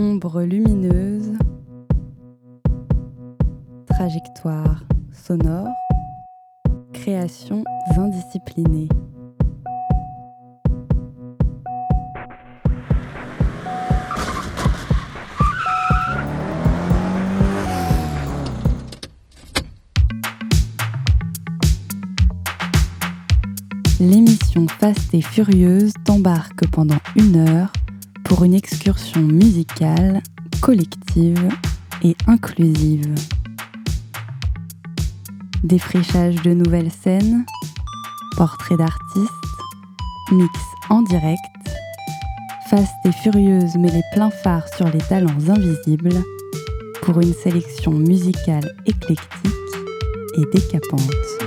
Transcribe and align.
Ombre 0.00 0.42
lumineuse, 0.44 1.32
trajectoire 3.88 4.84
sonore, 5.12 5.66
créations 6.92 7.64
indisciplinées. 7.96 8.88
L'émission 23.98 24.68
Fast 24.68 25.12
et 25.12 25.22
Furieuse 25.22 25.92
t'embarque 26.04 26.68
pendant 26.68 27.00
une 27.16 27.34
heure 27.34 27.72
pour 28.38 28.44
une 28.44 28.54
excursion 28.54 29.20
musicale, 29.20 30.22
collective 30.60 31.48
et 32.04 32.14
inclusive. 32.28 33.12
Défrichage 35.64 36.36
de 36.42 36.54
nouvelles 36.54 36.92
scènes, 36.92 37.44
portraits 38.36 38.78
d'artistes, 38.78 39.32
mix 40.30 40.56
en 40.88 41.02
direct, 41.02 41.40
Fast 42.70 42.94
et 43.06 43.10
Furieuse 43.10 43.74
met 43.74 43.90
les 43.90 44.04
pleins 44.12 44.30
phares 44.30 44.68
sur 44.76 44.86
les 44.88 45.00
talents 45.00 45.48
invisibles 45.48 46.22
pour 47.02 47.20
une 47.20 47.34
sélection 47.34 47.90
musicale 47.90 48.72
éclectique 48.86 49.50
et 50.36 50.56
décapante. 50.56 51.37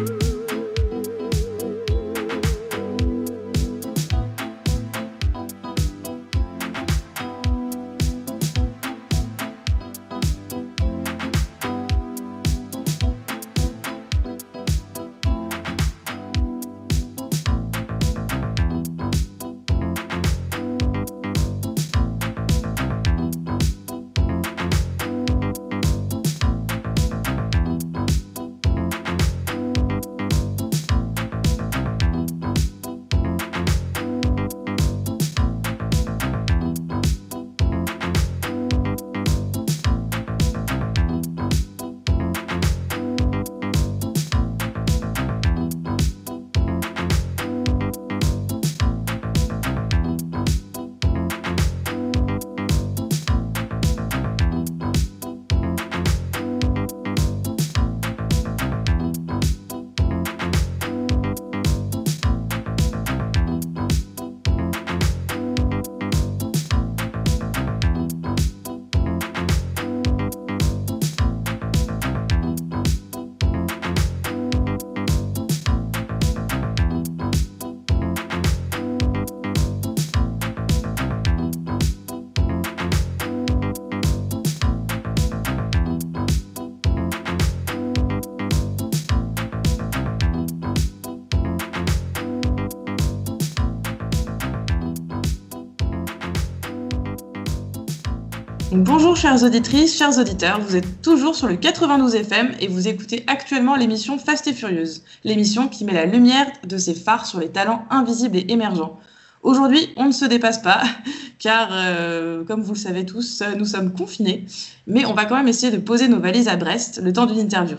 Bonjour 98.81 99.15
chères 99.15 99.43
auditrices, 99.43 99.95
chers 99.95 100.17
auditeurs, 100.17 100.59
vous 100.59 100.75
êtes 100.75 101.03
toujours 101.03 101.35
sur 101.35 101.47
le 101.47 101.55
92 101.55 102.15
FM 102.15 102.51
et 102.59 102.67
vous 102.67 102.87
écoutez 102.87 103.23
actuellement 103.27 103.75
l'émission 103.75 104.17
Fast 104.17 104.47
et 104.47 104.53
Furieuse, 104.53 105.03
l'émission 105.23 105.67
qui 105.67 105.85
met 105.85 105.93
la 105.93 106.05
lumière 106.05 106.47
de 106.67 106.77
ses 106.79 106.95
phares 106.95 107.27
sur 107.27 107.39
les 107.39 107.49
talents 107.49 107.85
invisibles 107.91 108.37
et 108.37 108.45
émergents. 108.49 108.99
Aujourd'hui, 109.43 109.93
on 109.97 110.05
ne 110.05 110.11
se 110.11 110.25
dépasse 110.25 110.63
pas, 110.63 110.81
car 111.39 111.69
euh, 111.71 112.43
comme 112.43 112.63
vous 112.63 112.73
le 112.73 112.79
savez 112.79 113.05
tous, 113.05 113.43
nous 113.55 113.65
sommes 113.65 113.93
confinés, 113.93 114.45
mais 114.87 115.05
on 115.05 115.13
va 115.13 115.25
quand 115.25 115.35
même 115.35 115.47
essayer 115.47 115.71
de 115.71 115.81
poser 115.81 116.07
nos 116.07 116.19
valises 116.19 116.47
à 116.47 116.55
Brest 116.55 116.99
le 117.03 117.13
temps 117.13 117.27
d'une 117.27 117.39
interview. 117.39 117.77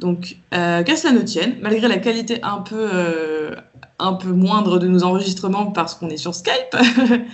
Donc, 0.00 0.38
euh, 0.54 0.82
qu'à 0.82 0.96
cela 0.96 1.12
ne 1.12 1.20
tienne, 1.20 1.54
malgré 1.62 1.86
la 1.86 1.98
qualité 1.98 2.42
un 2.42 2.58
peu, 2.58 2.88
euh, 2.92 3.54
un 4.00 4.14
peu 4.14 4.30
moindre 4.30 4.78
de 4.78 4.88
nos 4.88 5.04
enregistrements 5.04 5.66
parce 5.66 5.94
qu'on 5.94 6.08
est 6.08 6.16
sur 6.16 6.34
Skype, 6.34 6.74
Euh, 6.74 7.18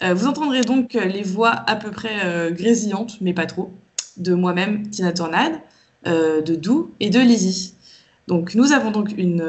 vous 0.00 0.26
entendrez 0.26 0.62
donc 0.62 0.94
les 0.94 1.22
voix 1.22 1.50
à 1.66 1.76
peu 1.76 1.90
près 1.90 2.24
euh, 2.24 2.50
grésillantes, 2.50 3.20
mais 3.20 3.32
pas 3.32 3.46
trop, 3.46 3.70
de 4.16 4.34
moi-même, 4.34 4.88
Tina 4.90 5.12
Tornade, 5.12 5.54
euh, 6.06 6.40
de 6.42 6.54
Dou 6.54 6.90
et 7.00 7.10
de 7.10 7.20
Lizzie. 7.20 7.74
Donc 8.26 8.54
nous 8.54 8.72
avons 8.72 8.90
donc 8.90 9.12
une, 9.16 9.44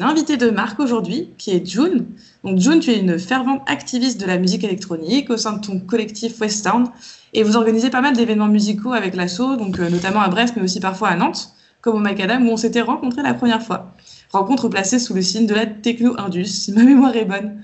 invitée 0.00 0.36
de 0.36 0.50
marque 0.50 0.80
aujourd'hui, 0.80 1.30
qui 1.38 1.52
est 1.52 1.64
June. 1.64 2.06
Donc 2.44 2.58
June, 2.58 2.80
tu 2.80 2.90
es 2.90 2.98
une 2.98 3.18
fervente 3.18 3.62
activiste 3.66 4.20
de 4.20 4.26
la 4.26 4.36
musique 4.36 4.64
électronique 4.64 5.30
au 5.30 5.36
sein 5.36 5.52
de 5.52 5.64
ton 5.64 5.78
collectif 5.78 6.40
Westtown, 6.40 6.88
et 7.34 7.42
vous 7.42 7.56
organisez 7.56 7.88
pas 7.90 8.00
mal 8.00 8.14
d'événements 8.14 8.48
musicaux 8.48 8.92
avec 8.92 9.14
l'assaut, 9.14 9.56
donc 9.56 9.78
notamment 9.78 10.20
à 10.20 10.28
Brest, 10.28 10.54
mais 10.56 10.62
aussi 10.62 10.80
parfois 10.80 11.08
à 11.08 11.16
Nantes, 11.16 11.52
comme 11.80 11.96
au 11.96 12.00
Macadam, 12.00 12.48
où 12.48 12.50
on 12.50 12.56
s'était 12.56 12.80
rencontrés 12.80 13.22
la 13.22 13.34
première 13.34 13.62
fois. 13.62 13.92
Rencontre 14.32 14.68
placée 14.68 14.98
sous 14.98 15.14
le 15.14 15.22
signe 15.22 15.46
de 15.46 15.54
la 15.54 15.66
techno-indus, 15.66 16.46
si 16.46 16.72
ma 16.72 16.82
mémoire 16.82 17.14
est 17.14 17.26
bonne. 17.26 17.60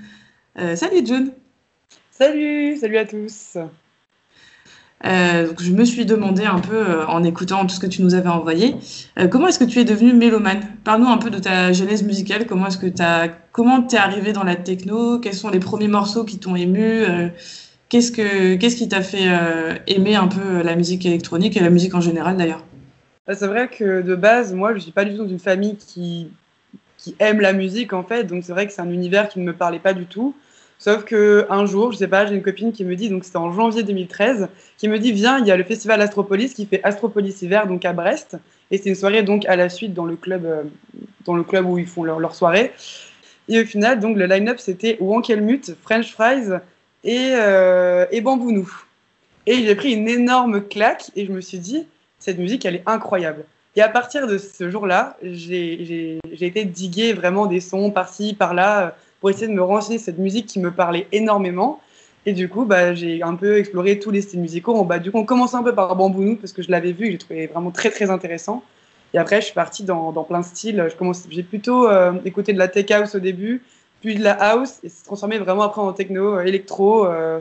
salut 0.77 1.05
June 1.05 1.33
Salut, 2.13 2.77
salut 2.77 2.99
à 2.99 3.07
tous. 3.07 3.57
Euh, 5.07 5.49
donc 5.49 5.63
je 5.63 5.73
me 5.73 5.83
suis 5.83 6.05
demandé 6.05 6.45
un 6.45 6.59
peu, 6.59 6.77
euh, 6.77 7.07
en 7.07 7.25
écoutant 7.25 7.65
tout 7.65 7.75
ce 7.75 7.81
que 7.81 7.87
tu 7.87 8.03
nous 8.03 8.15
avais 8.15 8.29
envoyé, 8.29 8.77
euh, 9.19 9.29
comment 9.29 9.49
est-ce 9.49 9.59
que 9.59 9.65
tu 9.65 9.79
es 9.79 9.85
devenu 9.85 10.13
mélomane? 10.13 10.61
Parle-nous 10.85 11.09
un 11.09 11.17
peu 11.17 11.31
de 11.31 11.39
ta 11.39 11.73
genèse 11.73 12.03
musicale, 12.03 12.47
comment 12.47 12.67
est-ce 12.67 12.77
que 12.77 12.87
tu 12.87 13.03
comment 13.51 13.81
t'es 13.83 13.97
arrivé 13.97 14.35
dans 14.35 14.45
la 14.45 14.57
techno? 14.57 15.21
Quels 15.21 15.33
sont 15.33 15.49
les 15.49 15.59
premiers 15.59 15.89
morceaux 15.89 16.25
qui 16.25 16.39
t'ont 16.39 16.55
ému? 16.55 17.03
Qu'est-ce 17.89 18.13
que 18.13 18.57
qu'est-ce 18.57 18.77
qui 18.77 18.89
t'a 18.89 19.01
fait 19.01 19.27
aimer 19.87 20.15
un 20.15 20.29
peu 20.29 20.63
la 20.63 20.77
musique 20.77 21.07
électronique 21.07 21.57
et 21.57 21.61
la 21.61 21.71
musique 21.71 21.95
en 21.95 22.03
général 22.03 22.37
d'ailleurs? 22.37 22.63
Bah, 23.27 23.35
C'est 23.35 23.47
vrai 23.47 23.69
que 23.69 24.03
de 24.03 24.15
base, 24.15 24.53
moi, 24.53 24.75
je 24.75 24.81
suis 24.81 24.93
pas 24.93 25.07
du 25.07 25.13
tout 25.13 25.25
dans 25.25 25.31
une 25.31 25.39
famille 25.39 25.77
qui 25.77 26.29
qui 26.99 27.17
aime 27.19 27.41
la 27.41 27.55
musique 27.55 27.95
en 27.95 28.05
fait, 28.05 28.25
donc 28.25 28.45
c'est 28.45 28.53
vrai 28.53 28.67
que 28.67 28.73
c'est 28.73 28.83
un 28.83 28.91
univers 28.91 29.29
qui 29.31 29.41
ne 29.41 29.45
me 29.45 29.55
parlait 29.55 29.81
pas 29.81 29.95
du 29.95 30.05
tout. 30.05 30.37
Sauf 30.83 31.05
que 31.05 31.47
un 31.49 31.65
jour, 31.65 31.93
je 31.93 31.99
sais 31.99 32.09
pas, 32.09 32.27
j'ai 32.27 32.35
une 32.35 32.43
copine 32.43 32.73
qui 32.73 32.85
me 32.85 32.97
dit, 32.97 33.09
donc 33.09 33.25
c'était 33.25 33.37
en 33.37 33.53
janvier 33.53 33.85
2013, 33.85 34.49
qui 34.79 34.89
me 34.89 34.99
dit 34.99 35.13
viens, 35.13 35.39
il 35.39 35.47
y 35.47 35.53
a 35.53 35.57
le 35.57 35.63
festival 35.63 36.03
Astropolis 36.03 36.55
qui 36.55 36.67
fait 36.67 36.83
Astropolis 36.83 37.41
hiver 37.41 37.69
donc 37.69 37.85
à 37.85 37.93
Brest, 37.93 38.37
et 38.73 38.79
c'est 38.79 38.89
une 38.89 38.97
soirée 38.97 39.23
donc 39.23 39.47
à 39.47 39.55
la 39.55 39.69
suite 39.69 39.95
dans 39.95 40.07
le 40.07 40.17
club, 40.17 40.45
euh, 40.45 40.65
dans 41.25 41.37
le 41.37 41.45
club 41.45 41.67
où 41.67 41.79
ils 41.79 41.87
font 41.87 42.03
leur, 42.03 42.35
soirée. 42.35 42.73
Et 43.49 43.61
au 43.61 43.65
final, 43.65 44.01
donc 44.01 44.17
le 44.17 44.27
line-up 44.27 44.59
c'était 44.59 44.97
Wankelmut, 44.99 45.73
French 45.83 46.11
Fries 46.11 46.49
et, 47.05 47.29
euh, 47.35 48.05
et 48.11 48.21
Bambounou. 48.21 48.69
Et 49.47 49.65
j'ai 49.65 49.77
pris 49.77 49.93
une 49.93 50.09
énorme 50.09 50.63
claque 50.63 51.13
et 51.15 51.27
je 51.27 51.31
me 51.31 51.41
suis 51.41 51.61
dit 51.61 51.87
cette 52.19 52.39
musique 52.39 52.65
elle 52.65 52.75
est 52.75 52.85
incroyable. 52.87 53.45
Et 53.77 53.83
à 53.83 53.89
partir 53.89 54.27
de 54.27 54.37
ce 54.37 54.69
jour-là, 54.69 55.17
j'ai 55.23 56.19
été 56.41 56.65
diguer 56.65 57.13
vraiment 57.13 57.47
des 57.47 57.61
sons 57.61 57.93
par-ci, 57.93 58.35
par-là 58.35 58.97
pour 59.23 59.31
essayer 59.31 59.47
de 59.47 59.53
me 59.53 59.63
renseigner 59.63 60.01
cette 60.01 60.19
musique 60.19 60.47
qui 60.47 60.59
me 60.59 60.73
parlait 60.73 61.07
énormément. 61.13 61.81
Et 62.27 62.33
du 62.33 62.49
coup, 62.49 62.65
bah, 62.65 62.93
j'ai 62.93 63.23
un 63.23 63.37
peu 63.37 63.57
exploré 63.57 64.01
tous 64.01 64.11
les 64.11 64.21
styles 64.21 64.41
musicaux. 64.41 64.85
Bah, 64.85 64.99
du 64.99 65.13
coup, 65.13 65.19
on 65.19 65.25
commence 65.25 65.55
un 65.55 65.63
peu 65.63 65.73
par 65.73 65.95
Bambounou 65.95 66.35
parce 66.35 66.53
que 66.53 66.61
je 66.61 66.73
l'avais 66.73 66.91
vu 66.91 67.09
j'ai 67.13 67.19
trouvé 67.19 67.47
vraiment 67.47 67.71
très 67.71 67.91
très 67.91 68.11
intéressant. 68.11 68.65
Et 69.15 69.19
après, 69.19 69.41
je 69.41 69.47
suis 69.47 69.55
partie 69.55 69.85
dans, 69.85 70.13
plein 70.25 70.41
de 70.41 70.45
styles. 70.45 70.89
J'ai 71.31 71.45
plutôt 71.45 71.89
euh, 71.89 72.15
écouté 72.25 72.53
de 72.53 72.59
la 72.59 72.67
tech 72.67 72.91
house 72.91 73.15
au 73.15 73.21
début, 73.21 73.63
puis 74.01 74.17
de 74.17 74.25
la 74.25 74.33
house, 74.33 74.81
et 74.83 74.89
c'est 74.89 75.05
transformé 75.05 75.39
vraiment 75.39 75.63
après 75.63 75.83
en 75.83 75.93
techno, 75.93 76.39
euh, 76.39 76.45
électro. 76.45 77.07
Euh, 77.07 77.39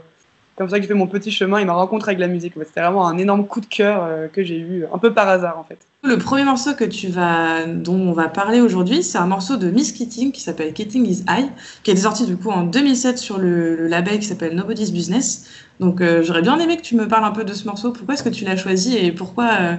comme 0.56 0.70
ça 0.70 0.76
que 0.76 0.84
j'ai 0.84 0.88
fait 0.88 0.94
mon 0.94 1.08
petit 1.08 1.32
chemin 1.32 1.58
et 1.58 1.66
ma 1.66 1.74
rencontre 1.74 2.10
avec 2.10 2.20
la 2.20 2.28
musique. 2.28 2.54
C'était 2.64 2.82
vraiment 2.82 3.08
un 3.08 3.18
énorme 3.18 3.48
coup 3.48 3.62
de 3.62 3.66
cœur 3.66 4.08
que 4.32 4.44
j'ai 4.44 4.60
eu 4.60 4.86
un 4.94 5.00
peu 5.00 5.12
par 5.12 5.28
hasard 5.28 5.58
en 5.58 5.64
fait. 5.64 5.80
Le 6.04 6.18
premier 6.18 6.44
morceau 6.44 6.74
que 6.74 6.84
tu 6.84 7.10
vas, 7.10 7.68
dont 7.68 7.94
on 7.94 8.12
va 8.12 8.28
parler 8.28 8.60
aujourd'hui, 8.60 9.04
c'est 9.04 9.20
un 9.20 9.28
morceau 9.28 9.56
de 9.58 9.70
Miss 9.70 9.92
Keating 9.92 10.32
qui 10.32 10.42
s'appelle 10.42 10.74
Keating 10.74 11.06
is 11.06 11.24
High, 11.30 11.52
qui 11.84 11.92
est 11.92 11.96
sorti 11.96 12.26
du 12.26 12.38
coup 12.38 12.50
en 12.50 12.64
2007 12.64 13.20
sur 13.20 13.38
le, 13.38 13.86
label 13.86 14.18
qui 14.18 14.26
s'appelle 14.26 14.56
Nobody's 14.56 14.92
Business. 14.92 15.48
Donc 15.80 16.02
euh, 16.02 16.24
j'aurais 16.24 16.42
bien 16.42 16.58
aimé 16.58 16.78
que 16.78 16.82
tu 16.82 16.96
me 16.96 17.08
parles 17.08 17.24
un 17.24 17.32
peu 17.32 17.44
de 17.44 17.54
ce 17.54 17.68
morceau. 17.68 17.92
Pourquoi 17.92 18.16
est-ce 18.16 18.24
que 18.24 18.30
tu 18.30 18.46
l'as 18.46 18.58
choisi 18.58 18.98
et 18.98 19.12
pourquoi 19.12 19.50
euh, 19.60 19.76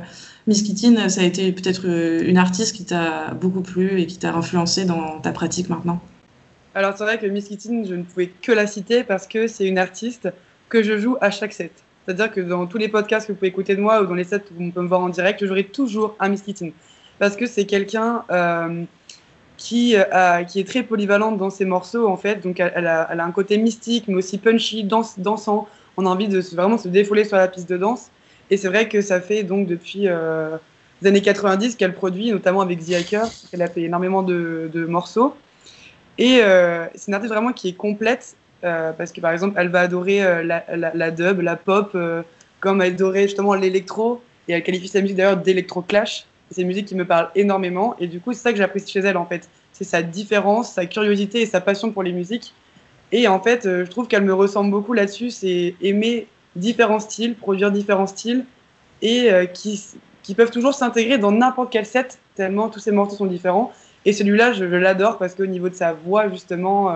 Miss 0.46 0.62
Keating, 0.62 1.08
ça 1.08 1.22
a 1.22 1.24
été 1.24 1.50
peut-être 1.50 1.82
euh, 1.86 2.22
une 2.24 2.38
artiste 2.38 2.76
qui 2.76 2.84
t'a 2.84 3.34
beaucoup 3.34 3.62
plu 3.62 4.00
et 4.00 4.06
qui 4.06 4.18
t'a 4.18 4.32
influencé 4.32 4.84
dans 4.84 5.18
ta 5.18 5.32
pratique 5.32 5.68
maintenant? 5.70 6.00
Alors 6.76 6.96
c'est 6.96 7.04
vrai 7.04 7.18
que 7.18 7.26
Miss 7.26 7.48
Keating, 7.48 7.84
je 7.84 7.96
ne 7.96 8.04
pouvais 8.04 8.30
que 8.40 8.52
la 8.52 8.68
citer 8.68 9.02
parce 9.02 9.26
que 9.26 9.48
c'est 9.48 9.66
une 9.66 9.78
artiste 9.78 10.28
que 10.68 10.84
je 10.84 10.98
joue 10.98 11.16
à 11.20 11.32
chaque 11.32 11.52
set. 11.52 11.72
C'est-à-dire 12.04 12.30
que 12.32 12.40
dans 12.40 12.66
tous 12.66 12.78
les 12.78 12.88
podcasts 12.88 13.26
que 13.26 13.32
vous 13.32 13.38
pouvez 13.38 13.48
écouter 13.48 13.76
de 13.76 13.80
moi 13.80 14.02
ou 14.02 14.06
dans 14.06 14.14
les 14.14 14.24
sets 14.24 14.42
où 14.50 14.64
vous 14.64 14.70
pouvez 14.70 14.82
me 14.82 14.88
voir 14.88 15.00
en 15.00 15.08
direct, 15.08 15.44
j'aurai 15.44 15.64
toujours 15.64 16.16
un 16.18 16.28
Miss 16.28 16.42
Kitten. 16.42 16.72
Parce 17.18 17.36
que 17.36 17.46
c'est 17.46 17.64
quelqu'un 17.66 18.24
euh, 18.30 18.82
qui, 19.56 19.94
euh, 19.96 20.42
qui 20.42 20.58
est 20.58 20.66
très 20.66 20.82
polyvalente 20.82 21.38
dans 21.38 21.50
ses 21.50 21.64
morceaux, 21.64 22.08
en 22.08 22.16
fait. 22.16 22.42
Donc, 22.42 22.58
elle, 22.58 22.86
a, 22.86 23.08
elle 23.10 23.20
a, 23.20 23.24
un 23.24 23.30
côté 23.30 23.58
mystique, 23.58 24.08
mais 24.08 24.16
aussi 24.16 24.38
punchy, 24.38 24.82
dansant. 24.82 25.68
On 25.96 26.06
a 26.06 26.08
envie 26.08 26.26
de 26.26 26.40
vraiment 26.54 26.78
se 26.78 26.88
défouler 26.88 27.24
sur 27.24 27.36
la 27.36 27.46
piste 27.46 27.68
de 27.70 27.76
danse. 27.76 28.10
Et 28.50 28.56
c'est 28.56 28.68
vrai 28.68 28.88
que 28.88 29.00
ça 29.00 29.20
fait 29.20 29.44
donc 29.44 29.68
depuis 29.68 30.08
euh, 30.08 30.56
les 31.00 31.08
années 31.08 31.22
90 31.22 31.76
qu'elle 31.76 31.94
produit, 31.94 32.32
notamment 32.32 32.62
avec 32.62 32.84
The 32.84 32.94
Hacker. 32.94 33.26
Elle 33.52 33.62
a 33.62 33.68
fait 33.68 33.82
énormément 33.82 34.22
de, 34.22 34.68
de 34.72 34.84
morceaux. 34.86 35.36
Et 36.18 36.40
c'est 36.94 37.08
une 37.08 37.14
artiste 37.14 37.32
vraiment 37.32 37.52
qui 37.52 37.68
est 37.68 37.72
complète 37.72 38.36
parce 38.62 39.12
que 39.12 39.20
par 39.20 39.32
exemple, 39.32 39.54
elle 39.58 39.68
va 39.68 39.80
adorer 39.80 40.24
euh, 40.24 40.42
la, 40.42 41.10
dub, 41.10 41.40
la 41.40 41.56
pop, 41.56 41.90
euh, 41.94 42.22
comme 42.60 42.80
elle 42.80 42.92
adorait 42.92 43.24
justement 43.24 43.54
l'électro, 43.54 44.22
et 44.48 44.52
elle 44.52 44.62
qualifie 44.62 44.88
sa 44.88 45.00
musique 45.00 45.16
d'ailleurs 45.16 45.36
d'électro-clash. 45.36 46.24
C'est 46.50 46.62
une 46.62 46.68
musique 46.68 46.86
qui 46.86 46.94
me 46.94 47.04
parle 47.04 47.30
énormément, 47.34 47.96
et 47.98 48.06
du 48.06 48.20
coup, 48.20 48.32
c'est 48.32 48.40
ça 48.40 48.52
que 48.52 48.58
j'apprécie 48.58 48.92
chez 48.92 49.00
elle 49.00 49.16
en 49.16 49.26
fait. 49.26 49.48
C'est 49.72 49.84
sa 49.84 50.02
différence, 50.02 50.72
sa 50.72 50.86
curiosité 50.86 51.40
et 51.40 51.46
sa 51.46 51.60
passion 51.60 51.90
pour 51.90 52.02
les 52.02 52.12
musiques. 52.12 52.54
Et 53.10 53.26
en 53.26 53.40
fait, 53.40 53.64
je 53.64 53.90
trouve 53.90 54.06
qu'elle 54.06 54.22
me 54.22 54.34
ressemble 54.34 54.70
beaucoup 54.70 54.92
là-dessus, 54.92 55.30
c'est 55.30 55.74
aimer 55.82 56.28
différents 56.56 57.00
styles, 57.00 57.34
produire 57.34 57.70
différents 57.70 58.06
styles, 58.06 58.44
et 59.00 59.30
qui 59.52 60.34
peuvent 60.36 60.50
toujours 60.50 60.74
s'intégrer 60.74 61.18
dans 61.18 61.32
n'importe 61.32 61.72
quel 61.72 61.86
set, 61.86 62.18
tellement 62.36 62.68
tous 62.68 62.80
ces 62.80 62.92
morceaux 62.92 63.16
sont 63.16 63.26
différents. 63.26 63.72
Et 64.04 64.12
celui-là, 64.12 64.52
je, 64.52 64.64
l'adore 64.64 65.18
parce 65.18 65.34
qu'au 65.34 65.46
niveau 65.46 65.68
de 65.68 65.74
sa 65.74 65.92
voix, 65.92 66.28
justement, 66.28 66.94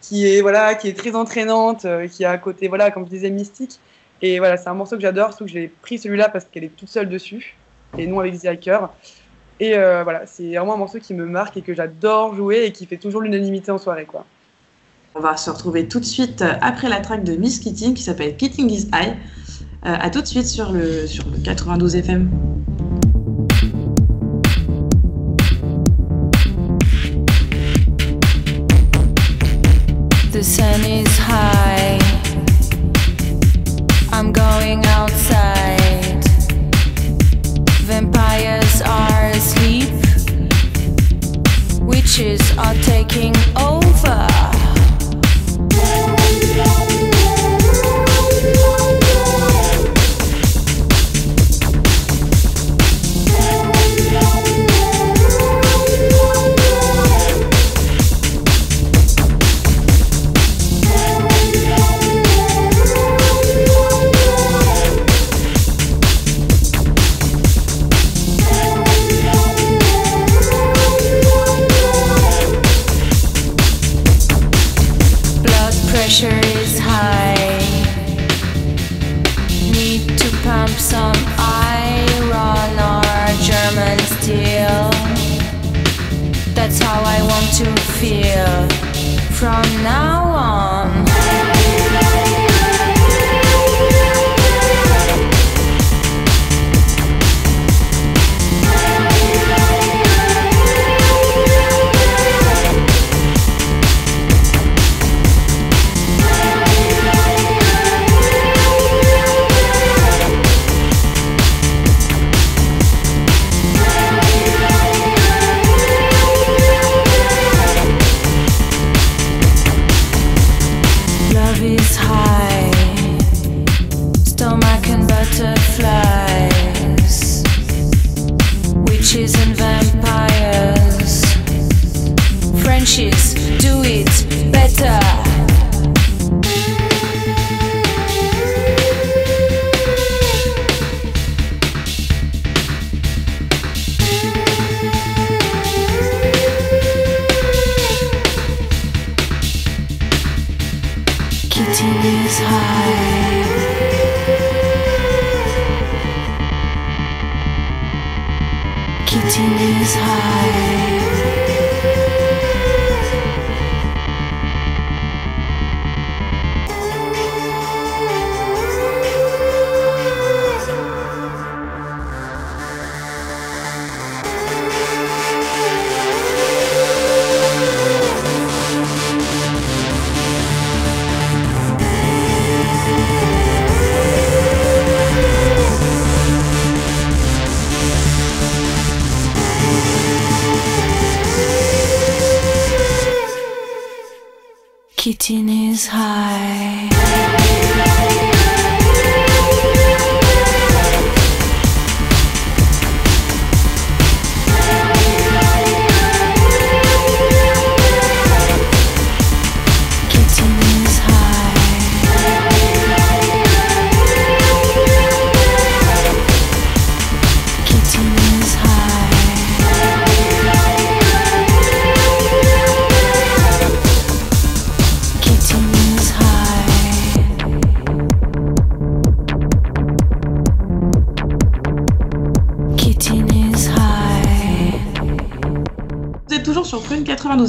qui 0.00 0.26
est 0.26 0.40
voilà, 0.40 0.74
qui 0.74 0.88
est 0.88 0.96
très 0.96 1.14
entraînante, 1.14 1.84
euh, 1.84 2.08
qui 2.08 2.24
a 2.24 2.32
un 2.32 2.38
côté 2.38 2.68
voilà, 2.68 2.90
comme 2.90 3.04
je 3.04 3.10
disais, 3.10 3.30
mystique. 3.30 3.78
Et 4.22 4.38
voilà, 4.38 4.56
c'est 4.56 4.68
un 4.68 4.74
morceau 4.74 4.96
que 4.96 5.02
j'adore, 5.02 5.28
surtout 5.30 5.46
que 5.46 5.50
j'ai 5.50 5.68
pris 5.68 5.98
celui-là 5.98 6.28
parce 6.28 6.44
qu'elle 6.44 6.64
est 6.64 6.76
toute 6.76 6.88
seule 6.88 7.08
dessus 7.08 7.56
et 7.96 8.06
non 8.06 8.20
avec 8.20 8.38
The 8.38 8.46
Hacker. 8.46 8.90
Et 9.60 9.76
euh, 9.76 10.02
voilà, 10.04 10.26
c'est 10.26 10.56
vraiment 10.56 10.74
un 10.74 10.78
morceau 10.78 10.98
qui 10.98 11.14
me 11.14 11.26
marque 11.26 11.56
et 11.56 11.62
que 11.62 11.74
j'adore 11.74 12.34
jouer 12.34 12.64
et 12.64 12.72
qui 12.72 12.86
fait 12.86 12.96
toujours 12.96 13.20
l'unanimité 13.20 13.70
en 13.70 13.78
soirée, 13.78 14.06
quoi. 14.06 14.24
On 15.14 15.20
va 15.20 15.36
se 15.36 15.50
retrouver 15.50 15.88
tout 15.88 15.98
de 15.98 16.04
suite 16.04 16.44
après 16.60 16.88
la 16.88 17.00
track 17.00 17.24
de 17.24 17.34
Miss 17.34 17.58
Keating 17.58 17.94
qui 17.94 18.02
s'appelle 18.02 18.36
Keating 18.36 18.70
is 18.70 18.88
High. 18.92 19.16
Euh, 19.86 19.96
à 19.98 20.10
tout 20.10 20.20
de 20.20 20.26
suite 20.26 20.46
sur 20.46 20.72
le, 20.72 21.06
sur 21.06 21.24
le 21.30 21.38
92 21.38 21.96
FM. 21.96 22.30
The 30.40 30.44
sun 30.44 30.69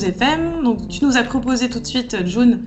92 0.02 0.04
FM. 0.04 0.64
Donc, 0.64 0.88
tu 0.88 1.06
nous 1.06 1.18
as 1.18 1.24
proposé 1.24 1.70
tout 1.70 1.80
de 1.80 1.86
suite, 1.86 2.26
June, 2.26 2.64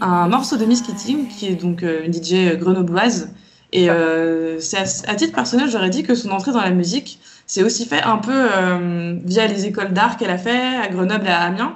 un 0.00 0.28
morceau 0.28 0.56
de 0.56 0.64
Miss 0.64 0.82
Kitty, 0.82 1.26
qui 1.28 1.46
est 1.46 1.54
donc 1.54 1.82
euh, 1.82 2.04
une 2.04 2.12
DJ 2.12 2.56
grenobloise. 2.56 3.30
Et 3.72 3.90
euh, 3.90 4.58
c'est 4.60 4.78
à, 4.78 5.10
à 5.10 5.14
titre 5.14 5.34
personnel, 5.34 5.68
j'aurais 5.70 5.90
dit 5.90 6.02
que 6.02 6.14
son 6.14 6.30
entrée 6.30 6.52
dans 6.52 6.62
la 6.62 6.70
musique, 6.70 7.20
c'est 7.46 7.62
aussi 7.62 7.84
fait 7.84 8.02
un 8.02 8.16
peu 8.16 8.32
euh, 8.32 9.18
via 9.24 9.46
les 9.46 9.66
écoles 9.66 9.92
d'art 9.92 10.16
qu'elle 10.16 10.30
a 10.30 10.38
fait 10.38 10.76
à 10.76 10.88
Grenoble 10.88 11.26
et 11.26 11.30
à 11.30 11.40
Amiens. 11.40 11.74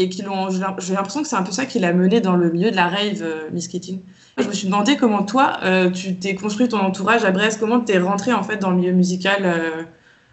Et 0.00 0.08
qui 0.08 0.22
l'ont, 0.22 0.48
j'ai 0.50 0.94
l'impression 0.94 1.22
que 1.22 1.28
c'est 1.28 1.36
un 1.36 1.42
peu 1.42 1.50
ça 1.50 1.66
qui 1.66 1.80
l'a 1.80 1.92
menée 1.92 2.20
dans 2.20 2.36
le 2.36 2.50
milieu 2.52 2.70
de 2.70 2.76
la 2.76 2.86
rave, 2.86 3.20
euh, 3.22 3.48
Miss 3.52 3.66
Kitty. 3.66 4.00
Je 4.36 4.46
me 4.46 4.52
suis 4.52 4.66
demandé 4.66 4.96
comment 4.96 5.24
toi, 5.24 5.58
euh, 5.64 5.90
tu 5.90 6.14
t'es 6.14 6.36
construit 6.36 6.68
ton 6.68 6.78
entourage 6.78 7.24
à 7.24 7.32
Brest, 7.32 7.58
comment 7.58 7.80
t'es 7.80 7.98
rentrée 7.98 8.32
en 8.32 8.44
fait 8.44 8.58
dans 8.58 8.70
le 8.70 8.76
milieu 8.76 8.92
musical 8.92 9.40
euh, 9.42 9.82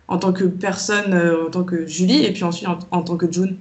en 0.07 0.19
tant 0.19 0.33
que 0.33 0.43
personne, 0.43 1.13
euh, 1.15 1.47
en 1.47 1.49
tant 1.49 1.63
que 1.63 1.87
Julie, 1.87 2.23
et 2.23 2.31
puis 2.31 2.43
ensuite 2.43 2.67
en, 2.67 2.77
en 2.91 3.01
tant 3.01 3.17
que 3.17 3.31
June? 3.31 3.57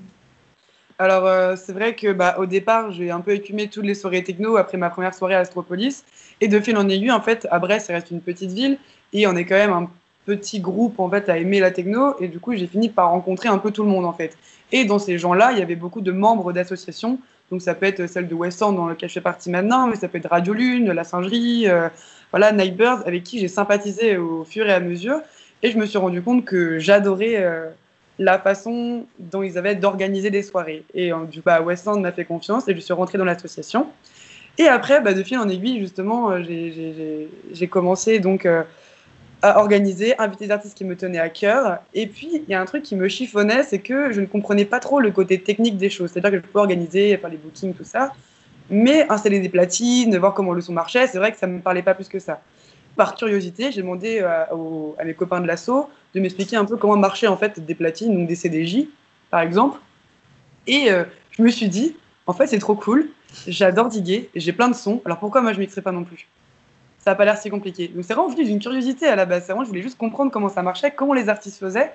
Alors, 0.98 1.26
euh, 1.26 1.56
c'est 1.56 1.72
vrai 1.72 1.96
que 1.96 2.12
bah, 2.12 2.36
au 2.38 2.46
départ, 2.46 2.92
j'ai 2.92 3.10
un 3.10 3.20
peu 3.20 3.32
écumé 3.32 3.68
toutes 3.68 3.84
les 3.84 3.94
soirées 3.94 4.22
techno 4.22 4.56
après 4.56 4.78
ma 4.78 4.90
première 4.90 5.14
soirée 5.14 5.34
à 5.34 5.40
Astropolis. 5.40 6.04
Et 6.40 6.48
de 6.48 6.60
fil 6.60 6.76
en 6.76 6.88
aiguille, 6.88 7.10
en 7.10 7.20
fait, 7.20 7.48
à 7.50 7.58
Brest, 7.58 7.86
ça 7.88 7.94
reste 7.94 8.10
une 8.12 8.20
petite 8.20 8.52
ville. 8.52 8.78
Et 9.12 9.26
on 9.26 9.34
est 9.34 9.44
quand 9.44 9.56
même 9.56 9.72
un 9.72 9.90
petit 10.24 10.60
groupe, 10.60 11.00
en 11.00 11.10
fait, 11.10 11.28
à 11.28 11.38
aimer 11.38 11.58
la 11.58 11.72
techno. 11.72 12.14
Et 12.20 12.28
du 12.28 12.38
coup, 12.38 12.54
j'ai 12.54 12.68
fini 12.68 12.88
par 12.88 13.10
rencontrer 13.10 13.48
un 13.48 13.58
peu 13.58 13.72
tout 13.72 13.82
le 13.82 13.88
monde, 13.88 14.04
en 14.04 14.12
fait. 14.12 14.36
Et 14.70 14.84
dans 14.84 15.00
ces 15.00 15.18
gens-là, 15.18 15.50
il 15.52 15.58
y 15.58 15.62
avait 15.62 15.76
beaucoup 15.76 16.00
de 16.00 16.12
membres 16.12 16.52
d'associations. 16.52 17.18
Donc, 17.50 17.60
ça 17.60 17.74
peut 17.74 17.86
être 17.86 18.06
celle 18.06 18.28
de 18.28 18.34
West 18.34 18.62
End, 18.62 18.72
dans 18.72 18.86
laquelle 18.86 19.08
je 19.08 19.14
fais 19.14 19.20
partie 19.20 19.50
maintenant, 19.50 19.88
mais 19.88 19.96
ça 19.96 20.06
peut 20.06 20.18
être 20.18 20.30
Radio 20.30 20.54
Lune, 20.54 20.92
La 20.92 21.04
Singerie, 21.04 21.68
euh, 21.68 21.88
voilà, 22.30 22.52
Nightbirds, 22.52 23.02
avec 23.04 23.24
qui 23.24 23.40
j'ai 23.40 23.48
sympathisé 23.48 24.16
au 24.16 24.44
fur 24.44 24.66
et 24.66 24.72
à 24.72 24.80
mesure. 24.80 25.20
Et 25.64 25.72
je 25.72 25.78
me 25.78 25.86
suis 25.86 25.98
rendu 25.98 26.22
compte 26.22 26.44
que 26.44 26.78
j'adorais 26.78 27.36
euh, 27.36 27.68
la 28.18 28.38
façon 28.38 29.06
dont 29.18 29.42
ils 29.42 29.58
avaient 29.58 29.74
d'organiser 29.74 30.30
des 30.30 30.42
soirées. 30.42 30.84
Et 30.94 31.12
euh, 31.12 31.24
du 31.24 31.40
coup, 31.40 31.46
bah, 31.46 31.60
West 31.60 31.86
End 31.88 32.00
m'a 32.00 32.12
fait 32.12 32.24
confiance 32.24 32.68
et 32.68 32.74
je 32.74 32.80
suis 32.80 32.92
rentrée 32.92 33.18
dans 33.18 33.24
l'association. 33.24 33.88
Et 34.58 34.66
après, 34.66 35.00
bah, 35.00 35.14
de 35.14 35.22
fil 35.22 35.38
en 35.38 35.48
aiguille, 35.48 35.80
justement, 35.80 36.30
euh, 36.30 36.42
j'ai 37.52 37.66
commencé 37.66 38.20
donc 38.20 38.46
euh, 38.46 38.62
à 39.42 39.58
organiser, 39.58 40.16
inviter 40.18 40.46
des 40.46 40.50
artistes 40.52 40.76
qui 40.76 40.84
me 40.84 40.94
tenaient 40.96 41.18
à 41.18 41.28
cœur. 41.28 41.78
Et 41.92 42.06
puis, 42.06 42.28
il 42.32 42.50
y 42.50 42.54
a 42.54 42.60
un 42.60 42.64
truc 42.64 42.84
qui 42.84 42.94
me 42.94 43.08
chiffonnait, 43.08 43.64
c'est 43.64 43.80
que 43.80 44.12
je 44.12 44.20
ne 44.20 44.26
comprenais 44.26 44.64
pas 44.64 44.78
trop 44.78 45.00
le 45.00 45.10
côté 45.10 45.40
technique 45.40 45.76
des 45.76 45.90
choses. 45.90 46.10
C'est-à-dire 46.12 46.30
que 46.30 46.46
je 46.46 46.50
pouvais 46.50 46.60
organiser, 46.60 47.16
faire 47.16 47.30
les 47.30 47.36
bookings, 47.36 47.74
tout 47.74 47.84
ça. 47.84 48.12
Mais 48.70 49.06
installer 49.10 49.40
des 49.40 49.48
platines, 49.48 50.16
voir 50.16 50.34
comment 50.34 50.52
le 50.52 50.60
son 50.60 50.72
marchait, 50.72 51.06
c'est 51.08 51.18
vrai 51.18 51.32
que 51.32 51.38
ça 51.38 51.46
ne 51.46 51.54
me 51.54 51.60
parlait 51.60 51.82
pas 51.82 51.94
plus 51.94 52.08
que 52.08 52.18
ça. 52.18 52.40
Par 52.96 53.14
curiosité, 53.16 53.72
j'ai 53.72 53.80
demandé 53.82 54.20
à, 54.20 54.54
aux- 54.54 54.94
à 54.98 55.04
mes 55.04 55.14
copains 55.14 55.40
de 55.40 55.46
l'assaut 55.46 55.88
de 56.14 56.20
m'expliquer 56.20 56.56
un 56.56 56.64
peu 56.64 56.76
comment 56.76 56.96
marchaient 56.96 57.26
en 57.26 57.36
fait 57.36 57.58
des 57.64 57.74
platines, 57.74 58.14
donc 58.14 58.28
des 58.28 58.36
CDJ, 58.36 58.86
par 59.30 59.40
exemple. 59.40 59.80
Et 60.66 60.90
euh, 60.90 61.04
je 61.32 61.42
me 61.42 61.48
suis 61.48 61.68
dit, 61.68 61.96
en 62.26 62.32
fait, 62.32 62.46
c'est 62.46 62.58
trop 62.58 62.76
cool. 62.76 63.08
J'adore 63.48 63.88
diguer, 63.88 64.30
j'ai 64.36 64.52
plein 64.52 64.68
de 64.68 64.74
sons. 64.76 65.02
Alors 65.04 65.18
pourquoi 65.18 65.40
moi 65.42 65.52
je 65.52 65.58
mixerais 65.58 65.82
pas 65.82 65.90
non 65.92 66.04
plus? 66.04 66.28
Ça 66.98 67.10
n'a 67.10 67.14
pas 67.16 67.24
l'air 67.24 67.36
si 67.36 67.50
compliqué. 67.50 67.88
Donc 67.88 68.04
c'est 68.04 68.14
vraiment 68.14 68.28
venu 68.30 68.44
d'une 68.44 68.60
curiosité 68.60 69.06
à 69.08 69.16
la 69.16 69.26
base. 69.26 69.44
Vraiment, 69.46 69.64
je 69.64 69.68
voulais 69.68 69.82
juste 69.82 69.98
comprendre 69.98 70.30
comment 70.30 70.48
ça 70.48 70.62
marchait, 70.62 70.92
comment 70.92 71.12
les 71.14 71.28
artistes 71.28 71.58
faisaient. 71.58 71.92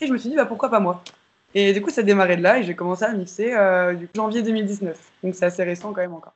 Et 0.00 0.06
je 0.06 0.12
me 0.12 0.18
suis 0.18 0.28
dit, 0.30 0.36
bah, 0.36 0.46
pourquoi 0.46 0.68
pas 0.68 0.80
moi? 0.80 1.02
Et 1.54 1.72
du 1.72 1.80
coup, 1.80 1.90
ça 1.90 2.00
a 2.00 2.04
démarré 2.04 2.36
de 2.36 2.42
là 2.42 2.58
et 2.58 2.64
j'ai 2.64 2.74
commencé 2.74 3.04
à 3.04 3.12
mixer 3.12 3.52
euh, 3.54 3.94
du 3.94 4.08
janvier 4.14 4.42
2019. 4.42 4.98
Donc 5.22 5.34
c'est 5.36 5.44
assez 5.46 5.62
récent 5.62 5.92
quand 5.92 6.00
même 6.00 6.14
encore. 6.14 6.34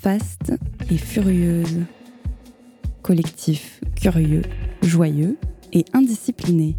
Faste 0.00 0.52
et 0.90 0.96
furieuse. 0.98 1.80
Collectif 3.08 3.80
curieux, 4.00 4.40
joyeux 4.82 5.36
et 5.74 5.84
indiscipliné. 5.92 6.74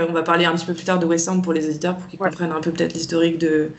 Euh, 0.00 0.06
On 0.08 0.12
va 0.12 0.22
parler 0.22 0.44
un 0.44 0.54
petit 0.54 0.66
peu 0.66 0.74
plus 0.74 0.84
tard 0.84 0.98
de 0.98 1.06
West 1.06 1.28
End 1.28 1.40
pour 1.40 1.52
les 1.52 1.66
auditeurs, 1.68 1.96
pour 1.96 2.06
qu'ils 2.06 2.20
Ouais. 2.20 2.28
comprennent 2.28 2.52
un 2.52 2.60
peu 2.60 2.70
peut-être 2.70 2.92
l'historique 2.94 3.38
de, 3.38 3.70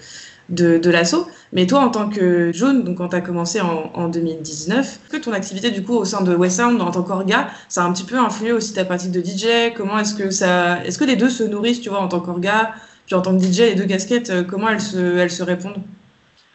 de, 0.50 0.78
de 0.78 0.90
l'assaut. 0.90 1.28
Mais 1.54 1.68
toi, 1.68 1.80
en 1.82 1.90
tant 1.90 2.10
que 2.10 2.52
June, 2.54 2.84
donc 2.84 2.98
quand 2.98 3.10
tu 3.10 3.16
as 3.16 3.22
commencé 3.22 3.62
en, 3.62 3.92
en 3.94 4.08
2019, 4.10 4.86
est-ce 4.86 5.18
que 5.18 5.24
ton 5.24 5.32
activité 5.32 5.72
du 5.72 5.84
coup 5.84 5.94
au 5.94 6.06
sein 6.06 6.22
de 6.22 6.36
West 6.36 6.60
End 6.60 6.80
en 6.80 6.92
tant 6.92 7.04
qu'orga, 7.04 7.48
ça 7.70 7.84
a 7.84 7.88
un 7.88 7.94
petit 7.94 8.04
peu 8.04 8.18
influé 8.18 8.52
aussi 8.52 8.74
ta 8.74 8.84
pratique 8.84 9.12
de 9.12 9.22
DJ 9.22 9.74
Comment 9.76 10.00
est-ce 10.00 10.16
que 10.16 10.32
ça, 10.32 10.84
est-ce 10.84 10.98
que 10.98 11.06
les 11.06 11.16
deux 11.16 11.30
se 11.30 11.44
nourrissent, 11.44 11.82
tu 11.82 11.90
vois, 11.90 12.02
en 12.02 12.08
tant 12.08 12.20
qu'orga, 12.20 12.74
puis 13.08 13.16
en 13.16 13.22
tant 13.22 13.36
que 13.36 13.44
DJ, 13.44 13.60
les 13.60 13.76
deux 13.76 13.86
casquettes, 13.86 14.30
euh, 14.30 14.44
comment 14.44 14.70
elles 14.70 14.82
se, 14.82 15.18
elles 15.18 15.32
se 15.32 15.42
répondent? 15.42 15.82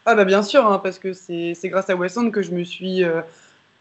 Ah 0.04 0.14
bah 0.14 0.24
bien 0.24 0.42
sûr, 0.42 0.66
hein, 0.66 0.78
parce 0.78 0.98
que 0.98 1.14
c'est 1.14 1.56
grâce 1.64 1.88
à 1.88 1.96
West 1.96 2.18
que 2.30 2.42
je 2.42 2.50
me 2.50 2.62
suis 2.62 3.02
euh, 3.04 3.22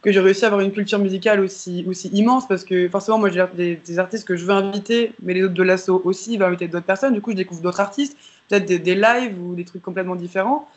que 0.02 0.12
j'ai 0.12 0.22
réussi 0.22 0.46
à 0.46 0.48
avoir 0.48 0.62
une 0.62 0.72
culture 0.72 0.98
musicale 0.98 1.42
aussi 1.42 1.84
aussi 1.88 2.08
immense 2.10 2.48
parce 2.48 2.64
que 2.64 2.88
forcément 2.88 3.18
moi 3.18 3.30
j'ai 3.30 3.78
des, 3.86 4.00
artistes 4.00 4.26
que 4.26 4.38
je 4.38 4.46
veux 4.46 4.54
inviter, 4.54 5.12
mais 5.22 5.34
les 5.34 5.44
autres 5.44 5.54
de 5.54 5.64
l'assaut 5.64 6.02
aussi 6.06 6.38
veulent 6.38 6.48
inviter 6.48 6.70
d'autres 6.70 6.86
personnes. 6.86 7.14
Du 7.14 7.22
coup 7.22 7.32
je 7.32 7.36
découvre 7.36 7.62
d'autres 7.62 7.82
artistes, 7.82 8.18
peut-être 8.48 8.66
des, 8.66 8.80
des 8.80 8.96
lives 8.96 9.38
ou 9.42 9.54
des 9.54 9.66
trucs 9.66 9.82
complètement 9.82 10.16
différents. 10.16 10.70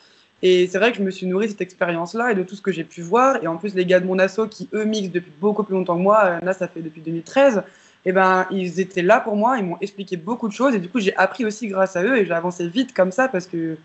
Et 0.43 0.67
c'est 0.67 0.79
vrai 0.79 0.91
que 0.91 0.99
je 0.99 1.03
me 1.03 1.11
suis 1.11 1.27
nourrie 1.27 1.47
de 1.47 1.53
cette 1.53 1.61
expérience-là 1.61 2.33
et 2.33 2.35
de 2.35 2.43
tout 2.43 2.57
ce 2.57 2.61
que 2.61 2.73
j'ai 2.73 2.85
pu 2.85 3.03
voir. 3.03 3.43
Et 3.43 3.47
en 3.47 3.57
plus 3.57 3.75
les 3.75 3.87
gars 3.87 4.01
de 4.01 4.07
mon 4.07 4.19
assaut 4.19 4.49
qui 4.49 4.69
eux 4.75 4.85
mixent 4.85 5.13
depuis 5.13 5.33
beaucoup 5.41 5.63
plus 5.63 5.75
longtemps 5.75 5.97
que 5.97 6.03
moi, 6.03 6.25
euh, 6.25 6.39
là 6.43 6.53
ça 6.55 6.67
fait 6.67 6.81
depuis 6.81 7.01
2013. 7.03 7.63
Et 8.07 8.13
ben 8.13 8.47
ils 8.51 8.81
étaient 8.81 9.03
là 9.03 9.21
pour 9.21 9.37
moi, 9.37 9.57
ils 9.59 9.65
m'ont 9.65 9.79
expliqué 9.81 10.17
beaucoup 10.17 10.49
de 10.49 10.53
choses 10.53 10.75
et 10.75 10.79
du 10.79 10.89
coup 10.89 11.01
j'ai 11.01 11.17
appris 11.17 11.45
aussi 11.45 11.69
grâce 11.69 11.97
à 11.97 12.03
eux 12.03 12.19
et 12.19 12.27
j'ai 12.27 12.35
avancé 12.35 12.69
vite 12.69 12.93
comme 12.93 13.13
ça 13.13 13.29
parce 13.29 13.47
que 13.47 13.79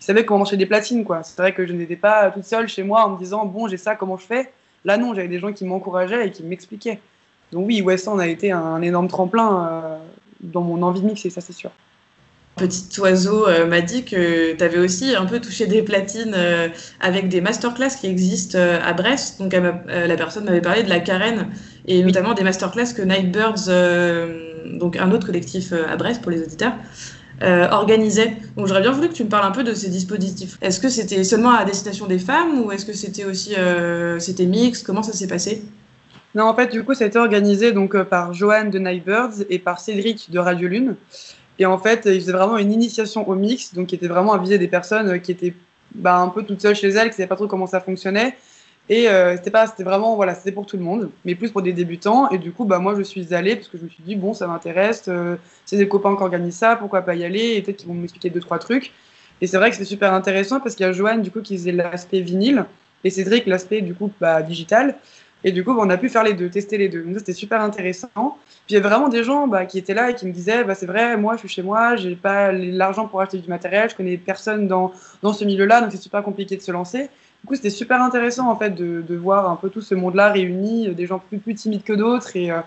ils 0.00 0.04
savaient 0.04 0.24
comment 0.24 0.40
marcher 0.40 0.56
des 0.56 0.66
platines, 0.66 1.04
quoi. 1.04 1.22
C'est 1.22 1.36
vrai 1.38 1.54
que 1.54 1.66
je 1.66 1.72
n'étais 1.72 1.96
pas 1.96 2.30
toute 2.30 2.44
seule 2.44 2.68
chez 2.68 2.82
moi 2.82 3.06
en 3.06 3.10
me 3.10 3.18
disant, 3.18 3.46
bon, 3.46 3.68
j'ai 3.68 3.76
ça, 3.76 3.94
comment 3.94 4.16
je 4.16 4.26
fais? 4.26 4.52
Là, 4.84 4.98
non, 4.98 5.14
j'avais 5.14 5.28
des 5.28 5.38
gens 5.38 5.52
qui 5.52 5.64
m'encourageaient 5.64 6.28
et 6.28 6.30
qui 6.30 6.42
m'expliquaient. 6.42 7.00
Donc 7.52 7.66
oui, 7.66 7.80
West 7.80 8.06
End 8.08 8.18
a 8.18 8.26
été 8.26 8.52
un 8.52 8.82
énorme 8.82 9.08
tremplin 9.08 9.66
euh, 9.66 9.96
dans 10.40 10.60
mon 10.60 10.82
envie 10.82 11.00
de 11.00 11.06
mixer, 11.06 11.30
ça 11.30 11.40
c'est 11.40 11.52
sûr. 11.52 11.70
Petit 12.56 13.00
oiseau 13.00 13.48
euh, 13.48 13.66
m'a 13.66 13.80
dit 13.80 14.04
que 14.04 14.52
tu 14.52 14.62
avais 14.62 14.78
aussi 14.78 15.16
un 15.16 15.24
peu 15.24 15.40
touché 15.40 15.66
des 15.66 15.82
platines 15.82 16.34
euh, 16.36 16.68
avec 17.00 17.28
des 17.28 17.40
masterclass 17.40 17.96
qui 18.00 18.06
existent 18.06 18.58
à 18.58 18.92
Brest. 18.92 19.40
Donc 19.40 19.54
la 19.54 20.16
personne 20.16 20.44
m'avait 20.44 20.60
parlé 20.60 20.82
de 20.82 20.88
la 20.88 21.00
carène 21.00 21.48
et 21.86 22.02
notamment 22.02 22.34
des 22.34 22.42
masterclass 22.42 22.94
que 22.96 23.02
Nightbirds, 23.02 23.68
euh, 23.68 24.78
donc 24.78 24.96
un 24.96 25.10
autre 25.12 25.26
collectif 25.26 25.72
euh, 25.72 25.86
à 25.88 25.96
Brest 25.96 26.22
pour 26.22 26.30
les 26.30 26.42
auditeurs, 26.42 26.74
euh, 27.42 27.68
organisait. 27.70 28.36
Donc 28.56 28.68
j'aurais 28.68 28.82
bien 28.82 28.92
voulu 28.92 29.08
que 29.08 29.14
tu 29.14 29.24
me 29.24 29.28
parles 29.28 29.46
un 29.46 29.50
peu 29.50 29.64
de 29.64 29.74
ces 29.74 29.88
dispositifs. 29.88 30.56
Est-ce 30.62 30.80
que 30.80 30.88
c'était 30.88 31.24
seulement 31.24 31.50
à 31.50 31.64
destination 31.64 32.06
des 32.06 32.18
femmes 32.18 32.60
ou 32.60 32.72
est-ce 32.72 32.86
que 32.86 32.92
c'était 32.92 33.24
aussi 33.24 33.54
euh, 33.56 34.18
c'était 34.18 34.46
mix 34.46 34.82
Comment 34.82 35.02
ça 35.02 35.12
s'est 35.12 35.26
passé? 35.26 35.62
Non, 36.34 36.44
en 36.44 36.54
fait, 36.54 36.72
du 36.72 36.82
coup, 36.82 36.94
ça 36.94 37.04
a 37.04 37.06
été 37.06 37.18
organisé 37.18 37.72
donc, 37.72 37.94
euh, 37.94 38.04
par 38.04 38.34
Johan 38.34 38.64
de 38.66 38.78
Nightbirds 38.78 39.44
et 39.50 39.58
par 39.58 39.78
Cédric 39.78 40.30
de 40.30 40.38
Radio 40.38 40.68
Lune. 40.68 40.96
Et 41.60 41.66
en 41.66 41.78
fait, 41.78 42.02
ils 42.06 42.20
faisaient 42.20 42.32
vraiment 42.32 42.58
une 42.58 42.72
initiation 42.72 43.28
au 43.28 43.36
mix, 43.36 43.72
donc 43.72 43.88
qui 43.88 43.94
était 43.94 44.08
vraiment 44.08 44.32
à 44.32 44.38
viser 44.38 44.58
des 44.58 44.66
personnes 44.66 45.08
euh, 45.10 45.18
qui 45.18 45.30
étaient 45.30 45.54
bah, 45.94 46.18
un 46.18 46.28
peu 46.28 46.42
toutes 46.42 46.60
seules 46.60 46.74
chez 46.74 46.88
elles, 46.88 47.04
qui 47.04 47.10
ne 47.10 47.16
savaient 47.16 47.28
pas 47.28 47.36
trop 47.36 47.46
comment 47.46 47.68
ça 47.68 47.80
fonctionnait. 47.80 48.36
Et 48.90 49.08
euh, 49.08 49.36
c'était 49.36 49.50
pas, 49.50 49.66
c'était 49.66 49.82
vraiment, 49.82 50.14
voilà, 50.14 50.34
c'était 50.34 50.52
pour 50.52 50.66
tout 50.66 50.76
le 50.76 50.82
monde, 50.82 51.10
mais 51.24 51.34
plus 51.34 51.50
pour 51.50 51.62
des 51.62 51.72
débutants. 51.72 52.28
Et 52.30 52.38
du 52.38 52.52
coup, 52.52 52.64
bah, 52.64 52.78
moi, 52.78 52.94
je 52.96 53.02
suis 53.02 53.34
allée 53.34 53.56
parce 53.56 53.68
que 53.68 53.78
je 53.78 53.84
me 53.84 53.88
suis 53.88 54.02
dit, 54.02 54.14
bon, 54.14 54.34
ça 54.34 54.46
m'intéresse, 54.46 55.04
euh, 55.08 55.36
c'est 55.64 55.78
des 55.78 55.88
copains 55.88 56.14
qui 56.16 56.22
organisent 56.22 56.56
ça, 56.56 56.76
pourquoi 56.76 57.02
pas 57.02 57.14
y 57.14 57.24
aller, 57.24 57.54
et 57.56 57.62
peut-être 57.62 57.78
qu'ils 57.78 57.88
vont 57.88 57.94
m'expliquer 57.94 58.28
deux, 58.30 58.40
trois 58.40 58.58
trucs. 58.58 58.92
Et 59.40 59.46
c'est 59.46 59.56
vrai 59.56 59.70
que 59.70 59.76
c'est 59.76 59.84
super 59.84 60.12
intéressant 60.12 60.60
parce 60.60 60.74
qu'il 60.74 60.84
y 60.84 60.88
a 60.88 60.92
Johan, 60.92 61.18
du 61.18 61.30
coup, 61.30 61.40
qui 61.40 61.56
faisait 61.56 61.72
l'aspect 61.72 62.20
vinyle, 62.20 62.66
et 63.04 63.10
Cédric, 63.10 63.46
l'aspect, 63.46 63.80
du 63.80 63.94
coup, 63.94 64.10
bah, 64.20 64.42
digital. 64.42 64.96
Et 65.44 65.52
du 65.52 65.62
coup, 65.62 65.74
bah, 65.74 65.82
on 65.84 65.90
a 65.90 65.98
pu 65.98 66.08
faire 66.08 66.24
les 66.24 66.32
deux, 66.32 66.48
tester 66.48 66.78
les 66.78 66.88
deux. 66.88 67.02
Donc 67.02 67.18
c'était 67.18 67.34
super 67.34 67.60
intéressant. 67.60 68.08
Puis 68.66 68.70
il 68.70 68.74
y 68.74 68.76
avait 68.78 68.88
vraiment 68.88 69.10
des 69.10 69.22
gens 69.22 69.46
bah, 69.46 69.66
qui 69.66 69.78
étaient 69.78 69.92
là 69.92 70.10
et 70.10 70.14
qui 70.14 70.26
me 70.26 70.32
disaient, 70.32 70.64
bah, 70.64 70.74
c'est 70.74 70.86
vrai, 70.86 71.18
moi, 71.18 71.34
je 71.34 71.40
suis 71.40 71.48
chez 71.48 71.62
moi, 71.62 71.96
j'ai 71.96 72.16
pas 72.16 72.50
l'argent 72.50 73.06
pour 73.06 73.20
acheter 73.20 73.38
du 73.38 73.48
matériel, 73.48 73.90
je 73.90 73.94
connais 73.94 74.16
personne 74.16 74.66
dans, 74.66 74.92
dans 75.22 75.34
ce 75.34 75.44
milieu-là, 75.44 75.82
donc 75.82 75.92
c'est 75.92 75.98
super 75.98 76.22
compliqué 76.22 76.56
de 76.56 76.62
se 76.62 76.72
lancer. 76.72 77.10
Du 77.44 77.48
coup, 77.48 77.56
c'était 77.56 77.68
super 77.68 78.00
intéressant 78.00 78.50
en 78.50 78.56
fait 78.56 78.70
de, 78.70 79.16
voir 79.16 79.50
un 79.50 79.56
peu 79.56 79.68
tout 79.68 79.82
ce 79.82 79.94
monde-là 79.94 80.32
réuni, 80.32 80.88
euh, 80.88 80.94
des 80.94 81.06
gens 81.06 81.18
plus, 81.18 81.54
timides 81.54 81.82
que 81.82 81.92
d'autres. 81.92 82.34
Et 82.36 82.50
euh, 82.50 82.62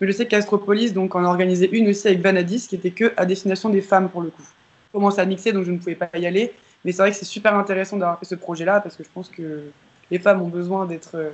je 0.00 0.10
sais 0.10 0.24
qu'Astropolis 0.24 0.94
donc 0.94 1.14
en 1.14 1.22
a 1.22 1.28
organisé 1.28 1.68
une 1.76 1.90
aussi 1.90 2.08
avec 2.08 2.22
Vanadis, 2.22 2.66
qui 2.66 2.76
était 2.76 2.92
que 2.92 3.12
à 3.18 3.26
destination 3.26 3.68
des 3.68 3.82
femmes 3.82 4.08
pour 4.08 4.22
le 4.22 4.30
coup. 4.30 4.40
Je 4.40 4.92
commençais 4.98 5.20
à 5.20 5.26
mixer, 5.26 5.52
donc 5.52 5.66
je 5.66 5.70
ne 5.70 5.76
pouvais 5.76 5.96
pas 5.96 6.08
y 6.14 6.24
aller. 6.24 6.54
Mais 6.82 6.92
c'est 6.92 7.02
vrai 7.02 7.10
que 7.10 7.16
c'est 7.18 7.26
super 7.26 7.54
intéressant 7.56 7.98
d'avoir 7.98 8.18
fait 8.18 8.24
ce 8.24 8.36
projet-là 8.36 8.80
parce 8.80 8.96
que 8.96 9.04
je 9.04 9.10
pense 9.12 9.28
que 9.28 9.64
les 10.10 10.18
femmes 10.18 10.40
ont 10.40 10.48
besoin 10.48 10.86
d'être 10.86 11.16
euh, 11.16 11.28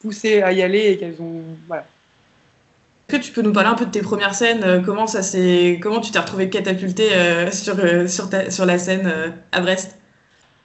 poussées 0.00 0.40
à 0.40 0.52
y 0.52 0.62
aller 0.62 0.86
et 0.86 0.96
qu'elles 0.96 1.20
ont 1.20 1.42
voilà, 1.68 1.84
que 3.08 3.18
tu 3.18 3.30
peux 3.30 3.42
nous 3.42 3.52
parler 3.52 3.68
un 3.68 3.74
peu 3.74 3.84
de 3.84 3.90
tes 3.90 4.00
premières 4.00 4.34
scènes 4.34 4.82
Comment 4.86 5.06
ça 5.06 5.20
s'est, 5.20 5.78
comment 5.82 6.00
tu 6.00 6.12
t'es 6.12 6.18
retrouvé 6.18 6.48
catapulté 6.48 7.12
euh, 7.12 7.50
sur 7.50 7.76
sur, 8.08 8.64
la 8.64 8.78
scène 8.78 9.34
à 9.52 9.60
Brest? 9.60 9.98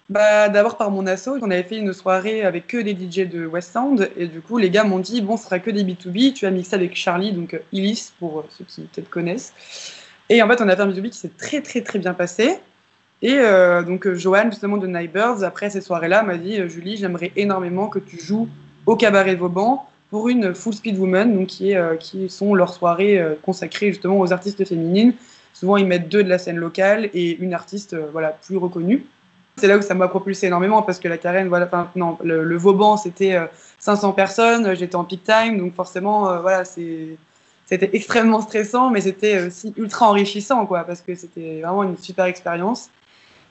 Bah, 0.09 0.47
d'abord 0.47 0.77
par 0.77 0.89
mon 0.89 1.05
asso, 1.05 1.31
on 1.41 1.51
avait 1.51 1.63
fait 1.63 1.77
une 1.77 1.91
soirée 1.91 2.43
avec 2.43 2.67
que 2.67 2.77
des 2.77 2.93
DJ 2.93 3.27
de 3.29 3.45
West 3.45 3.75
End 3.75 3.97
et 4.15 4.27
du 4.27 4.39
coup 4.39 4.57
les 4.57 4.69
gars 4.69 4.85
m'ont 4.85 4.99
dit 4.99 5.21
bon 5.21 5.35
ce 5.35 5.43
sera 5.43 5.59
que 5.59 5.69
des 5.69 5.83
B2B, 5.83 6.31
tu 6.31 6.45
as 6.45 6.51
mixé 6.51 6.75
avec 6.75 6.95
Charlie 6.95 7.33
donc 7.33 7.53
euh, 7.53 7.59
Illis 7.73 8.13
pour 8.17 8.39
euh, 8.39 8.43
ceux 8.49 8.63
qui 8.63 8.83
peut-être 8.83 9.09
connaissent. 9.09 9.53
Et 10.29 10.41
en 10.41 10.47
fait 10.47 10.61
on 10.61 10.69
a 10.69 10.77
fait 10.77 10.81
un 10.81 10.87
B2B 10.87 11.09
qui 11.09 11.17
s'est 11.17 11.35
très 11.37 11.61
très 11.61 11.81
très 11.81 11.99
bien 11.99 12.13
passé 12.13 12.59
et 13.21 13.33
euh, 13.33 13.83
donc 13.83 14.09
Johan 14.13 14.45
justement 14.45 14.77
de 14.77 14.87
Nightbirds 14.87 15.43
après 15.43 15.69
cette 15.69 15.83
soirée-là 15.83 16.23
m'a 16.23 16.37
dit 16.37 16.57
Julie 16.69 16.95
j'aimerais 16.95 17.33
énormément 17.35 17.89
que 17.89 17.99
tu 17.99 18.17
joues 18.17 18.47
au 18.85 18.95
cabaret 18.95 19.35
Vauban 19.35 19.89
pour 20.09 20.29
une 20.29 20.55
Full 20.55 20.73
Speed 20.73 20.97
Woman, 20.97 21.35
donc 21.35 21.47
qui, 21.47 21.71
est, 21.71 21.97
qui 21.99 22.29
sont 22.29 22.55
leurs 22.55 22.73
soirées 22.73 23.21
consacrées 23.41 23.91
justement 23.91 24.21
aux 24.21 24.31
artistes 24.31 24.65
féminines. 24.65 25.13
Souvent, 25.53 25.75
ils 25.75 25.85
mettent 25.85 26.07
deux 26.07 26.23
de 26.23 26.29
la 26.29 26.37
scène 26.37 26.55
locale 26.55 27.09
et 27.13 27.35
une 27.35 27.53
artiste 27.53 27.93
voilà, 28.13 28.29
plus 28.29 28.55
reconnue. 28.55 29.05
C'est 29.59 29.67
là 29.67 29.77
où 29.77 29.81
ça 29.81 29.95
m'a 29.95 30.07
propulsé 30.07 30.47
énormément 30.47 30.83
parce 30.83 30.99
que 30.99 31.07
la 31.07 31.17
Carène, 31.17 31.47
voilà, 31.47 31.65
enfin, 31.65 31.89
non, 31.95 32.17
le, 32.23 32.43
le 32.43 32.57
Vauban, 32.57 32.95
c'était 32.95 33.33
euh, 33.33 33.47
500 33.79 34.13
personnes, 34.13 34.75
j'étais 34.75 34.95
en 34.95 35.03
peak 35.03 35.23
time, 35.23 35.57
donc 35.57 35.73
forcément, 35.73 36.29
euh, 36.29 36.39
voilà, 36.39 36.63
c'était 36.65 37.89
extrêmement 37.93 38.41
stressant, 38.41 38.89
mais 38.89 39.01
c'était 39.01 39.47
aussi 39.47 39.73
ultra 39.77 40.09
enrichissant, 40.09 40.65
quoi, 40.65 40.83
parce 40.83 41.01
que 41.01 41.15
c'était 41.15 41.61
vraiment 41.61 41.83
une 41.83 41.97
super 41.97 42.25
expérience. 42.25 42.89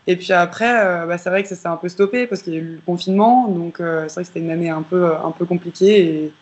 Et 0.07 0.17
puis 0.17 0.33
après, 0.33 0.87
euh, 0.87 1.07
bah, 1.07 1.19
c'est 1.19 1.31
vrai 1.31 1.43
que 1.43 1.49
ça 1.49 1.57
s'est 1.57 1.69
un 1.69 1.77
peu 1.77 1.89
stoppé 1.89 2.27
parce 2.27 2.43
qu'il 2.43 2.55
y 2.55 2.57
a 2.57 2.61
eu 2.61 2.75
le 2.75 2.81
confinement, 2.87 3.49
donc 3.49 3.81
euh, 3.81 4.05
c'est 4.09 4.15
vrai 4.15 4.23
que 4.23 4.29
c'était 4.29 4.41
une 4.41 4.51
année 4.51 4.71
un 4.71 4.83
peu, 4.83 5.13
un 5.17 5.33
peu 5.33 5.45
compliquée 5.47 6.05
et 6.05 6.33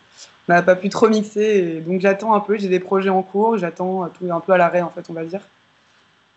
on 0.47 0.53
n'a 0.53 0.61
pas 0.61 0.75
pu 0.75 0.89
trop 0.89 1.09
mixer. 1.09 1.81
Donc 1.81 2.01
j'attends 2.01 2.35
un 2.35 2.39
peu, 2.39 2.57
j'ai 2.57 2.69
des 2.69 2.79
projets 2.79 3.09
en 3.09 3.23
cours, 3.23 3.57
j'attends 3.57 4.07
tout 4.09 4.31
un 4.31 4.39
peu 4.39 4.53
à 4.53 4.57
l'arrêt, 4.57 4.81
en 4.81 4.89
fait, 4.91 5.05
on 5.09 5.13
va 5.13 5.25
dire. 5.25 5.41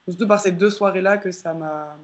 Surtout 0.09 0.27
par 0.27 0.41
ces 0.41 0.53
deux 0.53 0.71
soirées-là 0.71 1.19
que 1.19 1.31
ça 1.31 1.53
m'a 1.53 1.97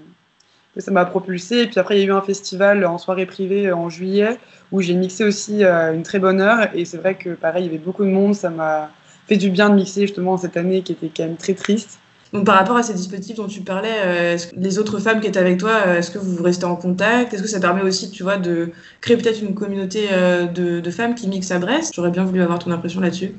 que 0.75 0.81
ça 0.81 0.91
m'a 0.91 1.05
propulsé. 1.05 1.61
Et 1.61 1.67
puis 1.67 1.79
après, 1.79 1.99
il 1.99 2.01
y 2.01 2.05
a 2.05 2.07
eu 2.07 2.13
un 2.13 2.23
festival 2.23 2.85
en 2.85 2.99
soirée 2.99 3.27
privée 3.27 3.73
en 3.73 3.89
juillet 3.89 4.39
où 4.73 4.81
j'ai 4.81 4.95
mixé 4.95 5.25
aussi 5.25 5.65
à 5.65 5.93
une 5.93 6.03
très 6.03 6.19
bonne 6.19 6.41
heure. 6.41 6.69
Et 6.75 6.85
c'est 6.85 6.99
vrai 6.99 7.15
que 7.15 7.31
pareil, 7.31 7.65
il 7.65 7.67
y 7.67 7.69
avait 7.71 7.85
beaucoup 7.85 8.05
de 8.05 8.11
monde, 8.11 8.35
ça 8.35 8.51
m'a 8.51 8.91
fait 9.27 9.37
du 9.37 9.51
bien 9.51 9.71
de 9.71 9.75
mixer 9.77 10.03
justement 10.03 10.37
cette 10.37 10.57
année 10.57 10.83
qui 10.83 10.93
était 10.93 11.11
quand 11.15 11.25
même 11.25 11.37
très 11.37 11.55
triste. 11.55 11.99
Donc 12.33 12.47
par 12.47 12.57
rapport 12.57 12.77
à 12.77 12.83
ces 12.83 12.95
dispositifs 12.95 13.37
dont 13.37 13.47
tu 13.47 13.61
parlais, 13.61 13.95
euh, 14.05 14.37
que 14.37 14.57
les 14.57 14.81
autres 14.81 14.99
femmes 14.99 15.21
qui 15.21 15.29
étaient 15.29 15.39
avec 15.39 15.59
toi, 15.59 15.71
euh, 15.87 15.99
est-ce 15.99 16.11
que 16.11 16.19
vous 16.19 16.43
restez 16.43 16.65
en 16.65 16.75
contact? 16.75 17.33
Est-ce 17.33 17.43
que 17.43 17.49
ça 17.49 17.61
permet 17.61 17.83
aussi, 17.83 18.11
tu 18.11 18.25
vois, 18.25 18.39
de 18.39 18.71
créer 19.01 19.17
peut-être 19.17 19.41
une 19.41 19.55
communauté 19.55 20.09
euh, 20.11 20.47
de, 20.47 20.81
de 20.81 20.91
femmes 20.91 21.15
qui 21.15 21.29
mixent 21.29 21.53
à 21.53 21.61
Brest? 21.61 21.93
J'aurais 21.95 22.11
bien 22.11 22.25
voulu 22.25 22.43
avoir 22.43 22.59
ton 22.59 22.73
impression 22.73 23.01
là-dessus. 23.01 23.35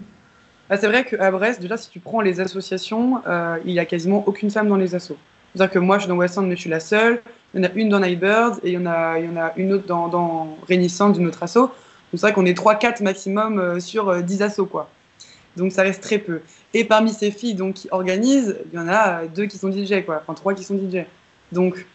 Ah, 0.70 0.78
c'est 0.78 0.88
vrai 0.88 1.06
qu'à 1.06 1.30
Brest, 1.30 1.62
déjà, 1.62 1.78
si 1.78 1.90
tu 1.90 2.00
prends 2.00 2.22
les 2.22 2.40
associations, 2.40 3.22
euh, 3.28 3.58
il 3.66 3.74
y 3.74 3.80
a 3.80 3.86
quasiment 3.86 4.24
aucune 4.28 4.50
femme 4.50 4.68
dans 4.68 4.78
les 4.78 4.96
assos. 4.96 5.18
C'est-à-dire 5.56 5.74
que 5.74 5.80
moi, 5.80 5.98
je 5.98 6.04
suis 6.04 6.10
dans 6.10 6.18
West 6.18 6.38
End, 6.38 6.44
mais 6.44 6.56
je 6.56 6.62
suis 6.62 6.70
la 6.70 6.82
seule. 6.82 7.22
Il 7.54 7.64
y 7.64 7.66
en 7.66 7.70
a 7.70 7.72
une 7.74 7.88
dans 7.88 8.00
Nightbirds 8.02 8.60
et 8.64 8.72
il 8.72 8.74
y 8.74 8.78
en 8.78 8.86
a, 8.86 9.18
une 9.56 9.74
autre 9.74 9.88
dans, 9.88 10.10
dans 10.10 10.58
Rénissan, 10.68 11.14
d'une 11.14 11.28
autre 11.28 11.42
asso. 11.42 11.56
Donc 11.56 11.72
c'est 12.12 12.22
vrai 12.22 12.34
qu'on 12.34 12.46
est 12.46 12.58
3-4 12.58 13.02
maximum 13.02 13.60
euh, 13.60 13.80
sur 13.80 14.10
euh, 14.10 14.22
10 14.22 14.42
assos, 14.42 14.66
quoi. 14.66 14.90
Donc 15.56 15.72
ça 15.72 15.84
reste 15.84 16.04
très 16.04 16.18
peu. 16.18 16.42
Et 16.74 16.84
parmi 16.84 17.14
ces 17.14 17.32
filles 17.32 17.54
donc, 17.54 17.76
qui 17.76 17.88
organisent, 17.92 18.58
il 18.72 18.78
y 18.78 18.82
en 18.82 18.90
a 18.90 19.22
euh, 19.22 19.28
deux 19.34 19.46
qui 19.46 19.58
sont 19.58 19.72
DJ, 19.72 20.04
quoi. 20.06 20.22
Enfin, 20.22 20.34
trois 20.34 20.54
qui 20.54 20.66
sont 20.66 20.76
DJ. 20.76 21.06
Donc, 21.54 21.86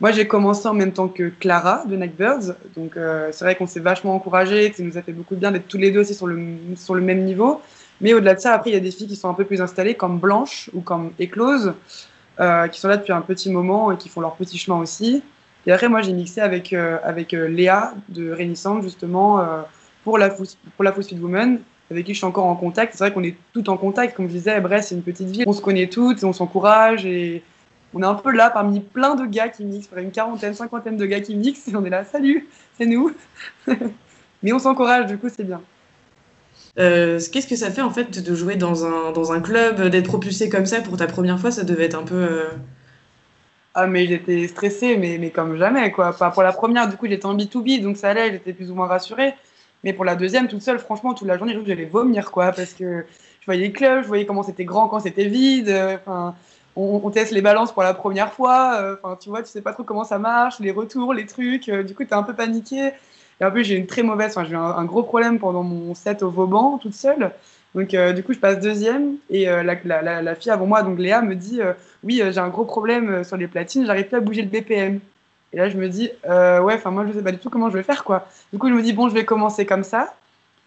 moi, 0.00 0.12
j'ai 0.12 0.26
commencé 0.26 0.66
en 0.66 0.72
même 0.72 0.92
temps 0.92 1.08
que 1.08 1.28
Clara 1.28 1.84
de 1.86 1.94
Nightbirds. 1.94 2.54
Donc, 2.74 2.96
euh, 2.96 3.28
c'est 3.32 3.44
vrai 3.44 3.54
qu'on 3.54 3.66
s'est 3.66 3.80
vachement 3.80 4.14
encouragés, 4.14 4.70
que 4.70 4.76
ça 4.78 4.82
nous 4.82 4.96
a 4.96 5.02
fait 5.02 5.12
beaucoup 5.12 5.34
de 5.34 5.40
bien 5.40 5.52
d'être 5.52 5.68
tous 5.68 5.76
les 5.76 5.90
deux 5.90 6.00
aussi 6.00 6.14
sur 6.14 6.26
le, 6.26 6.42
sur 6.76 6.94
le 6.94 7.02
même 7.02 7.24
niveau. 7.24 7.60
Mais 8.00 8.14
au-delà 8.14 8.34
de 8.34 8.40
ça, 8.40 8.54
après, 8.54 8.70
il 8.70 8.72
y 8.72 8.76
a 8.76 8.80
des 8.80 8.90
filles 8.90 9.08
qui 9.08 9.16
sont 9.16 9.28
un 9.28 9.34
peu 9.34 9.44
plus 9.44 9.60
installées, 9.60 9.94
comme 9.94 10.18
Blanche 10.18 10.70
ou 10.72 10.80
comme 10.80 11.12
Éclose, 11.18 11.74
euh, 12.40 12.68
qui 12.68 12.80
sont 12.80 12.88
là 12.88 12.96
depuis 12.96 13.12
un 13.12 13.20
petit 13.20 13.50
moment 13.50 13.92
et 13.92 13.96
qui 13.96 14.08
font 14.08 14.20
leur 14.20 14.34
petit 14.36 14.58
chemin 14.58 14.78
aussi. 14.78 15.22
Et 15.66 15.72
après, 15.72 15.88
moi, 15.88 16.00
j'ai 16.00 16.12
mixé 16.12 16.40
avec, 16.40 16.72
euh, 16.72 16.98
avec 17.04 17.34
euh, 17.34 17.48
Léa 17.48 17.92
de 18.08 18.30
Rénissan, 18.30 18.82
justement, 18.82 19.44
pour 20.04 20.16
la 20.16 20.30
pour 20.30 20.84
la 20.84 20.92
Food 20.92 21.20
Woman, 21.20 21.60
avec 21.90 22.06
qui 22.06 22.14
je 22.14 22.18
suis 22.18 22.26
encore 22.26 22.46
en 22.46 22.56
contact. 22.56 22.94
C'est 22.94 23.04
vrai 23.04 23.12
qu'on 23.12 23.22
est 23.22 23.36
toutes 23.52 23.68
en 23.68 23.76
contact. 23.76 24.16
Comme 24.16 24.28
je 24.28 24.32
disais, 24.32 24.60
Brest, 24.60 24.88
c'est 24.88 24.94
une 24.94 25.02
petite 25.02 25.28
ville. 25.28 25.44
On 25.46 25.52
se 25.52 25.60
connaît 25.60 25.88
toutes, 25.88 26.24
on 26.24 26.32
s'encourage 26.32 27.04
et 27.04 27.42
on 27.92 28.02
est 28.02 28.06
un 28.06 28.14
peu 28.14 28.30
là 28.30 28.50
parmi 28.50 28.80
plein 28.80 29.14
de 29.16 29.26
gars 29.26 29.48
qui 29.48 29.64
mixent, 29.64 29.90
une 29.96 30.12
quarantaine, 30.12 30.54
cinquantaine 30.54 30.96
de 30.96 31.06
gars 31.06 31.20
qui 31.20 31.34
mixent, 31.34 31.68
et 31.68 31.76
on 31.76 31.84
est 31.84 31.90
là, 31.90 32.04
salut, 32.04 32.48
c'est 32.78 32.86
nous. 32.86 33.12
Mais 34.42 34.52
on 34.52 34.58
s'encourage, 34.58 35.06
du 35.06 35.18
coup, 35.18 35.28
c'est 35.28 35.44
bien. 35.44 35.60
Euh, 36.78 37.20
Qu'est-ce 37.32 37.46
que 37.46 37.56
ça 37.56 37.70
fait 37.70 37.82
en 37.82 37.90
fait 37.90 38.20
de 38.22 38.34
jouer 38.34 38.56
dans 38.56 38.84
un, 38.86 39.12
dans 39.12 39.32
un 39.32 39.40
club, 39.40 39.82
d'être 39.88 40.06
propulsé 40.06 40.48
comme 40.48 40.66
ça 40.66 40.80
pour 40.80 40.96
ta 40.96 41.06
première 41.06 41.38
fois 41.40 41.50
Ça 41.50 41.64
devait 41.64 41.84
être 41.86 41.98
un 41.98 42.04
peu. 42.04 42.14
euh, 42.14 42.50
Ah, 43.74 43.86
mais 43.86 44.06
j'étais 44.08 44.48
stressée, 44.48 44.96
mais, 44.96 45.16
mais 45.18 45.30
comme 45.30 45.56
jamais, 45.56 45.92
quoi. 45.92 46.08
Enfin, 46.08 46.30
pour 46.30 46.42
la 46.42 46.52
première, 46.52 46.88
du 46.88 46.96
coup, 46.96 47.06
j'étais 47.06 47.26
en 47.26 47.34
B2B, 47.34 47.78
donc 47.80 47.96
ça 47.96 48.10
allait, 48.10 48.32
j'étais 48.32 48.52
plus 48.52 48.70
ou 48.70 48.74
moins 48.74 48.88
rassurée. 48.88 49.34
Mais 49.84 49.92
pour 49.92 50.04
la 50.04 50.16
deuxième, 50.16 50.48
toute 50.48 50.62
seule, 50.62 50.80
franchement, 50.80 51.14
toute 51.14 51.28
la 51.28 51.38
journée, 51.38 51.56
j'allais 51.64 51.84
vomir, 51.86 52.30
quoi, 52.32 52.52
parce 52.52 52.74
que 52.74 53.06
je 53.40 53.46
voyais 53.46 53.62
les 53.62 53.72
clubs, 53.72 54.02
je 54.02 54.08
voyais 54.08 54.26
comment 54.26 54.42
c'était 54.42 54.64
grand 54.64 54.88
quand 54.88 55.00
c'était 55.00 55.26
vide. 55.26 55.68
euh, 55.68 55.96
Enfin, 55.96 56.34
on, 56.76 57.10
teste 57.10 57.30
les 57.32 57.42
balances 57.42 57.72
pour 57.72 57.82
la 57.82 57.94
première 57.94 58.32
fois. 58.32 58.96
Enfin, 59.02 59.16
tu 59.20 59.28
vois, 59.28 59.42
tu 59.42 59.50
sais 59.50 59.62
pas 59.62 59.72
trop 59.72 59.84
comment 59.84 60.04
ça 60.04 60.18
marche, 60.18 60.58
les 60.60 60.70
retours, 60.72 61.14
les 61.14 61.26
trucs. 61.26 61.70
du 61.70 61.94
coup, 61.94 62.04
t'es 62.04 62.14
un 62.14 62.22
peu 62.24 62.34
paniqué. 62.34 62.92
Et 63.40 63.44
en 63.44 63.50
plus, 63.50 63.64
j'ai 63.64 63.76
une 63.76 63.86
très 63.86 64.02
mauvaise, 64.02 64.36
j'ai 64.44 64.52
eu 64.52 64.56
un, 64.56 64.84
gros 64.84 65.02
problème 65.02 65.38
pendant 65.38 65.62
mon 65.62 65.94
set 65.94 66.22
au 66.22 66.30
Vauban, 66.30 66.78
toute 66.78 66.94
seule. 66.94 67.30
Donc, 67.74 67.94
euh, 67.94 68.12
du 68.12 68.22
coup, 68.22 68.32
je 68.34 68.38
passe 68.38 68.60
deuxième. 68.60 69.16
Et 69.30 69.48
euh, 69.48 69.62
la, 69.62 70.34
fille 70.34 70.50
avant 70.50 70.66
moi, 70.66 70.82
donc 70.82 70.98
Léa, 70.98 71.22
me 71.22 71.34
dit 71.34 71.62
euh, 71.62 71.72
Oui, 72.02 72.22
j'ai 72.30 72.38
un 72.38 72.48
gros 72.48 72.64
problème 72.64 73.24
sur 73.24 73.36
les 73.36 73.46
platines, 73.46 73.86
j'arrive 73.86 74.06
plus 74.08 74.16
à 74.16 74.20
bouger 74.20 74.42
le 74.42 74.48
BPM. 74.48 75.00
Et 75.52 75.56
là, 75.56 75.68
je 75.68 75.76
me 75.76 75.88
dis 75.88 76.10
Ouais, 76.24 76.74
enfin, 76.74 76.90
moi, 76.90 77.06
je 77.06 77.12
sais 77.12 77.22
pas 77.22 77.32
du 77.32 77.38
tout 77.38 77.50
comment 77.50 77.70
je 77.70 77.78
vais 77.78 77.82
faire, 77.82 78.04
quoi. 78.04 78.28
Du 78.52 78.58
coup, 78.58 78.68
je 78.68 78.74
me 78.74 78.82
dis 78.82 78.92
Bon, 78.92 79.08
je 79.08 79.14
vais 79.14 79.24
commencer 79.24 79.64
comme 79.64 79.84
ça. 79.84 80.14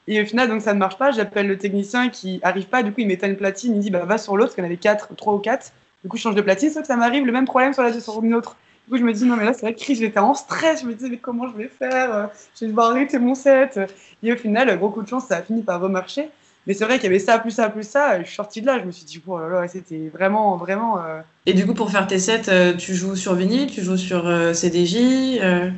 Et 0.08 0.22
au 0.22 0.26
final, 0.26 0.50
donc, 0.50 0.62
ça 0.62 0.74
ne 0.74 0.80
marche 0.80 0.98
pas. 0.98 1.12
J'appelle 1.12 1.48
le 1.48 1.58
technicien 1.58 2.10
qui 2.10 2.40
arrive 2.44 2.66
pas. 2.68 2.84
Du 2.84 2.92
coup, 2.92 3.02
il 3.02 3.08
m'éteint 3.08 3.28
une 3.28 3.38
platine. 3.38 3.74
Il 3.74 3.78
me 3.78 3.82
dit 3.82 3.92
bah, 3.92 4.06
Va 4.06 4.18
sur 4.18 4.36
l'autre, 4.36 4.56
parce 4.56 4.64
en 4.64 4.66
avait 4.66 4.78
quatre, 4.78 5.16
trois 5.16 5.34
ou 5.34 5.40
quatre. 5.40 5.72
Du 6.04 6.10
coup, 6.10 6.18
je 6.18 6.24
change 6.24 6.36
de 6.36 6.42
platine, 6.42 6.70
sauf 6.70 6.82
que 6.82 6.88
ça 6.88 6.98
m'arrive 6.98 7.26
le 7.26 7.32
même 7.32 7.46
problème 7.46 7.74
sur, 7.74 7.84
la, 7.84 7.94
sur 8.00 8.22
une 8.24 8.34
autre. 8.34 8.58
Du 8.86 8.92
coup, 8.92 8.98
je 8.98 9.04
me 9.04 9.14
dis, 9.14 9.26
non, 9.26 9.38
mais 9.38 9.46
là, 9.46 9.54
c'est 9.54 9.62
vrai 9.62 9.74
que 9.74 9.80
Chris, 9.80 9.96
j'étais 9.96 10.20
en 10.20 10.34
stress. 10.34 10.82
Je 10.82 10.88
me 10.88 10.94
disais, 10.94 11.10
mais 11.10 11.18
comment 11.18 11.48
je 11.48 11.56
vais 11.56 11.70
faire? 11.70 12.30
Je 12.56 12.66
vais 12.66 12.68
devoir 12.70 12.92
arrêter 12.92 13.18
mon 13.18 13.34
set. 13.34 13.80
Et 14.22 14.34
au 14.34 14.36
final, 14.38 14.78
gros 14.78 14.90
coup 14.90 15.02
de 15.04 15.08
chance, 15.08 15.26
ça 15.28 15.38
a 15.38 15.42
fini 15.42 15.62
par 15.64 15.80
remarcher. 15.80 16.30
Mais 16.68 16.74
c'est 16.74 16.86
vrai 16.86 16.96
qu'il 16.96 17.06
y 17.06 17.08
avait 17.08 17.20
ça, 17.20 17.40
plus 17.40 17.52
ça, 17.52 17.70
plus 17.70 17.88
ça. 17.88 18.20
Je 18.22 18.26
suis 18.26 18.36
sortie 18.36 18.62
de 18.62 18.66
là. 18.68 18.80
Je 18.80 18.86
me 18.86 18.92
suis 18.92 19.06
dit, 19.06 19.22
oh 19.26 19.40
là 19.40 19.48
là, 19.62 19.68
c'était 19.68 20.10
vraiment, 20.14 20.58
vraiment. 20.58 20.98
euh, 21.00 21.20
Et 21.46 21.54
du 21.54 21.66
coup, 21.66 21.74
pour 21.74 21.92
faire 21.92 22.08
tes 22.08 22.20
sets, 22.20 22.50
euh, 22.50 22.74
tu 22.74 22.94
joues 22.94 23.16
sur 23.16 23.36
vinyle, 23.36 23.70
tu 23.70 23.82
joues 23.82 23.98
sur 23.98 24.28
euh, 24.28 24.54
CDJ 24.54 25.40
euh, 25.42 25.70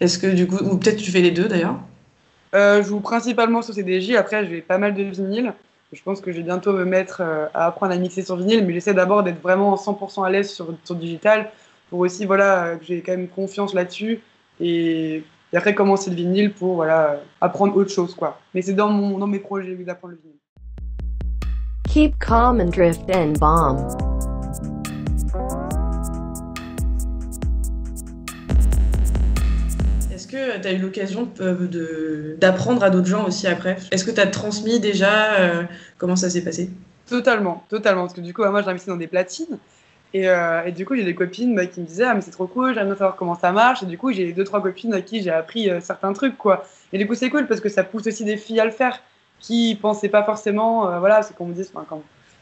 Est-ce 0.00 0.18
que 0.18 0.26
du 0.28 0.46
coup, 0.46 0.56
ou 0.56 0.76
peut-être 0.76 0.96
tu 0.98 1.10
fais 1.10 1.20
les 1.20 1.30
deux 1.32 1.46
d'ailleurs? 1.48 1.76
Je 2.52 2.82
joue 2.82 3.00
principalement 3.00 3.62
sur 3.62 3.74
CDJ. 3.74 4.14
Après, 4.14 4.46
j'ai 4.46 4.60
pas 4.60 4.78
mal 4.78 4.94
de 4.94 5.02
vinyle. 5.02 5.52
Je 5.92 6.02
pense 6.02 6.20
que 6.20 6.32
je 6.32 6.38
vais 6.38 6.42
bientôt 6.42 6.72
me 6.72 6.84
mettre 6.84 7.22
à 7.54 7.66
apprendre 7.66 7.92
à 7.92 7.96
mixer 7.96 8.22
sur 8.22 8.36
vinyle. 8.36 8.64
Mais 8.66 8.72
j'essaie 8.72 8.94
d'abord 8.94 9.22
d'être 9.22 9.40
vraiment 9.42 9.76
100% 9.76 10.24
à 10.24 10.30
l'aise 10.30 10.50
sur, 10.50 10.74
sur 10.84 10.94
digital. 10.94 11.50
Pour 11.92 12.00
aussi, 12.00 12.24
voilà, 12.24 12.64
euh, 12.64 12.76
que 12.76 12.86
j'ai 12.86 13.02
quand 13.02 13.12
même 13.12 13.28
confiance 13.28 13.74
là-dessus. 13.74 14.20
Et, 14.60 15.16
et 15.16 15.56
après, 15.58 15.74
commencer 15.74 16.08
le 16.08 16.16
vinyle 16.16 16.50
pour, 16.54 16.76
voilà, 16.76 17.10
euh, 17.10 17.16
apprendre 17.38 17.76
autre 17.76 17.90
chose, 17.90 18.14
quoi. 18.14 18.40
Mais 18.54 18.62
c'est 18.62 18.72
dans, 18.72 18.88
mon, 18.88 19.18
dans 19.18 19.26
mes 19.26 19.40
projets 19.40 19.74
d'apprendre 19.74 20.14
le 20.14 20.20
vinyle. 20.22 20.38
Keep 21.90 22.18
calm 22.18 22.62
and 22.62 22.70
drift 22.70 23.02
and 23.14 23.34
bomb. 23.38 23.76
Est-ce 30.10 30.26
que 30.26 30.62
tu 30.62 30.66
as 30.66 30.72
eu 30.72 30.78
l'occasion 30.78 31.28
euh, 31.42 31.66
de- 31.66 32.38
d'apprendre 32.40 32.82
à 32.84 32.88
d'autres 32.88 33.08
gens 33.08 33.26
aussi 33.26 33.46
après? 33.46 33.76
Est-ce 33.90 34.06
que 34.06 34.10
tu 34.10 34.20
as 34.22 34.28
transmis 34.28 34.80
déjà 34.80 35.34
euh, 35.34 35.64
Comment 35.98 36.16
ça 36.16 36.30
s'est 36.30 36.42
passé? 36.42 36.70
Totalement, 37.06 37.64
totalement. 37.68 38.04
Parce 38.04 38.14
que 38.14 38.22
du 38.22 38.32
coup, 38.32 38.42
moi, 38.44 38.62
j'ai 38.62 38.68
investi 38.70 38.88
dans 38.88 38.96
des 38.96 39.08
platines. 39.08 39.58
Et, 40.14 40.28
euh, 40.28 40.64
et 40.64 40.72
du 40.72 40.84
coup, 40.84 40.94
j'ai 40.94 41.04
des 41.04 41.14
copines 41.14 41.54
bah, 41.54 41.66
qui 41.66 41.80
me 41.80 41.86
disaient 41.86 42.04
Ah, 42.04 42.14
mais 42.14 42.20
c'est 42.20 42.30
trop 42.30 42.46
cool, 42.46 42.74
j'aimerais 42.74 42.96
savoir 42.96 43.16
comment 43.16 43.34
ça 43.34 43.52
marche. 43.52 43.82
Et 43.82 43.86
du 43.86 43.96
coup, 43.96 44.12
j'ai 44.12 44.32
deux, 44.32 44.44
trois 44.44 44.62
copines 44.62 44.92
à 44.94 45.00
qui 45.00 45.22
j'ai 45.22 45.30
appris 45.30 45.70
euh, 45.70 45.80
certains 45.80 46.12
trucs, 46.12 46.36
quoi. 46.36 46.64
Et 46.92 46.98
du 46.98 47.06
coup, 47.06 47.14
c'est 47.14 47.30
cool 47.30 47.46
parce 47.46 47.60
que 47.60 47.68
ça 47.68 47.82
pousse 47.84 48.06
aussi 48.06 48.24
des 48.24 48.36
filles 48.36 48.60
à 48.60 48.64
le 48.64 48.70
faire 48.70 49.00
qui 49.40 49.76
pensaient 49.80 50.10
pas 50.10 50.22
forcément. 50.22 50.88
euh, 50.88 50.98
voilà, 50.98 51.22
c'est 51.22 51.34
qu'on 51.34 51.46
me 51.46 51.54
dit, 51.54 51.62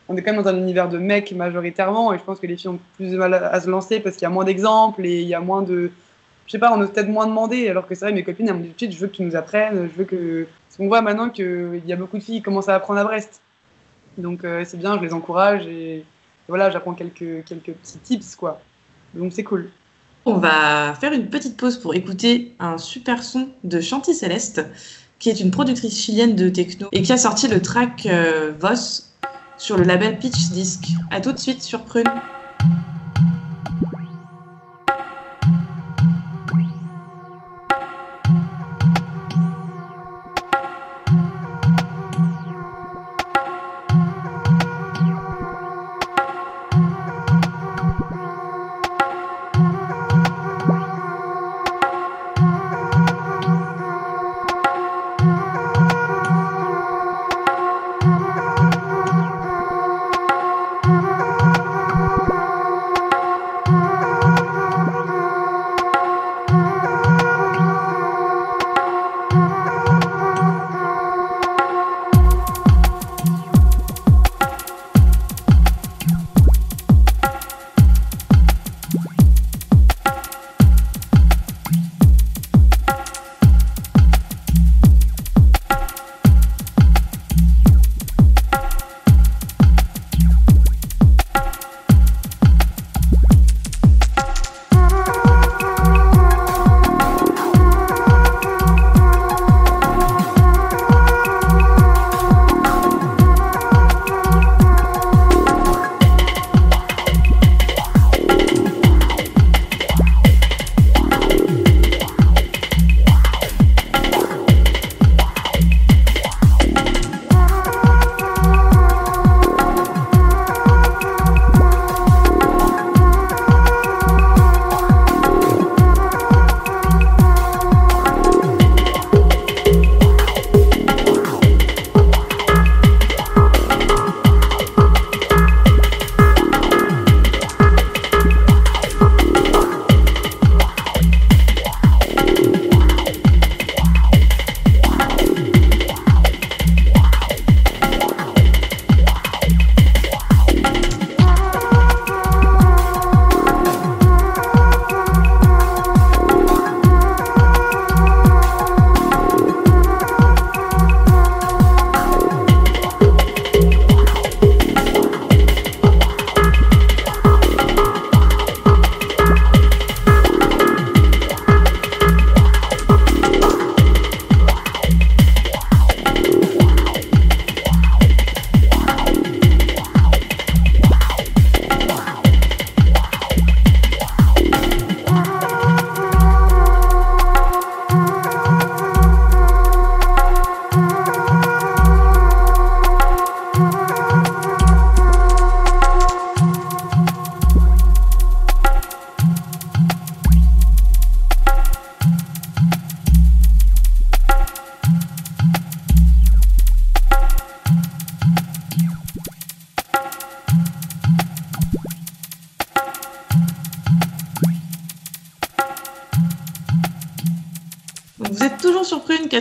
on 0.09 0.17
est 0.17 0.23
quand 0.23 0.33
même 0.33 0.43
dans 0.43 0.49
un 0.49 0.57
univers 0.57 0.89
de 0.89 0.99
mecs 0.99 1.31
majoritairement. 1.33 2.13
Et 2.13 2.19
je 2.19 2.25
pense 2.25 2.41
que 2.41 2.47
les 2.47 2.57
filles 2.57 2.71
ont 2.71 2.81
plus 2.97 3.13
de 3.13 3.17
mal 3.17 3.35
à, 3.35 3.61
se 3.61 3.71
lancer 3.71 4.01
parce 4.01 4.17
qu'il 4.17 4.25
y 4.25 4.27
a 4.27 4.31
moins 4.31 4.45
d'exemples 4.45 5.07
et 5.07 5.21
il 5.21 5.29
y 5.29 5.35
a 5.35 5.41
moins 5.41 5.63
de. 5.63 5.93
Je 6.47 6.53
sais 6.53 6.59
pas, 6.59 6.73
on 6.77 6.81
ose 6.81 6.91
peut-être 6.91 7.09
moins 7.09 7.29
demander. 7.29 7.69
Alors 7.69 7.87
que 7.87 7.95
c'est 7.95 8.07
vrai, 8.07 8.13
mes 8.13 8.25
copines, 8.25 8.49
elles 8.49 8.57
me 8.57 8.65
disent 8.65 8.91
Je 8.91 8.99
veux 8.99 9.07
que 9.07 9.17
tu 9.17 9.23
nous 9.23 9.37
apprennes, 9.37 9.89
je 9.93 9.99
veux 9.99 10.05
que. 10.05 10.49
Parce 10.67 10.77
qu'on 10.77 10.89
voit 10.89 11.03
maintenant 11.03 11.31
qu'il 11.31 11.83
y 11.87 11.93
a 11.93 11.97
beaucoup 11.97 12.19
de 12.19 12.23
filles 12.23 12.37
qui 12.37 12.43
commencent 12.43 12.69
à 12.69 12.75
apprendre 12.75 12.99
à 12.99 13.05
Brest. 13.05 13.41
Donc 14.19 14.41
c'est 14.65 14.77
bien, 14.77 14.97
je 14.99 15.03
les 15.03 15.13
encourage 15.15 15.67
voilà, 16.51 16.69
j'apprends 16.69 16.93
quelques, 16.93 17.45
petits 17.49 17.99
tips 18.03 18.37
quoi. 18.37 18.61
Donc 19.15 19.33
c'est 19.33 19.45
cool. 19.45 19.71
On 20.27 20.35
va 20.35 20.95
faire 21.01 21.13
une 21.13 21.31
petite 21.31 21.57
pause 21.57 21.79
pour 21.79 21.95
écouter 21.95 22.55
un 22.59 22.77
super 22.77 23.23
son 23.23 23.49
de 23.65 23.81
Chanty 23.81 24.15
Céleste, 24.15 24.63
qui 25.19 25.31
est 25.31 25.41
une 25.41 25.51
productrice 25.51 25.99
chilienne 25.99 26.37
de 26.37 26.51
techno 26.51 26.89
et 26.93 27.01
qui 27.01 27.13
a 27.13 27.17
sorti 27.17 27.49
le 27.49 27.63
track 27.63 28.07
euh, 28.07 28.53
Voss 28.59 29.15
sur 29.57 29.79
le 29.79 29.85
label 29.85 30.19
Pitch 30.19 30.51
Disc. 30.51 30.89
À 31.11 31.21
tout 31.21 31.33
de 31.33 31.39
suite 31.39 31.63
sur 31.63 31.85
Prune. 31.85 32.05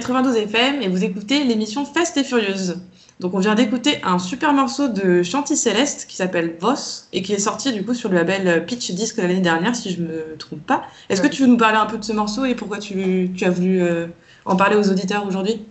92 0.10 0.38
FM 0.38 0.82
et 0.82 0.88
vous 0.88 1.04
écoutez 1.04 1.44
l'émission 1.44 1.86
Fast 1.86 2.18
et 2.18 2.24
Furieuse. 2.24 2.80
Donc 3.20 3.36
on 3.36 3.38
vient 3.38 3.54
d'écouter 3.54 4.00
un 4.04 4.18
super 4.18 4.54
morceau 4.54 4.88
de 4.88 5.22
Chanty 5.22 5.56
Céleste 5.56 6.08
qui 6.10 6.16
s'appelle 6.16 6.56
Voss 6.60 7.08
et 7.14 7.22
qui 7.22 7.34
est 7.34 7.38
sorti 7.38 7.72
du 7.72 7.86
coup 7.86 7.94
sur 7.94 8.10
le 8.10 8.16
label 8.16 8.66
Pitch 8.66 8.90
Disc 8.90 9.18
l'année 9.18 9.40
dernière 9.40 9.76
si 9.76 9.92
je 9.92 10.02
me 10.02 10.36
trompe 10.40 10.66
pas. 10.66 10.82
Est-ce 11.10 11.22
que 11.22 11.28
tu 11.28 11.44
veux 11.44 11.48
nous 11.48 11.58
parler 11.58 11.78
un 11.78 11.86
peu 11.86 12.00
de 12.00 12.04
ce 12.04 12.12
morceau 12.12 12.46
et 12.46 12.56
pourquoi 12.56 12.80
tu, 12.80 13.30
tu 13.38 13.46
as 13.46 13.52
voulu 13.52 13.84
euh, 13.84 14.08
en 14.46 14.56
parler 14.56 14.78
aux 14.78 14.90
auditeurs 14.90 15.28
aujourd'hui? 15.28 15.62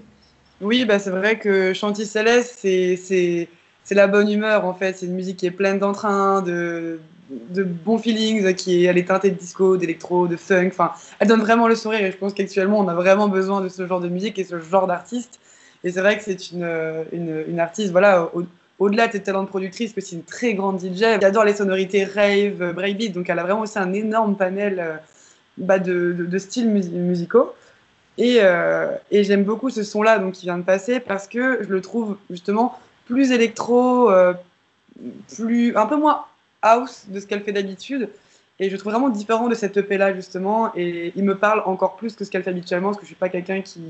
Oui, 0.61 0.85
bah, 0.85 1.01
c'est 1.01 1.11
vrai 1.11 1.40
que 1.40 1.72
Chanty 1.72 2.07
Céleste, 2.07 2.61
c'est 2.62 3.48
la 3.90 4.07
bonne 4.07 4.31
humeur 4.31 4.66
en 4.66 4.74
fait. 4.74 4.98
C'est 4.98 5.07
une 5.07 5.14
musique 5.14 5.38
qui 5.38 5.46
est 5.46 5.51
pleine 5.51 5.81
d'entrain, 5.81 6.42
de, 6.42 7.01
de 7.31 7.62
bons 7.62 7.99
feelings, 7.99 8.55
qui 8.55 8.85
est, 8.85 8.88
elle 8.88 8.99
est 8.99 9.09
teintée 9.09 9.31
de 9.31 9.37
disco, 9.37 9.77
d'électro, 9.77 10.29
de 10.29 10.37
funk. 10.37 10.69
Enfin, 10.69 10.93
elle 11.19 11.29
donne 11.29 11.41
vraiment 11.41 11.69
le 11.69 11.75
sourire 11.75 12.03
et 12.03 12.12
je 12.12 12.17
pense 12.17 12.33
qu'actuellement 12.33 12.79
on 12.79 12.88
a 12.88 12.95
vraiment 12.95 13.29
besoin 13.29 13.61
de 13.61 13.69
ce 13.69 13.87
genre 13.87 14.01
de 14.01 14.09
musique 14.09 14.38
et 14.38 14.45
ce 14.45 14.59
genre 14.61 14.87
d'artiste. 14.87 15.38
Et 15.85 15.93
c'est 15.93 16.01
vrai 16.01 16.19
que 16.19 16.25
c'est 16.25 16.51
une, 16.51 16.69
une, 17.12 17.45
une, 17.49 17.61
artiste, 17.61 17.93
voilà, 17.93 18.31
au, 18.35 18.45
au-delà 18.79 19.07
de 19.07 19.12
ses 19.12 19.23
talents 19.23 19.43
de 19.43 19.49
productrice, 19.49 19.93
que 19.93 20.01
c'est 20.01 20.17
une 20.17 20.25
très 20.25 20.55
grande 20.55 20.81
DJ. 20.81 21.03
Elle 21.03 21.25
adore 21.25 21.45
les 21.45 21.55
sonorités 21.55 22.05
rave, 22.05 22.73
breakbeat, 22.73 23.12
donc 23.12 23.29
elle 23.29 23.38
a 23.38 23.43
vraiment 23.43 23.61
aussi 23.61 23.79
un 23.79 23.93
énorme 23.93 24.37
panel 24.37 24.81
euh, 24.81 24.97
bah, 25.57 25.79
de, 25.79 26.17
de, 26.19 26.38
styles 26.38 26.69
mus- 26.69 26.91
musicaux. 26.91 27.53
Et, 28.17 28.38
euh, 28.41 28.97
et 29.11 29.23
j'aime 29.23 29.45
beaucoup 29.45 29.71
ce 29.71 29.85
son-là 29.85 30.21
qui 30.33 30.47
vient 30.47 30.59
de 30.59 30.64
passer 30.64 30.99
parce 30.99 31.29
que 31.29 31.61
je 31.62 31.69
le 31.69 31.81
trouve 31.81 32.17
justement 32.31 32.77
plus 33.07 33.31
électro, 33.31 34.11
euh, 34.11 34.33
plus, 35.33 35.77
un 35.77 35.87
peu 35.87 35.97
moins 35.97 36.25
house 36.62 37.07
de 37.09 37.21
ce 37.21 37.27
qu'elle 37.27 37.42
fait 37.42 37.53
d'habitude. 37.53 38.09
Et 38.61 38.71
je 38.71 38.77
trouve 38.77 38.92
vraiment 38.92 39.09
différent 39.09 39.49
de 39.49 39.55
cette 39.55 39.77
EP-là, 39.77 40.14
justement. 40.14 40.73
Et 40.75 41.12
il 41.14 41.25
me 41.25 41.37
parle 41.37 41.62
encore 41.64 41.97
plus 41.97 42.16
que 42.16 42.25
ce 42.25 42.31
qu'elle 42.31 42.42
fait 42.42 42.51
habituellement, 42.51 42.88
parce 42.88 42.99
que 42.99 43.05
je 43.05 43.09
suis 43.09 43.16
pas 43.16 43.29
quelqu'un 43.29 43.62
qui. 43.62 43.81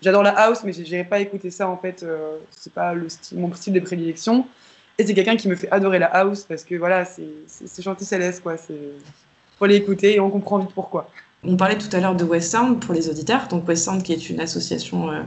J'adore 0.00 0.22
la 0.22 0.30
house, 0.30 0.62
mais 0.64 0.72
n'irai 0.72 1.04
pas 1.04 1.20
écouter 1.20 1.50
ça, 1.50 1.68
en 1.68 1.76
fait. 1.76 2.02
Euh, 2.02 2.36
c'est 2.50 2.72
pas 2.72 2.94
le 2.94 3.06
mon 3.34 3.52
style 3.54 3.72
de 3.72 3.80
prédilection. 3.80 4.46
Et 4.98 5.06
c'est 5.06 5.14
quelqu'un 5.14 5.36
qui 5.36 5.48
me 5.48 5.54
fait 5.54 5.70
adorer 5.70 6.00
la 6.00 6.06
house, 6.06 6.42
parce 6.42 6.64
que 6.64 6.74
voilà, 6.74 7.04
c'est 7.04 7.82
gentil 7.82 8.04
céleste, 8.04 8.42
quoi. 8.42 8.56
Faut 9.58 9.66
l'écouter 9.66 10.16
et 10.16 10.20
on 10.20 10.30
comprend 10.30 10.58
vite 10.58 10.70
pourquoi. 10.74 11.08
On 11.44 11.56
parlait 11.56 11.78
tout 11.78 11.94
à 11.96 12.00
l'heure 12.00 12.16
de 12.16 12.24
West 12.24 12.50
Sound 12.50 12.80
pour 12.80 12.94
les 12.94 13.08
auditeurs, 13.08 13.46
donc 13.46 13.66
West 13.68 13.84
Sound 13.84 14.02
qui 14.02 14.12
est 14.12 14.28
une 14.28 14.40
association 14.40 15.10
euh, 15.10 15.22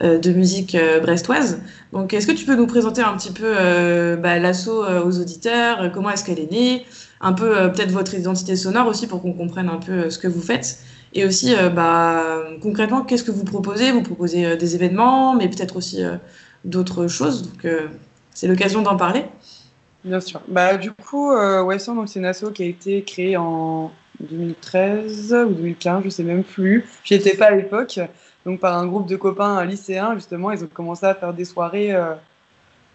de 0.00 0.32
musique 0.32 0.74
euh, 0.74 1.00
brestoise. 1.00 1.60
Donc 1.92 2.14
est-ce 2.14 2.26
que 2.26 2.32
tu 2.32 2.44
peux 2.44 2.54
nous 2.54 2.66
présenter 2.66 3.02
un 3.02 3.16
petit 3.16 3.32
peu 3.32 3.44
euh, 3.46 4.16
bah, 4.16 4.38
l'assaut 4.38 4.84
euh, 4.84 5.04
aux 5.04 5.20
auditeurs, 5.20 5.90
comment 5.92 6.10
est-ce 6.10 6.24
qu'elle 6.24 6.38
est 6.38 6.50
née, 6.50 6.86
un 7.20 7.32
peu 7.32 7.56
euh, 7.56 7.68
peut-être 7.68 7.90
votre 7.90 8.14
identité 8.14 8.56
sonore 8.56 8.86
aussi 8.86 9.06
pour 9.06 9.20
qu'on 9.20 9.32
comprenne 9.32 9.68
un 9.68 9.78
peu 9.78 10.10
ce 10.10 10.18
que 10.18 10.28
vous 10.28 10.42
faites, 10.42 10.78
et 11.14 11.24
aussi 11.24 11.54
bah, 11.74 12.44
concrètement 12.62 13.02
qu'est-ce 13.02 13.24
que 13.24 13.32
vous 13.32 13.44
proposez? 13.44 13.90
Vous 13.90 14.02
proposez 14.02 14.56
des 14.56 14.74
événements, 14.76 15.34
mais 15.34 15.48
peut-être 15.48 15.76
aussi 15.76 16.02
d'autres 16.64 17.08
choses, 17.08 17.50
donc 17.50 17.66
c'est 18.32 18.46
l'occasion 18.46 18.82
d'en 18.82 18.96
parler. 18.96 19.24
Bien 20.04 20.20
sûr. 20.20 20.40
Bah, 20.48 20.76
du 20.76 20.92
coup, 20.92 21.30
euh, 21.30 21.62
West 21.62 21.86
Sound, 21.86 22.08
c'est 22.08 22.20
une 22.20 22.24
asso 22.24 22.46
qui 22.54 22.62
a 22.62 22.66
été 22.66 23.02
créée 23.02 23.36
en 23.36 23.92
2013 24.20 25.34
ou 25.48 25.52
2015, 25.52 26.04
je 26.04 26.08
sais 26.08 26.22
même 26.22 26.42
plus. 26.42 26.86
J'y 27.04 27.14
étais 27.14 27.36
pas 27.36 27.46
à 27.46 27.50
l'époque. 27.50 28.00
Donc, 28.46 28.60
par 28.60 28.76
un 28.76 28.86
groupe 28.86 29.06
de 29.06 29.16
copains 29.16 29.64
lycéens, 29.64 30.14
justement, 30.14 30.50
ils 30.50 30.64
ont 30.64 30.68
commencé 30.68 31.04
à 31.06 31.14
faire 31.14 31.34
des 31.34 31.44
soirées 31.44 31.94
euh, 31.94 32.14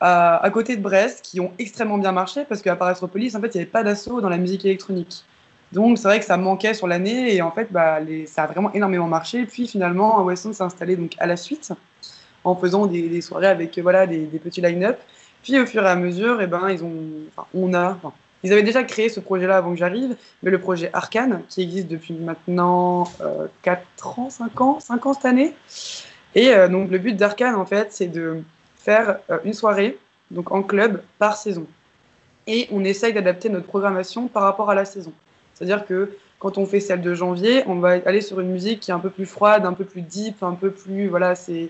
à, 0.01 0.49
côté 0.51 0.75
de 0.75 0.81
Brest 0.81 1.21
qui 1.23 1.39
ont 1.39 1.51
extrêmement 1.59 1.97
bien 1.97 2.11
marché 2.11 2.45
parce 2.47 2.61
qu'à 2.61 2.75
Paratropolis, 2.75 3.35
en 3.35 3.41
fait, 3.41 3.53
il 3.53 3.57
n'y 3.57 3.61
avait 3.61 3.71
pas 3.71 3.83
d'assaut 3.83 4.21
dans 4.21 4.29
la 4.29 4.37
musique 4.37 4.65
électronique. 4.65 5.23
Donc, 5.71 5.97
c'est 5.97 6.07
vrai 6.07 6.19
que 6.19 6.25
ça 6.25 6.37
manquait 6.37 6.73
sur 6.73 6.87
l'année 6.87 7.35
et 7.35 7.41
en 7.41 7.51
fait, 7.51 7.71
bah, 7.71 7.99
ça 8.25 8.43
a 8.43 8.47
vraiment 8.47 8.71
énormément 8.73 9.07
marché. 9.07 9.41
Et 9.41 9.45
puis, 9.45 9.67
finalement, 9.67 10.23
West 10.23 10.43
Sound 10.43 10.55
s'est 10.55 10.63
installé 10.63 10.95
donc, 10.95 11.13
à 11.19 11.27
la 11.27 11.37
suite 11.37 11.71
en 12.43 12.55
faisant 12.55 12.85
des, 12.85 13.21
soirées 13.21 13.47
avec 13.47 13.77
voilà, 13.79 14.07
des, 14.07 14.25
petits 14.43 14.61
line-up. 14.61 14.99
Puis 15.43 15.59
au 15.59 15.65
fur 15.65 15.83
et 15.83 15.89
à 15.89 15.95
mesure, 15.95 16.41
eh 16.41 16.47
ben, 16.47 16.69
ils 16.69 16.83
ont, 16.83 16.93
on 17.53 17.73
a, 17.73 17.97
ils 18.45 18.53
avaient 18.53 18.63
déjà 18.63 18.83
créé 18.83 19.09
ce 19.09 19.19
projet-là 19.19 19.57
avant 19.57 19.71
que 19.71 19.77
j'arrive, 19.77 20.15
mais 20.43 20.51
le 20.51 20.59
projet 20.59 20.91
Arcane, 20.93 21.41
qui 21.49 21.63
existe 21.63 21.87
depuis 21.87 22.13
maintenant 22.13 23.05
euh, 23.21 23.47
4 23.63 24.19
ans, 24.19 24.29
5 24.29 24.61
ans, 24.61 24.79
5 24.79 25.05
ans 25.07 25.13
cette 25.13 25.25
année. 25.25 25.55
Et 26.35 26.53
euh, 26.53 26.67
donc 26.67 26.91
le 26.91 26.99
but 26.99 27.17
d'Arcane, 27.17 27.55
en 27.55 27.65
fait, 27.65 27.91
c'est 27.91 28.05
de 28.05 28.43
faire 28.77 29.17
euh, 29.31 29.39
une 29.45 29.53
soirée, 29.53 29.97
donc 30.29 30.51
en 30.51 30.61
club, 30.61 31.01
par 31.17 31.37
saison. 31.37 31.65
Et 32.45 32.67
on 32.71 32.83
essaye 32.83 33.13
d'adapter 33.13 33.49
notre 33.49 33.65
programmation 33.65 34.27
par 34.27 34.43
rapport 34.43 34.69
à 34.69 34.75
la 34.75 34.85
saison. 34.85 35.11
C'est-à-dire 35.55 35.87
que 35.87 36.11
quand 36.37 36.59
on 36.59 36.67
fait 36.67 36.81
celle 36.81 37.01
de 37.01 37.15
janvier, 37.15 37.63
on 37.65 37.79
va 37.79 37.93
aller 38.05 38.21
sur 38.21 38.39
une 38.41 38.51
musique 38.51 38.81
qui 38.81 38.91
est 38.91 38.93
un 38.93 38.99
peu 38.99 39.09
plus 39.09 39.25
froide, 39.25 39.65
un 39.65 39.73
peu 39.73 39.85
plus 39.85 40.03
deep, 40.03 40.43
un 40.43 40.53
peu 40.53 40.69
plus, 40.69 41.07
voilà, 41.07 41.33
c'est 41.33 41.69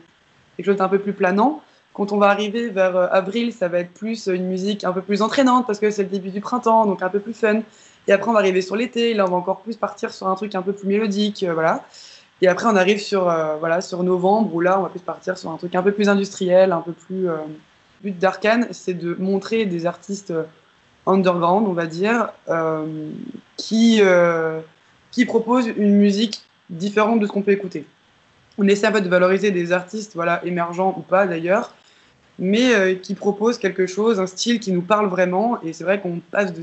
quelque 0.58 0.66
chose 0.66 0.76
d'un 0.76 0.90
peu 0.90 1.00
plus 1.00 1.14
planant. 1.14 1.62
Quand 1.96 2.12
on 2.12 2.18
va 2.18 2.28
arriver 2.28 2.68
vers 2.70 2.98
euh, 2.98 3.08
avril, 3.10 3.54
ça 3.54 3.70
va 3.70 3.80
être 3.80 3.94
plus 3.94 4.28
une 4.28 4.48
musique 4.48 4.84
un 4.84 4.92
peu 4.92 5.02
plus 5.02 5.22
entraînante 5.22 5.66
parce 5.66 5.80
que 5.80 5.90
c'est 5.92 6.04
le 6.04 6.10
début 6.10 6.30
du 6.30 6.42
printemps, 6.42 6.86
donc 6.86 7.02
un 7.02 7.08
peu 7.08 7.22
plus 7.22 7.34
fun. 7.34 7.62
Et 8.08 8.12
après, 8.12 8.30
on 8.30 8.34
va 8.34 8.40
arriver 8.40 8.62
sur 8.62 8.76
l'été, 8.76 9.14
là, 9.14 9.24
on 9.26 9.32
va 9.32 9.38
encore 9.38 9.62
plus 9.62 9.78
partir 9.78 10.14
sur 10.14 10.28
un 10.28 10.36
truc 10.36 10.56
un 10.56 10.62
peu 10.62 10.74
plus 10.74 10.88
mélodique, 10.88 11.44
euh, 11.44 11.54
voilà. 11.54 11.86
Et 12.42 12.50
après, 12.50 12.68
on 12.68 12.76
arrive 12.76 13.00
sur, 13.00 13.30
euh, 13.30 13.56
voilà, 13.56 13.80
sur 13.80 14.04
novembre, 14.04 14.54
où 14.54 14.60
là, 14.60 14.78
on 14.78 14.84
va 14.84 14.90
plus 14.90 15.00
partir 15.00 15.38
sur 15.38 15.50
un 15.50 15.56
truc 15.56 15.74
un 15.74 15.82
peu 15.82 15.94
plus 15.94 16.10
industriel, 16.10 16.74
un 16.74 16.82
peu 16.82 16.92
plus. 16.92 17.30
Euh... 17.30 17.38
But 18.04 18.20
d'Arkane, 18.20 18.68
c'est 18.72 18.94
de 18.94 19.16
montrer 19.18 19.66
des 19.66 19.86
artistes 19.86 20.34
underground, 21.08 21.66
on 21.66 21.74
va 21.74 21.88
dire, 21.88 22.30
qui, 23.56 24.02
qui 25.12 25.26
proposent 25.26 25.72
une 25.76 25.96
musique 25.96 26.44
différente 26.70 27.20
de 27.22 27.26
ce 27.26 27.32
qu'on 27.32 27.42
peut 27.42 27.54
écouter. 27.54 27.88
On 28.58 28.68
essaie 28.68 28.88
en 28.88 28.92
fait 28.92 29.02
de 29.02 29.10
valoriser 29.10 29.50
des 29.50 29.72
artistes 29.72 30.14
voilà, 30.14 30.46
émergents 30.46 30.94
ou 30.98 31.02
pas 31.02 31.26
d'ailleurs, 31.26 31.74
mais 32.40 32.74
euh, 32.74 32.96
qui 32.96 33.16
propose 33.16 33.58
quelque 33.58 33.88
chose, 33.88 34.20
un 34.20 34.28
style 34.28 34.60
qui 34.60 34.72
nous 34.72 34.82
parle 34.82 35.08
vraiment. 35.08 35.62
Et 35.64 35.74
c'est 35.74 35.84
vrai 35.84 36.00
qu'on 36.00 36.20
passe 36.20 36.54
de 36.54 36.62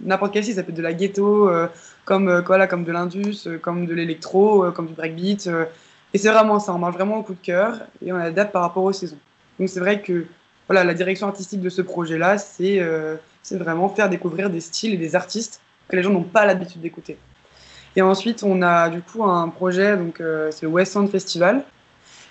n'importe 0.00 0.32
quel 0.32 0.42
style, 0.42 0.54
ça 0.54 0.62
peut 0.62 0.70
être 0.70 0.76
de 0.76 0.82
la 0.82 0.94
ghetto, 0.94 1.48
euh, 1.48 1.68
comme, 2.04 2.28
euh, 2.28 2.42
voilà, 2.42 2.66
comme 2.66 2.84
de 2.84 2.92
l'indus, 2.92 3.48
comme 3.62 3.86
de 3.86 3.94
l'électro, 3.94 4.70
comme 4.72 4.86
du 4.86 4.94
breakbeat. 4.94 5.48
et 6.14 6.18
c'est 6.18 6.30
vraiment 6.30 6.58
ça, 6.58 6.72
on 6.74 6.78
marche 6.78 6.94
vraiment 6.94 7.18
au 7.18 7.22
coup 7.22 7.34
de 7.34 7.42
cœur 7.42 7.80
et 8.04 8.12
on 8.12 8.16
adapte 8.16 8.52
par 8.52 8.62
rapport 8.62 8.84
aux 8.84 8.92
saisons. 8.92 9.18
Donc 9.58 9.68
c'est 9.68 9.80
vrai 9.80 10.02
que 10.02 10.26
voilà, 10.68 10.84
la 10.84 10.94
direction 10.94 11.26
artistique 11.28 11.60
de 11.60 11.70
ce 11.70 11.82
projet-là, 11.82 12.38
c'est 12.38 12.80
vraiment 13.52 13.88
faire 13.88 14.08
découvrir 14.08 14.50
des 14.50 14.60
styles 14.60 14.94
et 14.94 14.96
des 14.96 15.14
artistes 15.14 15.60
que 15.88 15.96
les 15.96 16.02
gens 16.02 16.10
n'ont 16.10 16.22
pas 16.22 16.46
l'habitude 16.46 16.80
d'écouter. 16.80 17.16
Et 17.96 18.02
ensuite, 18.02 18.42
on 18.42 18.60
a 18.60 18.90
du 18.90 19.00
coup 19.00 19.24
un 19.24 19.48
projet, 19.48 19.96
donc 19.96 20.20
euh, 20.20 20.50
c'est 20.50 20.62
le 20.62 20.68
West 20.68 20.92
Sound 20.92 21.10
Festival. 21.10 21.64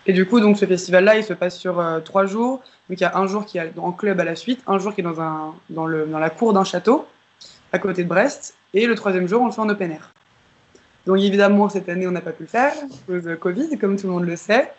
Et 0.07 0.13
du 0.13 0.27
coup, 0.27 0.39
donc 0.39 0.57
ce 0.57 0.65
festival-là, 0.65 1.17
il 1.17 1.23
se 1.23 1.33
passe 1.33 1.57
sur 1.57 1.79
euh, 1.79 1.99
trois 1.99 2.25
jours. 2.25 2.61
Donc 2.89 2.99
il 2.99 3.01
y 3.01 3.05
a 3.05 3.17
un 3.17 3.27
jour 3.27 3.45
qui 3.45 3.57
est 3.57 3.73
en 3.77 3.91
club 3.91 4.19
à 4.19 4.23
la 4.23 4.35
suite, 4.35 4.61
un 4.67 4.77
jour 4.77 4.93
qui 4.93 5.01
est 5.01 5.03
dans, 5.03 5.87
le, 5.87 6.05
dans 6.05 6.19
la 6.19 6.29
cour 6.29 6.53
d'un 6.53 6.63
château 6.63 7.07
à 7.71 7.79
côté 7.79 8.03
de 8.03 8.09
Brest, 8.09 8.55
et 8.73 8.85
le 8.85 8.95
troisième 8.95 9.27
jour, 9.27 9.41
on 9.41 9.47
le 9.47 9.51
fait 9.51 9.59
en 9.59 9.69
open 9.69 9.91
air. 9.91 10.13
Donc 11.05 11.19
évidemment, 11.19 11.67
cette 11.69 11.89
année, 11.89 12.07
on 12.07 12.11
n'a 12.11 12.21
pas 12.21 12.31
pu 12.31 12.43
le 12.43 12.49
faire 12.49 12.73
à 12.73 13.11
cause 13.11 13.37
Covid, 13.39 13.77
comme 13.77 13.97
tout 13.97 14.07
le 14.07 14.13
monde 14.13 14.25
le 14.25 14.35
sait. 14.35 14.71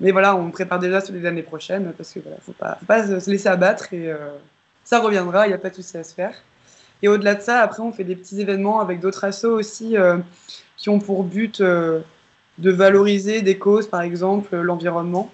Mais 0.00 0.10
voilà, 0.10 0.34
on 0.34 0.50
prépare 0.50 0.78
déjà 0.78 1.00
sur 1.00 1.14
les 1.14 1.24
années 1.26 1.42
prochaines 1.42 1.92
parce 1.96 2.12
qu'il 2.12 2.22
voilà, 2.22 2.38
faut 2.40 2.52
pas, 2.52 3.20
se 3.20 3.30
laisser 3.30 3.48
abattre 3.48 3.92
et 3.92 4.10
euh, 4.10 4.16
ça 4.84 4.98
reviendra, 4.98 5.46
il 5.46 5.50
n'y 5.50 5.54
a 5.54 5.58
pas 5.58 5.70
de 5.70 5.76
souci 5.76 5.96
à 5.96 6.04
se 6.04 6.14
faire. 6.14 6.34
Et 7.02 7.08
au-delà 7.08 7.34
de 7.34 7.42
ça, 7.42 7.60
après, 7.60 7.80
on 7.82 7.92
fait 7.92 8.04
des 8.04 8.16
petits 8.16 8.40
événements 8.40 8.80
avec 8.80 9.00
d'autres 9.00 9.24
assos 9.24 9.52
aussi 9.52 9.96
euh, 9.96 10.18
qui 10.76 10.88
ont 10.88 10.98
pour 10.98 11.24
but 11.24 11.62
de 12.58 12.70
valoriser 12.70 13.42
des 13.42 13.58
causes, 13.58 13.86
par 13.86 14.02
exemple 14.02 14.56
l'environnement. 14.56 15.30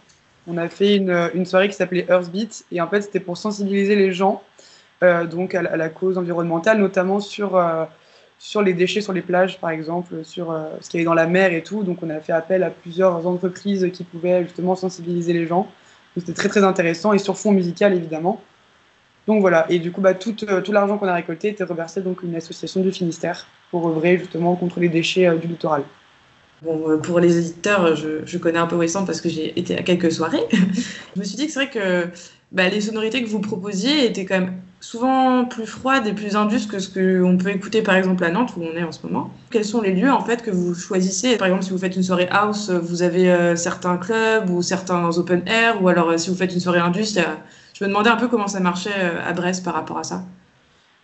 On 0.47 0.57
a 0.57 0.69
fait 0.69 0.97
une, 0.97 1.45
soirée 1.45 1.69
qui 1.69 1.75
s'appelait 1.75 2.07
Earthbeat 2.09 2.65
et 2.73 2.81
en 2.81 2.89
fait, 2.89 3.03
c'était 3.03 3.21
pour 3.21 3.37
sensibiliser 3.37 3.97
les 3.97 4.13
gens 4.13 4.43
euh, 5.03 5.27
donc 5.27 5.55
à 5.55 5.63
la, 5.63 5.89
cause 5.89 6.17
environnementale, 6.17 6.79
notamment 6.79 7.21
sur, 7.21 7.63
sur 8.39 8.63
les 8.63 8.73
déchets 8.73 9.03
sur 9.03 9.13
les 9.13 9.21
plages, 9.21 9.61
par 9.61 9.71
exemple, 9.71 10.25
sur 10.25 10.57
ce 10.81 10.89
qu'il 10.89 11.01
y 11.01 11.05
dans 11.05 11.15
la 11.15 11.27
mer 11.27 11.53
et 11.53 11.63
tout. 11.63 11.83
Donc, 11.83 12.03
on 12.03 12.09
a 12.09 12.21
fait 12.21 12.33
appel 12.33 12.63
à 12.63 12.71
plusieurs 12.71 13.27
entreprises 13.27 13.91
qui 13.93 14.05
pouvaient 14.05 14.45
justement 14.45 14.75
sensibiliser 14.75 15.35
les 15.35 15.47
gens. 15.47 15.71
C'était 16.17 16.33
très, 16.33 16.49
très 16.49 16.65
intéressant 16.65 17.13
et 17.13 17.19
sur 17.19 17.37
fond 17.37 17.53
musical, 17.53 17.95
évidemment. 17.95 18.41
Donc 19.29 19.43
voilà, 19.43 19.67
et 19.71 19.79
du 19.79 19.93
coup, 19.93 20.01
bah, 20.01 20.15
tout, 20.15 20.35
euh, 20.49 20.63
tout 20.63 20.73
l'argent 20.73 20.97
qu'on 20.97 21.07
a 21.07 21.13
récolté 21.13 21.49
était 21.49 21.65
reversé 21.65 22.01
donc 22.01 22.23
une 22.23 22.35
association 22.35 22.81
du 22.81 22.91
Finistère 22.91 23.47
pour 23.71 23.87
œuvrer 23.87 24.17
justement 24.17 24.57
contre 24.57 24.81
les 24.81 24.89
déchets 24.89 25.27
euh, 25.27 25.37
du 25.37 25.47
littoral. 25.47 25.83
Bon, 26.63 26.91
euh, 26.91 26.97
pour 26.97 27.21
les 27.21 27.39
éditeurs, 27.39 27.95
je, 27.95 28.39
connais 28.39 28.59
un 28.59 28.67
peu 28.67 28.77
Wesson 28.77 29.05
parce 29.05 29.21
que 29.21 29.29
j'ai 29.29 29.59
été 29.59 29.77
à 29.79 29.83
quelques 29.83 30.11
soirées. 30.11 30.45
je 30.51 31.21
me 31.21 31.25
suis 31.25 31.37
dit 31.37 31.47
que 31.47 31.53
c'est 31.53 31.65
vrai 31.67 31.71
que 31.71 32.09
bah, 32.51 32.69
les 32.69 32.81
sonorités 32.81 33.23
que 33.23 33.29
vous 33.29 33.41
proposiez 33.41 34.07
étaient 34.07 34.25
quand 34.25 34.41
même 34.41 34.55
souvent 34.81 35.45
plus 35.45 35.67
froides 35.67 36.07
et 36.07 36.13
plus 36.13 36.37
indus 36.37 36.67
que 36.67 36.79
ce 36.79 36.89
qu'on 36.89 37.37
peut 37.37 37.51
écouter 37.51 37.83
par 37.83 37.97
exemple 37.97 38.23
à 38.25 38.31
Nantes 38.31 38.55
où 38.57 38.63
on 38.63 38.77
est 38.77 38.83
en 38.83 38.93
ce 38.93 39.07
moment. 39.07 39.33
Quels 39.51 39.65
sont 39.65 39.83
les 39.83 39.93
lieux 39.93 40.11
en 40.11 40.25
fait 40.25 40.43
que 40.43 40.51
vous 40.51 40.75
choisissez? 40.75 41.37
Par 41.37 41.47
exemple, 41.47 41.65
si 41.65 41.71
vous 41.71 41.79
faites 41.79 41.97
une 41.97 42.03
soirée 42.03 42.29
house, 42.31 42.71
vous 42.71 43.03
avez 43.03 43.31
euh, 43.31 43.57
certains 43.57 43.97
clubs 43.97 44.51
ou 44.51 44.63
certains 44.63 45.17
open 45.17 45.43
air, 45.47 45.83
ou 45.83 45.89
alors 45.89 46.11
euh, 46.11 46.17
si 46.17 46.31
vous 46.31 46.37
faites 46.37 46.53
une 46.53 46.61
soirée 46.61 46.81
indus, 46.81 47.19
je 47.75 47.85
me 47.85 47.89
demandais 47.89 48.11
un 48.11 48.17
peu 48.17 48.29
comment 48.29 48.49
ça 48.49 48.61
marchait 48.61 48.91
à 49.25 49.33
Brest 49.33 49.65
par 49.65 49.75
rapport 49.75 49.99
à 49.99 50.05
ça. 50.05 50.25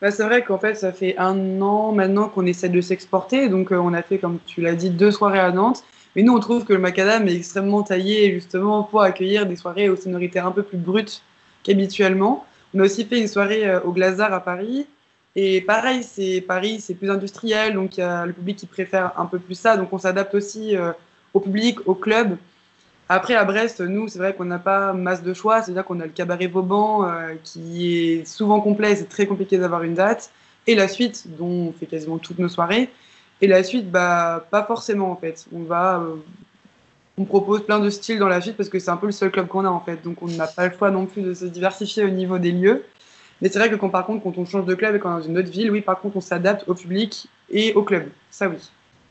Bah, 0.05 0.11
c'est 0.11 0.25
vrai 0.25 0.45
qu'en 0.45 0.59
fait, 0.59 0.75
ça 0.75 0.93
fait 0.93 1.17
un 1.17 1.63
an 1.63 1.93
maintenant 1.93 2.29
qu'on 2.29 2.45
essaie 2.45 2.69
de 2.69 2.83
s'exporter. 2.83 3.49
Donc, 3.49 3.73
euh, 3.73 3.77
on 3.77 3.95
a 3.95 4.03
fait, 4.03 4.19
comme 4.19 4.39
tu 4.45 4.61
l'as 4.61 4.75
dit, 4.75 4.91
deux 4.91 5.11
soirées 5.11 5.39
à 5.41 5.51
Nantes. 5.51 5.83
Mais 6.15 6.23
nous, 6.23 6.35
on 6.35 6.41
trouve 6.41 6.67
que 6.67 6.75
le 6.75 6.79
macadam 6.79 7.27
est 7.27 7.35
extrêmement 7.35 7.83
taillé 7.83 8.31
justement 8.35 8.83
pour 8.83 9.01
accueillir 9.01 9.47
des 9.47 9.57
soirées 9.57 9.89
aux 9.89 9.97
sonorités 9.97 10.41
un 10.41 10.51
peu 10.51 10.63
plus 10.63 10.77
brutes 10.77 11.23
qu'habituellement. 11.63 12.45
On 12.75 12.81
a 12.81 12.83
aussi 12.83 13.07
fait 13.07 13.19
une 13.19 13.29
soirée 13.29 13.67
euh, 13.67 13.81
au 13.81 13.93
Glazard 13.93 14.35
à 14.35 14.41
Paris. 14.41 14.87
Et 15.37 15.63
pareil, 15.63 16.03
c'est 16.03 16.43
Paris, 16.43 16.81
c'est 16.81 16.95
plus 16.95 17.11
industriel, 17.11 17.73
donc 17.73 17.97
il 17.97 18.01
y 18.01 18.03
a 18.03 18.27
le 18.27 18.35
public 18.35 18.59
qui 18.59 18.67
préfère 18.67 19.19
un 19.19 19.25
peu 19.25 19.39
plus 19.39 19.55
ça. 19.55 19.79
Donc 19.79 19.91
on 19.91 19.99
s'adapte 19.99 20.35
aussi 20.35 20.77
euh, 20.77 20.93
au 21.33 21.41
public, 21.41 21.79
au 21.89 21.95
club. 21.95 22.37
Après, 23.09 23.35
à 23.35 23.45
Brest, 23.45 23.81
nous, 23.81 24.09
c'est 24.09 24.19
vrai 24.19 24.35
qu'on 24.35 24.47
n'a 24.47 24.59
pas 24.59 24.93
masse 24.93 25.23
de 25.23 25.35
choix. 25.35 25.63
C'est-à-dire 25.63 25.85
qu'on 25.85 26.01
a 26.01 26.05
le 26.05 26.11
cabaret 26.11 26.47
Vauban 26.47 27.07
euh, 27.07 27.35
qui 27.43 27.93
est 27.93 28.27
souvent 28.27 28.61
complet, 28.61 28.97
c'est 28.97 29.09
très 29.09 29.27
compliqué 29.27 29.59
d'avoir 29.59 29.83
une 29.83 29.95
date. 29.95 30.31
Et 30.67 30.75
la 30.75 30.89
suite, 30.89 31.25
dont 31.37 31.69
on 31.69 31.73
fait 31.73 31.87
quasiment 31.87 32.19
toutes 32.19 32.39
nos 32.39 32.49
soirées. 32.49 32.91
Et 33.43 33.47
la 33.47 33.63
suite, 33.63 33.91
bah, 33.91 34.47
pas 34.51 34.65
forcément 34.65 35.11
en 35.11 35.17
fait. 35.17 35.47
On 35.53 35.65
va, 35.65 36.01
euh, 36.01 36.15
on 37.19 37.25
propose 37.25 37.65
plein 37.67 37.79
de 37.79 37.91
styles 37.91 38.19
dans 38.19 38.29
la 38.29 38.41
suite 38.41 38.57
parce 38.57 38.71
que 38.71 38.79
c'est 38.79 38.91
un 38.91 38.97
peu 38.97 39.07
le 39.07 39.13
seul 39.13 39.31
club 39.31 39.49
qu'on 39.49 39.67
a 39.67 39.69
en 39.69 39.81
fait. 39.81 40.03
Donc 40.03 40.23
on 40.23 40.29
n'a 40.29 40.47
pas 40.47 40.69
le 40.69 40.75
choix 40.75 40.91
non 40.91 41.05
plus 41.05 41.21
de 41.21 41.35
se 41.35 41.45
diversifier 41.45 42.05
au 42.05 42.09
niveau 42.09 42.39
des 42.39 42.53
lieux. 42.53 42.85
Mais 43.43 43.51
c'est 43.51 43.59
vrai 43.59 43.69
que 43.69 43.77
quand 43.77 43.91
par 43.91 44.07
contre, 44.07 44.23
quand 44.23 44.39
on 44.39 44.47
change 44.47 44.65
de 44.65 44.75
club 44.75 44.95
et 44.95 44.99
qu'on 44.99 45.11
est 45.11 45.21
dans 45.21 45.29
une 45.29 45.37
autre 45.37 45.51
ville, 45.51 45.71
oui, 45.71 45.83
par 45.83 46.01
contre, 46.01 46.17
on 46.17 46.21
s'adapte 46.23 46.67
au 46.69 46.75
public 46.75 47.29
et 47.51 47.75
au 47.75 47.83
club. 47.83 48.09
Ça 48.31 48.49
oui. 48.49 48.57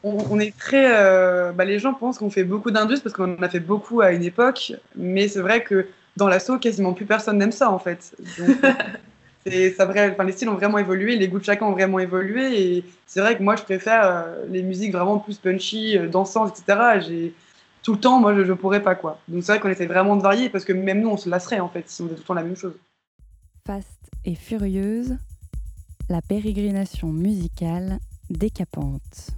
On, 0.04 0.18
on 0.32 0.40
est 0.40 0.56
très, 0.58 0.96
euh, 0.96 1.52
bah, 1.52 1.66
les 1.66 1.80
gens 1.80 1.94
pensent 1.94 2.18
qu'on 2.18 2.30
fait 2.30 2.44
beaucoup 2.44 2.72
d'indus 2.72 3.00
parce 3.02 3.16
qu'on 3.16 3.36
en 3.38 3.42
a 3.42 3.50
fait 3.50 3.60
beaucoup 3.60 4.02
à 4.02 4.12
une 4.12 4.24
époque, 4.24 4.74
mais 4.96 5.28
c'est 5.28 5.40
vrai 5.40 5.64
que 5.64 5.88
dans 6.18 6.28
l'assaut, 6.28 6.60
quasiment 6.60 6.94
plus 6.94 7.06
personne 7.06 7.38
n'aime 7.38 7.52
ça 7.52 7.72
en 7.72 7.80
fait. 7.80 8.16
Donc, 8.38 8.58
c'est 9.46 9.72
ça 9.72 9.86
vrai, 9.86 10.12
enfin, 10.12 10.24
les 10.24 10.32
styles 10.32 10.50
ont 10.50 10.56
vraiment 10.56 10.78
évolué, 10.78 11.16
les 11.16 11.28
goûts 11.28 11.40
de 11.40 11.44
chacun 11.44 11.66
ont 11.66 11.72
vraiment 11.72 12.00
évolué 12.00 12.62
et 12.62 12.86
c'est 13.08 13.22
vrai 13.22 13.38
que 13.38 13.44
moi 13.44 13.56
je 13.56 13.64
préfère 13.64 14.06
euh, 14.06 14.46
les 14.50 14.62
musiques 14.62 14.92
vraiment 14.92 15.20
plus 15.20 15.38
punchy, 15.38 15.98
euh, 15.98 16.08
dansantes, 16.08 16.58
etc. 16.58 17.00
J'ai 17.08 17.34
tout 17.82 17.94
le 17.94 18.00
temps, 18.00 18.20
moi 18.20 18.36
je, 18.36 18.44
je 18.44 18.54
pourrais 18.54 18.82
pas 18.82 18.96
quoi. 18.96 19.20
Donc 19.28 19.44
c'est 19.44 19.54
vrai 19.54 19.60
qu'on 19.60 19.70
essaie 19.70 19.86
vraiment 19.86 20.16
de 20.16 20.22
varier 20.22 20.50
parce 20.50 20.66
que 20.66 20.74
même 20.74 21.02
nous 21.02 21.10
on 21.10 21.18
se 21.18 21.30
lasserait 21.30 21.60
en 21.60 21.70
fait 21.70 21.90
si 21.90 22.02
on 22.02 22.06
faisait 22.06 22.16
tout 22.16 22.22
le 22.22 22.28
temps 22.28 22.34
la 22.34 22.44
même 22.44 22.58
chose. 22.58 22.74
Fast 23.66 23.88
et 24.26 24.36
furieuse, 24.36 25.18
la 26.10 26.22
pérégrination 26.22 27.08
musicale 27.08 28.00
décapante. 28.30 29.34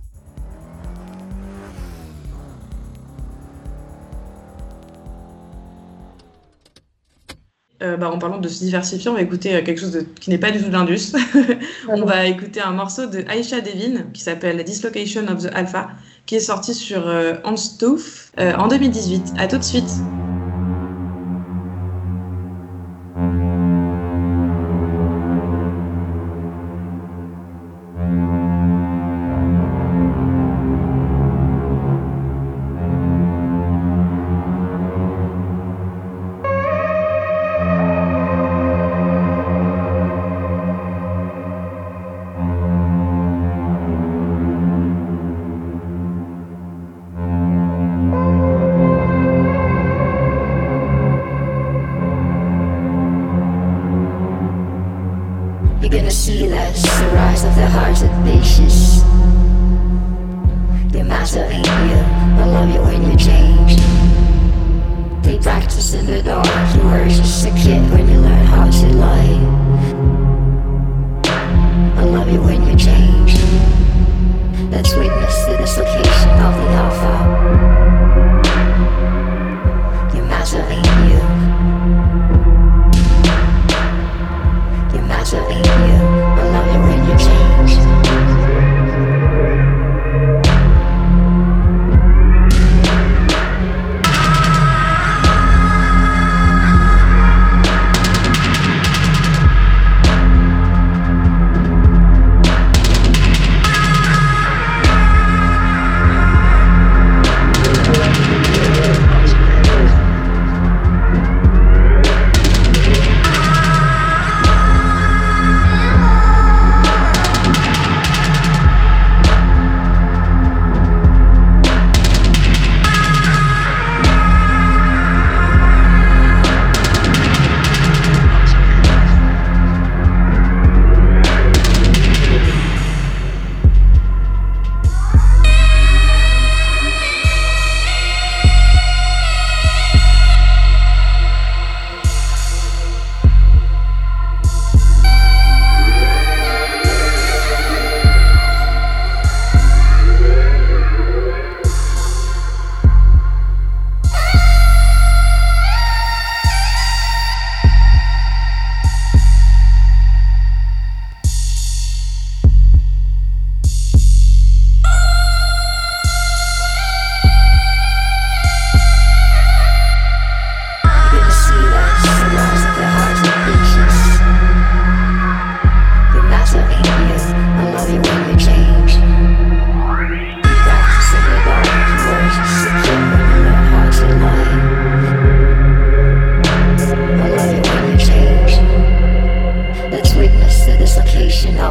Euh, 7.86 7.98
bah, 7.98 8.10
en 8.10 8.18
parlant 8.20 8.40
de 8.40 8.48
se 8.48 8.60
diversifier, 8.64 9.10
on 9.10 9.14
va 9.14 9.22
écouter 9.22 9.56
euh, 9.56 9.62
quelque 9.64 9.80
chose 9.80 9.92
de- 9.92 10.02
qui 10.20 10.30
n'est 10.32 10.38
pas 10.40 10.52
du 10.52 10.60
tout 10.60 10.68
de 10.68 10.74
l'Indus. 10.74 11.14
on 11.88 12.04
va 12.06 12.26
écouter 12.26 12.62
un 12.62 12.72
morceau 12.72 13.06
de 13.06 13.20
Aisha 13.30 13.62
Devin 13.62 14.04
qui 14.14 14.22
s'appelle 14.22 14.64
Dislocation 14.64 15.28
of 15.28 15.44
the 15.44 15.50
Alpha, 15.54 15.90
qui 16.26 16.36
est 16.36 16.40
sorti 16.40 16.74
sur 16.74 17.08
euh, 17.08 17.36
Anstoof 17.44 18.32
euh, 18.40 18.54
en 18.56 18.68
2018. 18.68 19.34
À 19.38 19.48
tout 19.48 19.58
de 19.58 19.64
suite. 19.64 20.06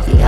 Dislocation 0.00 0.23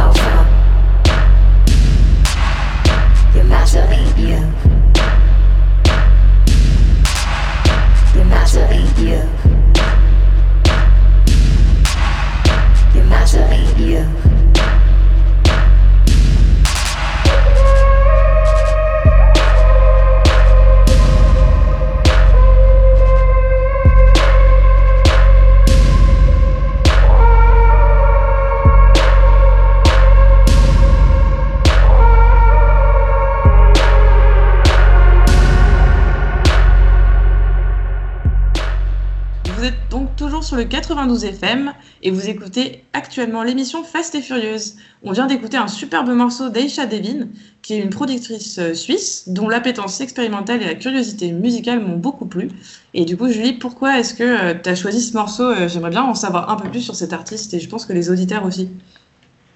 92 41.07 41.25
FM 41.25 41.73
et 42.03 42.11
vous 42.11 42.29
écoutez 42.29 42.83
actuellement 42.93 43.45
l'émission 43.45 43.85
Fast 43.85 44.17
et 44.17 44.23
Furieuse. 44.23 44.77
On 45.05 45.13
vient 45.13 45.27
d'écouter 45.27 45.57
un 45.57 45.69
superbe 45.69 46.09
morceau 46.09 46.49
d'Aisha 46.49 46.87
Devin, 46.87 47.29
qui 47.63 47.75
est 47.75 47.79
une 47.79 47.91
productrice 47.91 48.59
euh, 48.59 48.75
suisse 48.75 49.29
dont 49.29 49.49
l'appétence 49.49 50.01
expérimentale 50.01 50.63
et 50.63 50.67
la 50.67 50.75
curiosité 50.75 51.31
musicale 51.31 51.81
m'ont 51.81 51.97
beaucoup 51.97 52.27
plu. 52.27 52.49
Et 52.93 53.05
du 53.05 53.17
coup, 53.17 53.29
Julie, 53.29 53.53
pourquoi 53.53 54.01
est-ce 54.01 54.15
que 54.15 54.55
tu 54.55 54.69
as 54.69 54.75
choisi 54.75 55.01
ce 55.01 55.17
morceau 55.17 55.45
Euh, 55.45 55.69
J'aimerais 55.69 55.91
bien 55.91 56.03
en 56.03 56.15
savoir 56.17 56.51
un 56.51 56.57
peu 56.57 56.69
plus 56.69 56.81
sur 56.81 56.97
cet 56.97 57.13
artiste 57.13 57.55
et 57.55 57.61
je 57.61 57.69
pense 57.69 57.87
que 57.87 57.93
les 57.93 58.11
auditeurs 58.11 58.45
aussi. 58.45 58.69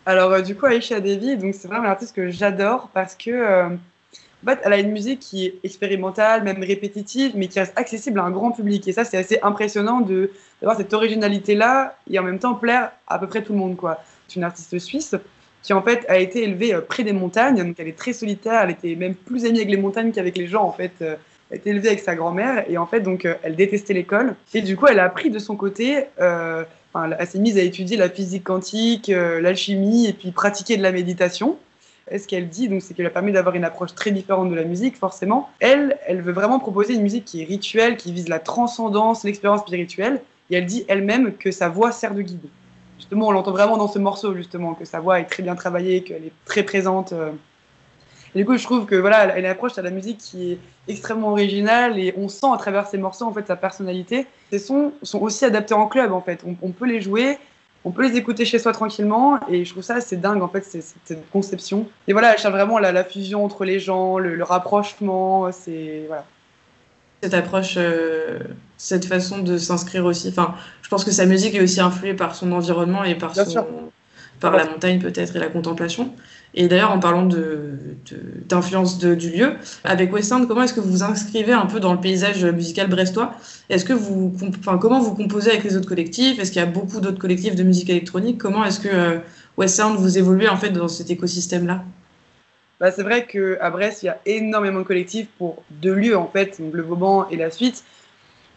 Alors, 0.06 0.32
euh, 0.32 0.40
du 0.42 0.56
coup, 0.56 0.66
Aisha 0.66 1.00
Devi, 1.00 1.36
donc 1.36 1.54
c'est 1.54 1.68
vraiment 1.68 1.86
un 1.86 1.90
artiste 1.90 2.14
que 2.14 2.30
j'adore 2.30 2.90
parce 2.94 3.14
que, 3.14 3.30
euh, 3.30 3.68
en 4.46 4.54
elle 4.64 4.72
a 4.72 4.78
une 4.78 4.92
musique 4.92 5.20
qui 5.20 5.46
est 5.46 5.54
expérimentale, 5.64 6.42
même 6.42 6.62
répétitive, 6.62 7.32
mais 7.34 7.48
qui 7.48 7.60
reste 7.60 7.76
accessible 7.76 8.20
à 8.20 8.24
un 8.24 8.30
grand 8.30 8.52
public. 8.52 8.86
Et 8.88 8.92
ça, 8.92 9.04
c'est 9.04 9.18
assez 9.18 9.38
impressionnant 9.42 10.00
d'avoir 10.00 10.76
cette 10.76 10.92
originalité-là 10.94 11.96
et 12.10 12.18
en 12.18 12.22
même 12.22 12.38
temps 12.38 12.54
plaire 12.54 12.92
à 13.06 13.18
peu 13.18 13.26
près 13.26 13.42
tout 13.42 13.52
le 13.52 13.58
monde. 13.58 13.76
C'est 14.28 14.36
une 14.36 14.44
artiste 14.44 14.78
suisse 14.78 15.14
qui, 15.62 15.72
en 15.72 15.82
fait, 15.82 16.06
a 16.08 16.18
été 16.18 16.42
élevée 16.44 16.72
euh, 16.72 16.80
près 16.80 17.04
des 17.04 17.12
montagnes, 17.12 17.62
donc 17.62 17.76
elle 17.78 17.88
est 17.88 17.98
très 17.98 18.14
solitaire, 18.14 18.62
elle 18.62 18.70
était 18.70 18.94
même 18.94 19.14
plus 19.14 19.44
amie 19.44 19.58
avec 19.58 19.70
les 19.70 19.76
montagnes 19.76 20.10
qu'avec 20.10 20.38
les 20.38 20.46
gens, 20.46 20.64
en 20.64 20.72
fait. 20.72 20.92
Euh, 21.02 21.16
Elle 21.50 21.56
a 21.56 21.60
été 21.60 21.70
élevée 21.70 21.88
avec 21.88 22.00
sa 22.00 22.14
grand-mère 22.14 22.64
et 22.70 22.78
en 22.78 22.86
fait, 22.86 23.00
donc, 23.00 23.24
euh, 23.24 23.34
elle 23.42 23.56
détestait 23.56 23.92
l'école. 23.92 24.36
Et 24.54 24.62
du 24.62 24.76
coup, 24.76 24.86
elle 24.86 25.00
a 25.00 25.04
appris 25.04 25.30
de 25.30 25.38
son 25.38 25.56
côté 25.56 26.04
euh, 26.20 26.64
enfin, 26.94 27.10
elle 27.18 27.26
s'est 27.26 27.40
mise 27.40 27.58
à 27.58 27.62
étudier 27.62 27.96
la 27.96 28.08
physique 28.08 28.44
quantique, 28.44 29.08
l'alchimie 29.08 30.06
et 30.06 30.12
puis 30.12 30.30
pratiquer 30.30 30.76
de 30.76 30.82
la 30.82 30.92
méditation. 30.92 31.58
Et 32.10 32.18
ce 32.18 32.26
qu'elle 32.26 32.48
dit, 32.48 32.68
donc, 32.68 32.82
c'est 32.82 32.94
qu'elle 32.94 33.06
a 33.06 33.10
permis 33.10 33.32
d'avoir 33.32 33.54
une 33.54 33.64
approche 33.64 33.94
très 33.94 34.10
différente 34.10 34.50
de 34.50 34.54
la 34.54 34.64
musique, 34.64 34.96
forcément. 34.96 35.48
Elle, 35.60 35.98
elle 36.06 36.20
veut 36.22 36.32
vraiment 36.32 36.58
proposer 36.58 36.94
une 36.94 37.02
musique 37.02 37.24
qui 37.24 37.42
est 37.42 37.44
rituelle, 37.44 37.96
qui 37.96 38.12
vise 38.12 38.28
la 38.28 38.40
transcendance, 38.40 39.22
l'expérience 39.24 39.60
spirituelle. 39.60 40.20
Et 40.50 40.56
elle 40.56 40.66
dit 40.66 40.84
elle-même 40.88 41.34
que 41.34 41.52
sa 41.52 41.68
voix 41.68 41.92
sert 41.92 42.14
de 42.14 42.22
guide. 42.22 42.48
Justement, 42.98 43.28
on 43.28 43.30
l'entend 43.30 43.52
vraiment 43.52 43.76
dans 43.76 43.88
ce 43.88 43.98
morceau, 43.98 44.34
justement, 44.34 44.74
que 44.74 44.84
sa 44.84 44.98
voix 44.98 45.20
est 45.20 45.26
très 45.26 45.42
bien 45.42 45.54
travaillée, 45.54 46.02
qu'elle 46.02 46.24
est 46.24 46.32
très 46.44 46.64
présente. 46.64 47.12
euh. 47.12 47.30
Et 48.34 48.38
du 48.38 48.44
coup, 48.44 48.56
je 48.56 48.64
trouve 48.64 48.86
que 48.86 48.94
voilà, 48.94 49.36
elle 49.36 49.46
approche 49.46 49.78
à 49.78 49.82
la 49.82 49.90
musique 49.90 50.18
qui 50.18 50.52
est 50.52 50.58
extrêmement 50.86 51.30
originale 51.30 51.98
et 51.98 52.14
on 52.16 52.28
sent 52.28 52.46
à 52.52 52.56
travers 52.58 52.86
ces 52.86 52.98
morceaux 52.98 53.24
en 53.24 53.32
fait 53.32 53.46
sa 53.46 53.56
personnalité. 53.56 54.26
Ces 54.50 54.60
sons 54.60 54.92
sont 55.02 55.20
aussi 55.20 55.44
adaptés 55.44 55.74
en 55.74 55.86
club 55.88 56.12
en 56.12 56.20
fait. 56.20 56.44
On 56.62 56.70
peut 56.70 56.86
les 56.86 57.00
jouer, 57.00 57.38
on 57.84 57.92
peut 57.92 58.06
les 58.06 58.16
écouter 58.16 58.44
chez 58.44 58.58
soi 58.58 58.72
tranquillement 58.72 59.40
et 59.48 59.64
je 59.64 59.70
trouve 59.72 59.82
ça 59.82 59.94
assez 59.94 60.16
dingue 60.16 60.42
en 60.42 60.48
fait 60.48 60.62
cette 60.64 61.30
conception. 61.30 61.88
Et 62.08 62.12
voilà, 62.12 62.32
elle 62.32 62.38
cherche 62.38 62.52
vraiment 62.52 62.78
la, 62.78 62.92
la 62.92 63.04
fusion 63.04 63.44
entre 63.44 63.64
les 63.64 63.80
gens, 63.80 64.18
le, 64.18 64.34
le 64.34 64.44
rapprochement. 64.44 65.50
C'est 65.50 66.04
voilà. 66.06 66.24
cette 67.22 67.34
approche, 67.34 67.74
euh, 67.78 68.38
cette 68.76 69.06
façon 69.06 69.38
de 69.38 69.56
s'inscrire 69.56 70.04
aussi. 70.04 70.28
Enfin, 70.28 70.54
je 70.82 70.88
pense 70.88 71.04
que 71.04 71.10
sa 71.10 71.24
musique 71.24 71.54
est 71.54 71.62
aussi 71.62 71.80
influée 71.80 72.14
par 72.14 72.34
son 72.34 72.52
environnement 72.52 73.02
et 73.04 73.14
par, 73.14 73.32
Bien 73.32 73.44
son, 73.44 73.50
sûr. 73.50 73.66
par 74.40 74.52
la 74.56 74.64
montagne 74.66 74.98
peut-être 75.00 75.36
et 75.36 75.38
la 75.38 75.48
contemplation. 75.48 76.12
Et 76.54 76.66
d'ailleurs, 76.66 76.90
en 76.90 76.98
parlant 76.98 77.26
de, 77.26 77.78
de- 78.10 78.20
d'influence 78.48 78.98
de- 78.98 79.14
du 79.14 79.30
lieu, 79.30 79.54
avec 79.84 80.12
West 80.12 80.32
End, 80.32 80.46
comment 80.46 80.62
est-ce 80.62 80.74
que 80.74 80.80
vous 80.80 80.90
vous 80.90 81.02
inscrivez 81.04 81.52
un 81.52 81.66
peu 81.66 81.78
dans 81.78 81.92
le 81.92 82.00
paysage 82.00 82.44
musical 82.44 82.88
brestois? 82.88 83.34
Est-ce 83.68 83.84
que 83.84 83.92
vous, 83.92 84.34
comment 84.80 85.00
vous 85.00 85.14
composez 85.14 85.50
avec 85.50 85.64
les 85.64 85.76
autres 85.76 85.88
collectifs? 85.88 86.40
Est-ce 86.40 86.50
qu'il 86.50 86.60
y 86.60 86.64
a 86.64 86.66
beaucoup 86.66 87.00
d'autres 87.00 87.20
collectifs 87.20 87.54
de 87.54 87.62
musique 87.62 87.88
électronique? 87.88 88.38
Comment 88.38 88.64
est-ce 88.64 88.80
que 88.80 88.88
euh, 88.88 89.18
West 89.56 89.78
End 89.78 89.94
vous 89.94 90.18
évoluez 90.18 90.48
en 90.48 90.56
fait 90.56 90.70
dans 90.70 90.88
cet 90.88 91.10
écosystème-là? 91.10 91.84
Bah, 92.80 92.90
c'est 92.90 93.02
vrai 93.02 93.26
qu'à 93.26 93.70
Brest, 93.70 94.02
il 94.02 94.06
y 94.06 94.08
a 94.08 94.18
énormément 94.24 94.80
de 94.80 94.84
collectifs 94.84 95.28
pour 95.38 95.62
deux 95.70 95.94
lieux, 95.94 96.16
en 96.16 96.26
fait, 96.26 96.58
le 96.72 96.82
Vauban 96.82 97.28
et 97.28 97.36
la 97.36 97.50
suite. 97.50 97.84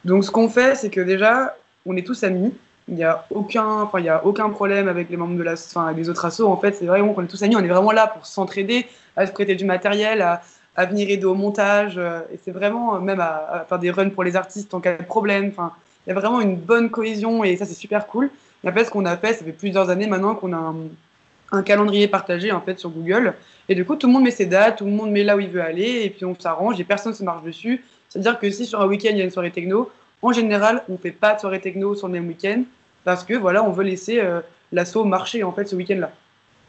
Donc, 0.06 0.24
ce 0.24 0.32
qu'on 0.32 0.50
fait, 0.50 0.76
c'est 0.76 0.90
que 0.90 1.02
déjà, 1.02 1.56
on 1.86 1.96
est 1.98 2.06
tous 2.08 2.24
amis. 2.24 2.54
Il 2.90 2.96
n'y 2.96 3.04
a, 3.04 3.26
aucun, 3.30 3.66
enfin, 3.66 4.00
il 4.00 4.06
y 4.06 4.10
a 4.10 4.26
aucun 4.26 4.50
problème 4.50 4.88
avec 4.90 5.10
les 5.10 5.16
membres 5.16 5.38
de 5.38 5.44
la, 5.44 5.54
enfin, 5.54 5.94
les 5.94 6.10
autres 6.10 6.26
assos. 6.26 6.48
En 6.48 6.58
fait, 6.58 6.74
c'est 6.74 6.86
vraiment 6.86 7.14
qu'on 7.14 7.24
est 7.24 7.28
tous 7.28 7.42
amis. 7.44 7.56
On 7.56 7.64
est 7.64 7.68
vraiment 7.68 7.92
là 7.94 8.08
pour 8.08 8.26
s'entraider, 8.26 8.88
à 9.16 9.26
se 9.26 9.32
prêter 9.32 9.56
du 9.56 9.64
matériel, 9.66 10.22
à, 10.22 10.86
venir 10.86 11.10
aider 11.10 11.26
au 11.26 11.36
montage. 11.36 11.98
euh, 11.98 12.22
Et 12.34 12.40
c'est 12.44 12.52
vraiment, 12.52 12.96
euh, 12.96 13.00
même 13.00 13.22
à, 13.22 13.66
faire 13.70 13.80
des 13.80 13.92
runs 13.92 14.10
pour 14.10 14.24
les 14.24 14.36
artistes 14.36 14.74
en 14.74 14.82
cas 14.82 14.98
de 14.98 15.04
problème. 15.04 15.48
Enfin, 15.48 15.72
il 16.06 16.10
y 16.10 16.12
a 16.12 16.20
vraiment 16.20 16.42
une 16.42 16.58
bonne 16.58 16.90
cohésion 16.90 17.44
et 17.44 17.56
ça, 17.56 17.66
c'est 17.66 17.74
super 17.74 18.08
cool. 18.08 18.30
Et 18.64 18.68
après, 18.68 18.84
ce 18.84 18.90
qu'on 18.90 19.06
a 19.06 19.16
fait, 19.16 19.34
ça 19.34 19.46
fait 19.46 19.52
plusieurs 19.52 19.90
années 19.90 20.08
maintenant 20.08 20.36
qu'on 20.36 20.54
a 20.54 20.74
un, 21.52 21.64
calendrier 21.64 22.08
partagé 22.08 22.52
en 22.52 22.62
fait 22.62 22.80
sur 22.80 22.90
Google. 22.90 23.36
Et 23.70 23.76
du 23.76 23.86
coup, 23.86 23.96
tout 23.96 24.08
le 24.08 24.14
monde 24.14 24.24
met 24.24 24.32
ses 24.32 24.48
dates, 24.48 24.80
tout 24.80 24.86
le 24.86 24.92
monde 24.92 25.12
met 25.12 25.24
là 25.24 25.38
où 25.38 25.40
il 25.40 25.50
veut 25.50 25.62
aller, 25.62 26.02
et 26.04 26.10
puis 26.10 26.26
on 26.26 26.36
s'arrange 26.38 26.80
et 26.80 26.84
personne 26.84 27.12
ne 27.12 27.18
se 27.18 27.24
marche 27.24 27.44
dessus. 27.44 27.84
C'est-à-dire 28.10 28.40
que 28.40 28.50
si 28.50 28.66
sur 28.66 28.82
un 28.82 28.88
week-end 28.88 29.10
il 29.12 29.18
y 29.18 29.22
a 29.22 29.24
une 29.24 29.32
soirée 29.32 29.52
techno, 29.52 29.90
en 30.24 30.32
général, 30.32 30.84
on 30.90 30.94
ne 30.94 30.98
fait 30.98 31.12
pas 31.12 31.36
de 31.36 31.40
soirée 31.40 31.62
techno 31.62 31.96
sur 31.96 32.08
le 32.08 32.14
même 32.14 32.28
week-end 32.28 32.64
parce 33.04 33.24
que 33.24 33.34
voilà, 33.34 33.64
on 33.64 33.72
veut 33.72 33.84
laisser 33.84 34.20
euh, 34.20 34.40
l'assaut 34.72 35.04
marcher 35.04 35.44
en 35.44 35.52
fait 35.52 35.66
ce 35.66 35.76
week-end-là. 35.76 36.12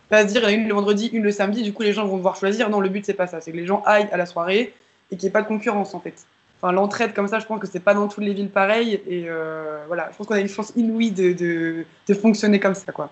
Pas 0.08 0.22
se 0.22 0.32
dire 0.32 0.44
a 0.44 0.52
une 0.52 0.68
le 0.68 0.74
vendredi, 0.74 1.06
une 1.12 1.22
le 1.22 1.30
samedi, 1.30 1.62
du 1.62 1.72
coup 1.72 1.82
les 1.82 1.92
gens 1.92 2.06
vont 2.06 2.16
devoir 2.16 2.36
choisir. 2.36 2.68
Non, 2.68 2.80
le 2.80 2.88
but 2.88 3.06
c'est 3.06 3.14
pas 3.14 3.26
ça, 3.26 3.40
c'est 3.40 3.52
que 3.52 3.56
les 3.56 3.66
gens 3.66 3.82
aillent 3.86 4.08
à 4.12 4.16
la 4.16 4.26
soirée 4.26 4.74
et 5.10 5.16
qu'il 5.16 5.26
n'y 5.26 5.28
ait 5.28 5.32
pas 5.32 5.42
de 5.42 5.46
concurrence 5.48 5.94
en 5.94 6.00
fait. 6.00 6.14
Enfin, 6.60 6.72
l'entraide 6.72 7.14
comme 7.14 7.28
ça, 7.28 7.38
je 7.38 7.46
pense 7.46 7.60
que 7.60 7.66
c'est 7.66 7.80
pas 7.80 7.94
dans 7.94 8.08
toutes 8.08 8.24
les 8.24 8.32
villes 8.34 8.48
pareilles 8.48 9.00
et 9.06 9.26
euh, 9.28 9.84
voilà, 9.86 10.08
je 10.12 10.16
pense 10.16 10.26
qu'on 10.26 10.34
a 10.34 10.40
une 10.40 10.48
chance 10.48 10.72
inouïe 10.76 11.10
de, 11.12 11.84
fonctionner 12.20 12.58
comme 12.58 12.74
ça 12.74 12.90
quoi. 12.92 13.10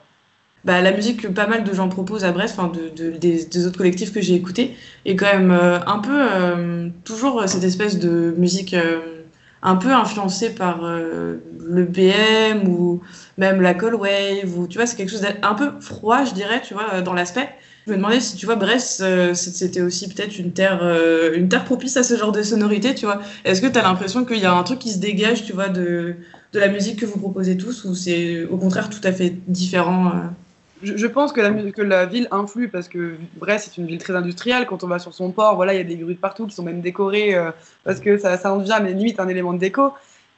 bah, 0.64 0.80
la 0.80 0.92
musique 0.92 1.22
que 1.22 1.28
pas 1.28 1.46
mal 1.46 1.62
de 1.64 1.74
gens 1.74 1.88
proposent 1.88 2.24
à 2.24 2.32
Brest, 2.32 2.58
enfin 2.58 2.72
de, 2.72 2.88
de- 2.88 3.16
des, 3.16 3.66
autres 3.66 3.78
collectifs 3.78 4.12
que 4.12 4.20
j'ai 4.20 4.34
écoutés, 4.34 4.76
est 5.04 5.16
quand 5.16 5.32
même 5.32 5.50
euh, 5.50 5.80
un 5.86 5.98
peu 5.98 6.18
euh, 6.18 6.88
toujours 7.04 7.46
cette 7.46 7.64
espèce 7.64 7.98
de 7.98 8.34
musique 8.38 8.74
euh, 8.74 9.11
un 9.62 9.76
peu 9.76 9.92
influencée 9.92 10.50
par 10.50 10.84
euh, 10.84 11.36
le 11.64 11.84
BM 11.84 12.68
ou 12.68 13.00
même 13.38 13.60
la 13.60 13.74
cold 13.74 13.94
wave 13.94 14.58
ou 14.58 14.66
tu 14.66 14.78
vois 14.78 14.86
c'est 14.86 14.96
quelque 14.96 15.10
chose 15.10 15.22
d'un 15.22 15.54
peu 15.54 15.70
froid 15.80 16.24
je 16.24 16.34
dirais 16.34 16.60
tu 16.62 16.74
vois 16.74 17.00
dans 17.00 17.14
l'aspect. 17.14 17.48
Je 17.86 17.92
me 17.92 17.96
demandais 17.96 18.20
si 18.20 18.36
tu 18.36 18.46
vois 18.46 18.56
Brest 18.56 19.00
euh, 19.00 19.34
c'était 19.34 19.80
aussi 19.80 20.08
peut-être 20.08 20.38
une 20.38 20.52
terre 20.52 20.80
euh, 20.82 21.32
une 21.34 21.48
terre 21.48 21.64
propice 21.64 21.96
à 21.96 22.02
ce 22.02 22.16
genre 22.16 22.32
de 22.32 22.42
sonorité 22.42 22.94
tu 22.94 23.06
vois. 23.06 23.20
Est-ce 23.44 23.60
que 23.60 23.66
tu 23.66 23.78
as 23.78 23.82
l'impression 23.82 24.24
qu'il 24.24 24.38
y 24.38 24.46
a 24.46 24.52
un 24.52 24.62
truc 24.62 24.80
qui 24.80 24.90
se 24.90 24.98
dégage 24.98 25.44
tu 25.44 25.52
vois 25.52 25.68
de 25.68 26.16
de 26.52 26.58
la 26.58 26.68
musique 26.68 26.98
que 27.00 27.06
vous 27.06 27.18
proposez 27.18 27.56
tous 27.56 27.84
ou 27.84 27.94
c'est 27.94 28.44
au 28.44 28.56
contraire 28.56 28.90
tout 28.90 29.00
à 29.04 29.12
fait 29.12 29.34
différent 29.46 30.12
Je, 30.82 30.96
je 30.96 31.06
pense 31.06 31.32
que 31.32 31.40
la, 31.40 31.50
que 31.70 31.82
la 31.82 32.06
ville 32.06 32.28
influe 32.30 32.68
parce 32.68 32.88
que 32.88 33.14
Brest 33.36 33.70
c'est 33.70 33.80
une 33.80 33.86
ville 33.86 33.98
très 33.98 34.14
industrielle. 34.16 34.66
Quand 34.66 34.82
on 34.84 34.88
va 34.88 34.98
sur 34.98 35.14
son 35.14 35.30
port, 35.30 35.56
voilà, 35.56 35.74
il 35.74 35.78
y 35.78 35.80
a 35.80 35.84
des 35.84 35.96
grues 35.96 36.14
de 36.14 36.18
partout 36.18 36.46
qui 36.46 36.54
sont 36.54 36.62
même 36.62 36.80
décorées 36.80 37.34
euh, 37.34 37.50
parce 37.84 38.00
que 38.00 38.18
ça, 38.18 38.36
ça 38.36 38.52
en 38.52 38.58
devient 38.58 38.78
mais 38.82 38.92
limite 38.92 39.20
un 39.20 39.28
élément 39.28 39.52
de 39.52 39.58
déco. 39.58 39.92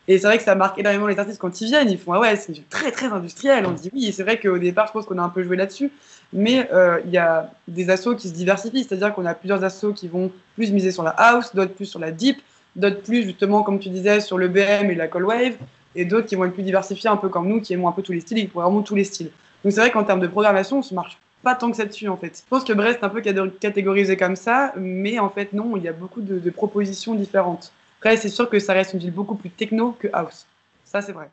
Et 0.07 0.19
c'est 0.19 0.27
vrai 0.27 0.37
que 0.37 0.45
ça 0.45 0.55
marque 0.55 0.79
énormément 0.79 1.07
les 1.07 1.19
artistes 1.19 1.39
quand 1.39 1.61
ils 1.61 1.67
viennent. 1.67 1.91
Ils 1.91 1.99
font 1.99 2.13
ah 2.13 2.21
ouais, 2.21 2.37
c'est 2.37 2.69
très 2.69 2.91
très 2.91 3.07
industrielle. 3.07 3.65
On 3.67 3.73
dit 3.73 3.91
oui. 3.95 4.13
C'est 4.13 4.23
vrai 4.23 4.39
qu'au 4.39 4.59
départ, 4.59 4.87
je 4.89 4.93
pense 4.93 5.07
qu'on 5.07 5.19
a 5.19 5.23
un 5.23 5.31
peu 5.31 5.43
joué 5.43 5.57
là-dessus. 5.57 5.91
Mais 6.33 6.69
euh, 6.73 7.01
il 7.07 7.13
y 7.13 7.19
a 7.19 7.51
des 7.69 7.91
assos 7.91 8.17
qui 8.17 8.29
se 8.29 8.35
diversifient, 8.35 8.85
c'est-à-dire 8.85 9.15
qu'on 9.15 9.25
a 9.25 9.35
plusieurs 9.35 9.63
assos 9.65 9.93
qui 9.93 10.09
vont 10.09 10.31
plus 10.57 10.73
miser 10.73 10.91
sur 10.91 11.05
la 11.05 11.11
house, 11.11 11.55
d'autres 11.55 11.73
plus 11.73 11.87
sur 11.87 12.01
la 12.01 12.11
deep, 12.11 12.39
d'autres 12.77 13.03
plus 13.03 13.23
justement 13.23 13.63
comme 13.63 13.79
tu 13.79 13.89
disais 13.89 14.21
sur 14.21 14.37
le 14.37 14.49
BM 14.49 14.91
et 14.91 14.95
la 14.95 15.07
cold 15.07 15.27
wave, 15.27 15.55
et 15.95 16.05
d'autres 16.05 16.27
qui 16.27 16.35
vont 16.35 16.45
être 16.45 16.55
plus 16.55 16.65
diversifiés 16.65 17.09
un 17.09 17.17
peu 17.17 17.29
comme 17.29 17.49
nous, 17.49 17.61
qui 17.61 17.73
aimons 17.73 17.89
un 17.89 17.93
peu 17.93 18.03
tous 18.03 18.13
les 18.13 18.21
styles, 18.21 18.39
et 18.39 18.43
qui 18.43 18.49
pourraient 18.49 18.65
vraiment 18.65 18.83
tous 18.83 18.97
les 18.97 19.05
styles. 19.05 19.31
Donc 19.65 19.73
c'est 19.73 19.81
vrai 19.81 19.91
qu'en 19.91 20.05
termes 20.05 20.21
de 20.21 20.27
programmation, 20.27 20.79
on 20.79 20.83
se 20.83 20.95
marche 20.95 21.19
pas 21.43 21.55
tant 21.55 21.71
que 21.71 21.77
ça 21.77 21.85
dessus 21.85 22.09
en 22.09 22.17
fait. 22.17 22.43
Je 22.43 22.49
pense 22.49 22.65
que 22.65 22.73
Brest 22.73 23.01
est 23.01 23.05
un 23.05 23.09
peu 23.11 23.21
catégorisé 23.21 24.17
comme 24.17 24.37
ça, 24.37 24.73
mais 24.77 25.19
en 25.19 25.29
fait 25.29 25.53
non, 25.53 25.77
il 25.77 25.83
y 25.83 25.89
a 25.89 25.93
beaucoup 25.93 26.23
de, 26.23 26.39
de 26.39 26.51
propositions 26.51 27.15
différentes. 27.15 27.73
Après, 27.99 28.17
c'est 28.19 28.29
sûr 28.29 28.51
que 28.51 28.59
ça 28.59 28.75
reste 28.75 28.93
une 28.93 29.01
ville 29.01 29.13
beaucoup 29.13 29.35
plus 29.35 29.51
techno 29.51 29.93
que 29.93 30.09
house. 30.13 30.47
Ça, 30.85 31.01
c'est 31.01 31.13
vrai. 31.13 31.31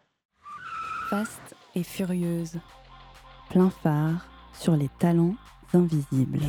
Faste 1.09 1.55
et 1.75 1.84
furieuse. 1.84 2.59
Plein 3.49 3.69
phare 3.84 4.25
sur 4.53 4.77
les 4.77 4.89
talents 4.97 5.36
invisibles. 5.73 6.39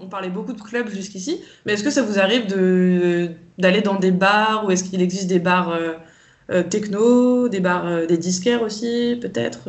On 0.00 0.06
parlait 0.06 0.30
beaucoup 0.30 0.52
de 0.52 0.60
clubs 0.60 0.88
jusqu'ici, 0.88 1.42
mais 1.64 1.72
est-ce 1.72 1.82
que 1.82 1.90
ça 1.90 2.02
vous 2.02 2.18
arrive 2.18 2.46
d'aller 3.58 3.80
dans 3.80 3.96
des 3.96 4.10
bars 4.10 4.64
ou 4.64 4.70
est-ce 4.70 4.84
qu'il 4.84 5.02
existe 5.02 5.26
des 5.26 5.38
bars 5.38 5.70
euh, 5.70 5.94
euh, 6.50 6.62
techno, 6.62 7.48
des 7.48 7.60
bars 7.60 7.86
euh, 7.86 8.06
des 8.06 8.18
disquaires 8.18 8.62
aussi 8.62 9.18
peut-être 9.20 9.68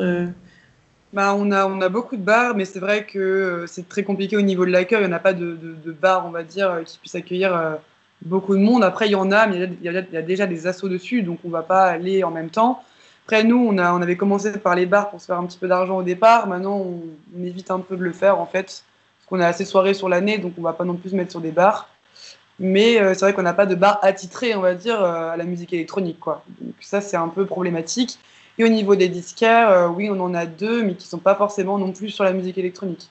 Bah, 1.14 1.36
on, 1.36 1.52
a, 1.52 1.66
on 1.66 1.82
a 1.82 1.90
beaucoup 1.90 2.18
de 2.18 2.22
bars, 2.22 2.56
mais 2.56 2.66
c'est 2.66 2.80
vrai 2.80 3.06
que 3.06 3.66
c'est 3.68 3.90
très 3.90 4.04
compliqué 4.04 4.38
au 4.38 4.42
niveau 4.42 4.66
de 4.66 4.72
l'accueil. 4.72 5.00
Il 5.02 5.08
n'y 5.08 5.14
en 5.14 5.16
a 5.16 5.20
pas 5.20 5.34
de, 5.34 5.58
de, 5.84 5.92
bar, 5.92 6.26
on 6.26 6.32
va 6.32 6.44
dire, 6.44 6.82
qui 6.86 6.98
puisse 7.00 7.16
accueillir 7.16 7.80
beaucoup 8.22 8.56
de 8.56 8.62
monde. 8.62 8.84
Après, 8.84 9.08
il 9.08 9.12
y 9.12 9.16
en 9.16 9.32
a, 9.32 9.48
mais 9.48 9.70
il 9.82 9.84
y 9.84 9.90
a, 9.90 10.22
déjà 10.22 10.46
des 10.46 10.68
assos 10.68 10.90
dessus, 10.90 11.24
donc 11.24 11.40
on 11.44 11.48
ne 11.48 11.54
va 11.54 11.64
pas 11.64 11.86
aller 11.86 12.24
en 12.24 12.32
même 12.32 12.50
temps. 12.50 12.84
Après, 13.26 13.44
nous, 13.44 13.58
on, 13.58 13.78
a, 13.78 13.94
on 13.94 14.02
avait 14.02 14.18
commencé 14.18 14.52
par 14.60 14.76
les 14.76 14.86
bars 14.86 15.10
pour 15.10 15.22
se 15.22 15.26
faire 15.26 15.38
un 15.38 15.46
petit 15.46 15.58
peu 15.58 15.68
d'argent 15.68 15.98
au 15.98 16.04
départ. 16.04 16.48
Maintenant, 16.48 16.78
on, 16.78 17.44
évite 17.44 17.72
un 17.72 17.80
peu 17.80 17.96
de 17.96 18.04
le 18.04 18.14
faire, 18.14 18.40
en 18.40 18.46
fait, 18.46 18.84
qu'on 19.32 19.40
a 19.40 19.48
assez 19.48 19.66
soirées 19.66 19.96
sur 19.96 20.10
l'année, 20.10 20.38
donc 20.38 20.54
on 20.58 20.62
ne 20.62 20.66
va 20.66 20.74
pas 20.74 20.86
non 20.86 20.96
plus 20.98 21.12
se 21.12 21.16
mettre 21.16 21.32
sur 21.32 21.42
des 21.42 21.52
bars. 21.54 21.90
Mais 22.60 23.02
euh, 23.02 23.14
c'est 23.16 23.22
vrai 23.22 23.34
qu'on 23.34 23.42
n'a 23.44 23.54
pas 23.54 23.66
de 23.66 23.76
bar 23.76 24.00
attitré, 24.04 24.56
on 24.56 24.62
va 24.62 24.76
dire, 24.76 25.02
euh, 25.04 25.32
à 25.32 25.38
la 25.38 25.46
musique 25.46 25.74
électronique, 25.74 26.20
quoi. 26.20 26.44
Donc 26.62 26.76
ça, 26.82 27.02
c'est 27.02 27.18
un 27.18 27.30
peu 27.30 27.46
problématique. 27.48 28.20
Et 28.58 28.64
au 28.64 28.68
niveau 28.70 28.96
des 28.96 29.10
disquaires, 29.10 29.70
euh, 29.72 29.88
oui, 29.88 30.10
on 30.12 30.20
en 30.20 30.34
a 30.36 30.46
deux, 30.46 30.84
mais 30.84 30.96
qui 30.96 31.08
sont 31.08 31.20
pas 31.20 31.36
forcément 31.36 31.80
non 31.80 31.94
plus 31.94 32.10
sur 32.12 32.24
la 32.24 32.34
musique 32.34 32.58
électronique. 32.60 33.10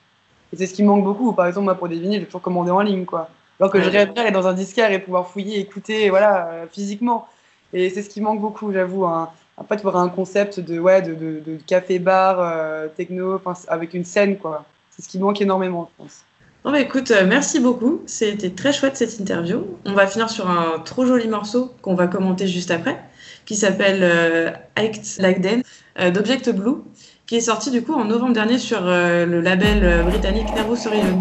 Et 0.53 0.57
c'est 0.57 0.67
ce 0.67 0.73
qui 0.73 0.83
manque 0.83 1.03
beaucoup. 1.03 1.33
Par 1.33 1.47
exemple, 1.47 1.65
moi, 1.65 1.75
pour 1.75 1.89
des 1.89 1.99
vinyles, 1.99 2.21
j'ai 2.21 2.25
toujours 2.27 2.41
commandé 2.41 2.71
en 2.71 2.81
ligne, 2.81 3.05
quoi. 3.05 3.29
Alors 3.59 3.71
que 3.71 3.81
je 3.81 3.89
Ouais. 3.89 3.91
rêverais 3.91 4.21
aller 4.21 4.31
dans 4.31 4.47
un 4.47 4.53
disquaire 4.53 4.91
et 4.91 4.99
pouvoir 4.99 5.27
fouiller, 5.29 5.59
écouter, 5.59 6.09
voilà, 6.09 6.67
physiquement. 6.71 7.27
Et 7.73 7.89
c'est 7.89 8.03
ce 8.03 8.09
qui 8.09 8.21
manque 8.21 8.41
beaucoup, 8.41 8.71
j'avoue. 8.73 9.05
Hein. 9.05 9.31
En 9.57 9.63
fait, 9.65 9.75
il 9.75 9.83
y 9.83 9.87
aura 9.87 10.01
un 10.01 10.09
concept 10.09 10.59
de, 10.59 10.79
ouais, 10.79 11.01
de, 11.01 11.13
de, 11.15 11.39
de 11.45 11.57
café-bar, 11.67 12.89
techno, 12.95 13.41
avec 13.67 13.93
une 13.93 14.05
scène, 14.05 14.37
quoi. 14.37 14.65
C'est 15.01 15.05
ce 15.05 15.09
qui 15.09 15.19
manque 15.19 15.41
énormément, 15.41 15.89
je 15.97 16.03
pense. 16.03 16.77
Écoute, 16.77 17.09
euh, 17.09 17.25
merci 17.27 17.59
beaucoup. 17.59 18.03
C'était 18.05 18.51
très 18.51 18.71
chouette 18.71 18.95
cette 18.95 19.19
interview. 19.19 19.65
On 19.85 19.93
va 19.93 20.05
finir 20.05 20.29
sur 20.29 20.47
un 20.47 20.77
trop 20.77 21.07
joli 21.07 21.27
morceau 21.27 21.73
qu'on 21.81 21.95
va 21.95 22.05
commenter 22.05 22.47
juste 22.47 22.69
après, 22.69 23.03
qui 23.45 23.55
s'appelle 23.55 24.01
euh, 24.03 24.51
Act 24.75 25.17
Like 25.17 25.41
Den 25.41 25.63
euh, 25.99 26.11
d'Object 26.11 26.51
Blue, 26.51 26.83
qui 27.25 27.37
est 27.37 27.41
sorti 27.41 27.71
du 27.71 27.81
coup 27.81 27.93
en 27.93 28.05
novembre 28.05 28.33
dernier 28.33 28.59
sur 28.59 28.81
euh, 28.83 29.25
le 29.25 29.41
label 29.41 30.03
britannique 30.05 30.53
Nervous 30.53 30.85
Horizon. 30.85 31.19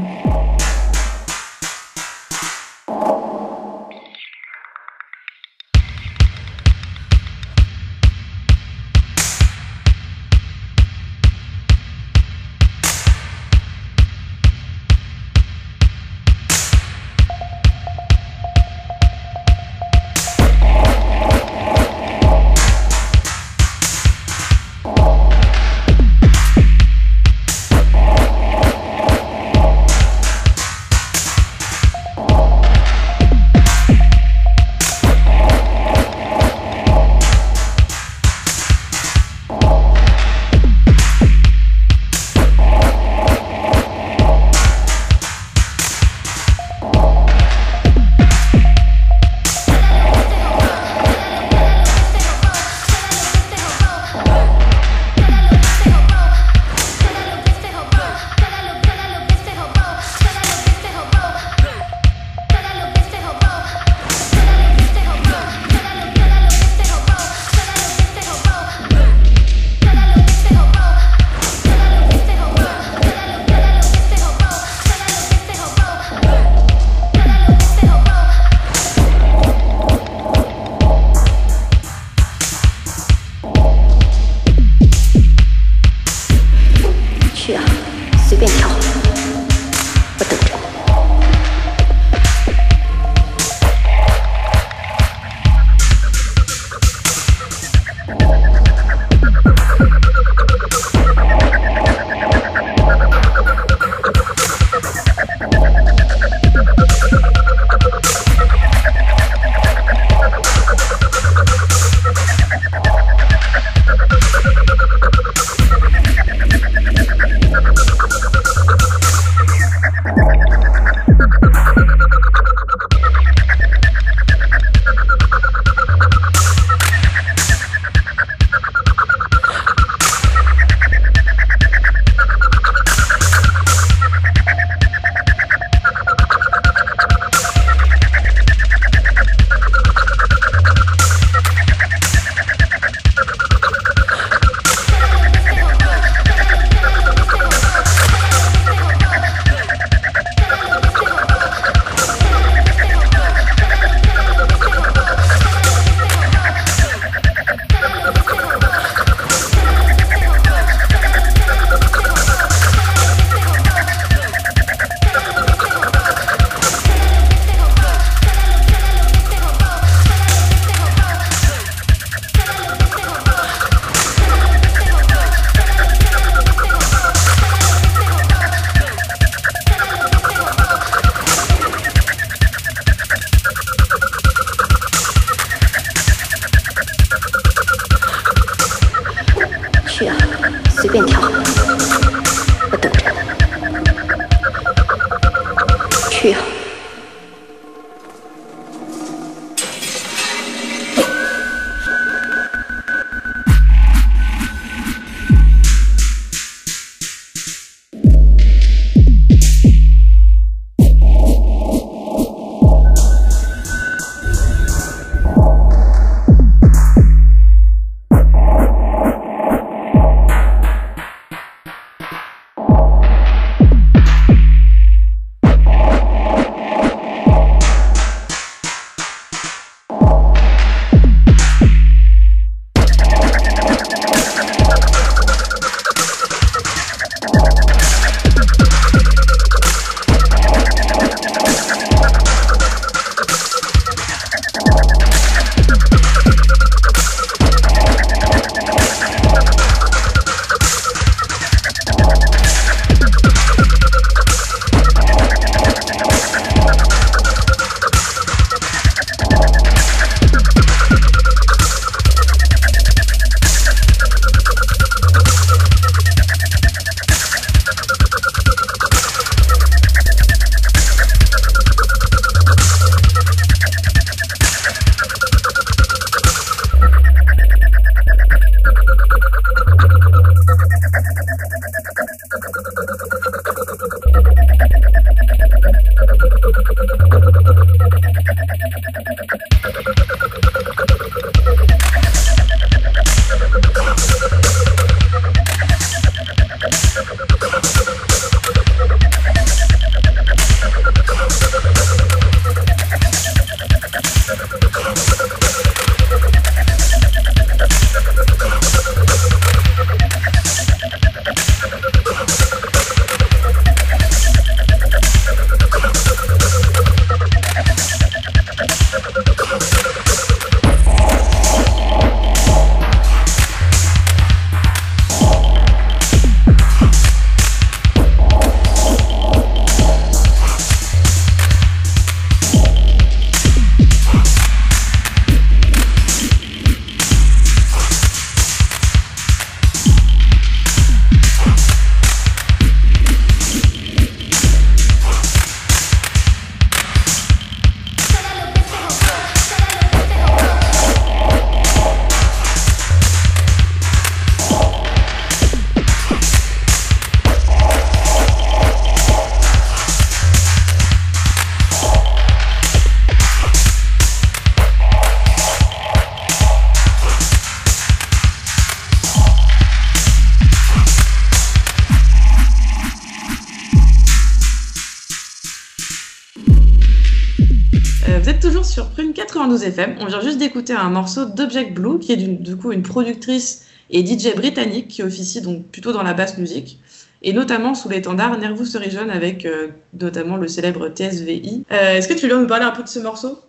On 380.00 380.06
vient 380.06 380.20
juste 380.20 380.38
d'écouter 380.38 380.72
un 380.72 380.90
morceau 380.90 381.24
d'Object 381.24 381.74
Blue, 381.74 381.98
qui 381.98 382.12
est 382.12 382.16
du 382.16 382.56
coup 382.56 382.72
une 382.72 382.82
productrice 382.82 383.66
et 383.90 384.04
DJ 384.04 384.34
britannique 384.34 384.88
qui 384.88 385.02
officie 385.02 385.40
donc 385.40 385.66
plutôt 385.66 385.92
dans 385.92 386.02
la 386.02 386.14
basse 386.14 386.38
musique, 386.38 386.80
et 387.22 387.32
notamment 387.32 387.74
sous 387.74 387.88
l'étendard 387.88 388.38
Nervous 388.38 388.76
Horizon 388.76 389.08
avec 389.08 389.44
euh, 389.44 389.68
notamment 389.98 390.36
le 390.36 390.48
célèbre 390.48 390.88
TSVI. 390.88 391.64
Euh, 391.70 391.96
Est-ce 391.96 392.08
que 392.08 392.14
tu 392.14 392.28
veux 392.28 392.38
nous 392.38 392.46
parler 392.46 392.64
un 392.64 392.70
peu 392.70 392.82
de 392.82 392.88
ce 392.88 392.98
morceau? 392.98 393.40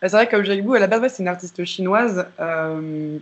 Bah, 0.00 0.08
C'est 0.08 0.16
vrai 0.16 0.28
qu'Object 0.28 0.64
Blue, 0.64 0.76
à 0.76 0.80
la 0.80 0.86
base, 0.86 1.14
c'est 1.14 1.22
une 1.22 1.28
artiste 1.28 1.64
chinoise 1.64 2.26
euh, 2.38 3.18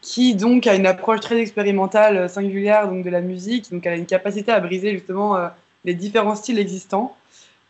qui 0.00 0.34
donc 0.34 0.66
a 0.66 0.74
une 0.74 0.86
approche 0.86 1.20
très 1.20 1.38
expérimentale, 1.38 2.28
singulière 2.28 2.88
donc 2.88 3.04
de 3.04 3.10
la 3.10 3.20
musique. 3.20 3.70
Donc 3.70 3.86
elle 3.86 3.92
a 3.92 3.96
une 3.96 4.06
capacité 4.06 4.52
à 4.52 4.60
briser 4.60 4.92
justement 4.92 5.36
les 5.84 5.94
différents 5.94 6.34
styles 6.34 6.58
existants. 6.58 7.16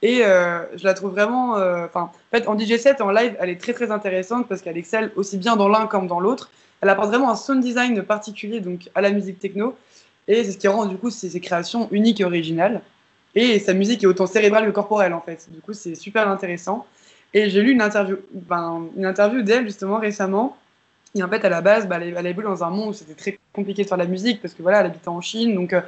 Et 0.04 0.22
euh, 0.22 0.58
je 0.76 0.84
la 0.84 0.92
trouve 0.92 1.12
vraiment, 1.12 1.56
euh, 1.56 1.86
en 1.94 2.10
fait, 2.30 2.46
en 2.46 2.58
DJ 2.58 2.76
set, 2.76 3.00
en 3.00 3.10
live, 3.10 3.34
elle 3.40 3.48
est 3.48 3.58
très 3.58 3.72
très 3.72 3.90
intéressante 3.90 4.46
parce 4.46 4.60
qu'elle 4.60 4.76
excelle 4.76 5.10
aussi 5.16 5.38
bien 5.38 5.56
dans 5.56 5.66
l'un 5.66 5.86
comme 5.86 6.06
dans 6.06 6.20
l'autre. 6.20 6.50
Elle 6.82 6.90
apporte 6.90 7.08
vraiment 7.08 7.30
un 7.30 7.36
sound 7.36 7.62
design 7.64 8.02
particulier 8.02 8.60
donc 8.60 8.90
à 8.94 9.00
la 9.00 9.10
musique 9.10 9.38
techno. 9.38 9.74
Et 10.28 10.44
c'est 10.44 10.52
ce 10.52 10.58
qui 10.58 10.68
rend 10.68 10.84
du 10.84 10.98
coup 10.98 11.08
ses, 11.08 11.40
créations 11.40 11.88
uniques 11.90 12.20
et 12.20 12.24
originales. 12.24 12.82
Et 13.34 13.58
sa 13.58 13.72
musique 13.72 14.04
est 14.04 14.06
autant 14.06 14.26
cérébrale 14.26 14.66
que 14.66 14.72
corporelle 14.72 15.14
en 15.14 15.22
fait. 15.22 15.48
Du 15.50 15.62
coup, 15.62 15.72
c'est 15.72 15.94
super 15.94 16.28
intéressant. 16.28 16.84
Et 17.32 17.48
j'ai 17.48 17.62
lu 17.62 17.72
une 17.72 17.80
interview, 17.80 18.18
ben, 18.30 18.86
une 18.98 19.06
interview 19.06 19.40
d'elle 19.40 19.64
justement 19.64 19.96
récemment. 19.96 20.58
Et 21.14 21.22
en 21.22 21.28
fait, 21.30 21.42
à 21.46 21.48
la 21.48 21.62
base, 21.62 21.88
elle, 21.90 22.14
elle 22.14 22.26
a 22.26 22.28
évolué 22.28 22.46
dans 22.46 22.62
un 22.62 22.68
monde 22.70 22.90
où 22.90 22.92
c'était 22.92 23.14
très 23.14 23.38
compliqué 23.54 23.84
de 23.84 23.88
faire 23.88 23.96
de 23.96 24.02
la 24.02 24.08
musique 24.08 24.42
parce 24.42 24.52
que 24.52 24.60
voilà, 24.60 24.80
elle 24.80 24.86
habitait 24.86 25.08
en 25.08 25.22
Chine. 25.22 25.54
Donc, 25.54 25.72
euh, 25.72 25.80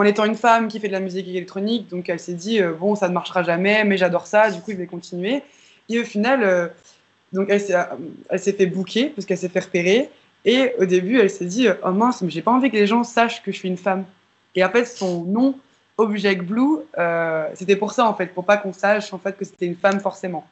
en 0.00 0.04
étant 0.04 0.24
une 0.24 0.36
femme 0.36 0.68
qui 0.68 0.80
fait 0.80 0.88
de 0.88 0.92
la 0.92 1.00
musique 1.00 1.28
électronique, 1.28 1.88
donc 1.88 2.08
elle 2.08 2.20
s'est 2.20 2.34
dit 2.34 2.60
euh, 2.60 2.72
bon, 2.72 2.94
ça 2.94 3.08
ne 3.08 3.14
marchera 3.14 3.42
jamais, 3.42 3.84
mais 3.84 3.96
j'adore 3.96 4.26
ça, 4.26 4.50
du 4.50 4.60
coup, 4.60 4.70
je 4.70 4.76
vais 4.76 4.86
continuer. 4.86 5.42
Et 5.88 6.00
au 6.00 6.04
final, 6.04 6.42
euh, 6.42 6.68
donc 7.32 7.48
elle 7.50 7.60
s'est, 7.60 7.76
s'est 8.36 8.52
fait 8.52 8.66
booker 8.66 9.10
parce 9.10 9.26
qu'elle 9.26 9.38
s'est 9.38 9.48
fait 9.48 9.60
repérer. 9.60 10.10
Et 10.44 10.72
au 10.78 10.84
début, 10.84 11.18
elle 11.18 11.30
s'est 11.30 11.46
dit 11.46 11.68
oh 11.84 11.90
mince, 11.90 12.22
mais 12.22 12.30
j'ai 12.30 12.42
pas 12.42 12.52
envie 12.52 12.70
que 12.70 12.76
les 12.76 12.86
gens 12.86 13.04
sachent 13.04 13.42
que 13.42 13.52
je 13.52 13.58
suis 13.58 13.68
une 13.68 13.76
femme. 13.76 14.04
Et 14.54 14.64
en 14.64 14.70
fait, 14.70 14.84
son 14.84 15.24
nom 15.24 15.54
Object 15.98 16.44
Blue, 16.44 16.78
euh, 16.96 17.48
c'était 17.54 17.74
pour 17.74 17.92
ça 17.92 18.06
en 18.06 18.14
fait, 18.14 18.26
pour 18.26 18.44
pas 18.44 18.56
qu'on 18.56 18.72
sache 18.72 19.12
en 19.12 19.18
fait 19.18 19.36
que 19.36 19.44
c'était 19.44 19.66
une 19.66 19.76
femme 19.76 19.98
forcément. 19.98 20.46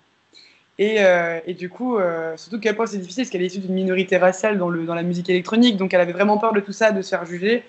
Et, 0.78 0.96
euh, 0.98 1.38
et 1.46 1.54
du 1.54 1.70
coup, 1.70 1.96
euh, 1.96 2.36
surtout 2.36 2.60
quel 2.60 2.74
point 2.76 2.86
c'est 2.86 2.98
difficile, 2.98 3.22
parce 3.22 3.30
qu'elle 3.30 3.42
est 3.42 3.46
issue 3.46 3.60
d'une 3.60 3.72
minorité 3.74 4.18
raciale 4.18 4.58
dans, 4.58 4.68
le, 4.68 4.84
dans 4.84 4.94
la 4.94 5.04
musique 5.04 5.30
électronique, 5.30 5.76
donc 5.76 5.94
elle 5.94 6.00
avait 6.00 6.12
vraiment 6.12 6.36
peur 6.36 6.52
de 6.52 6.60
tout 6.60 6.72
ça, 6.72 6.90
de 6.90 7.00
se 7.00 7.10
faire 7.10 7.24
juger. 7.24 7.62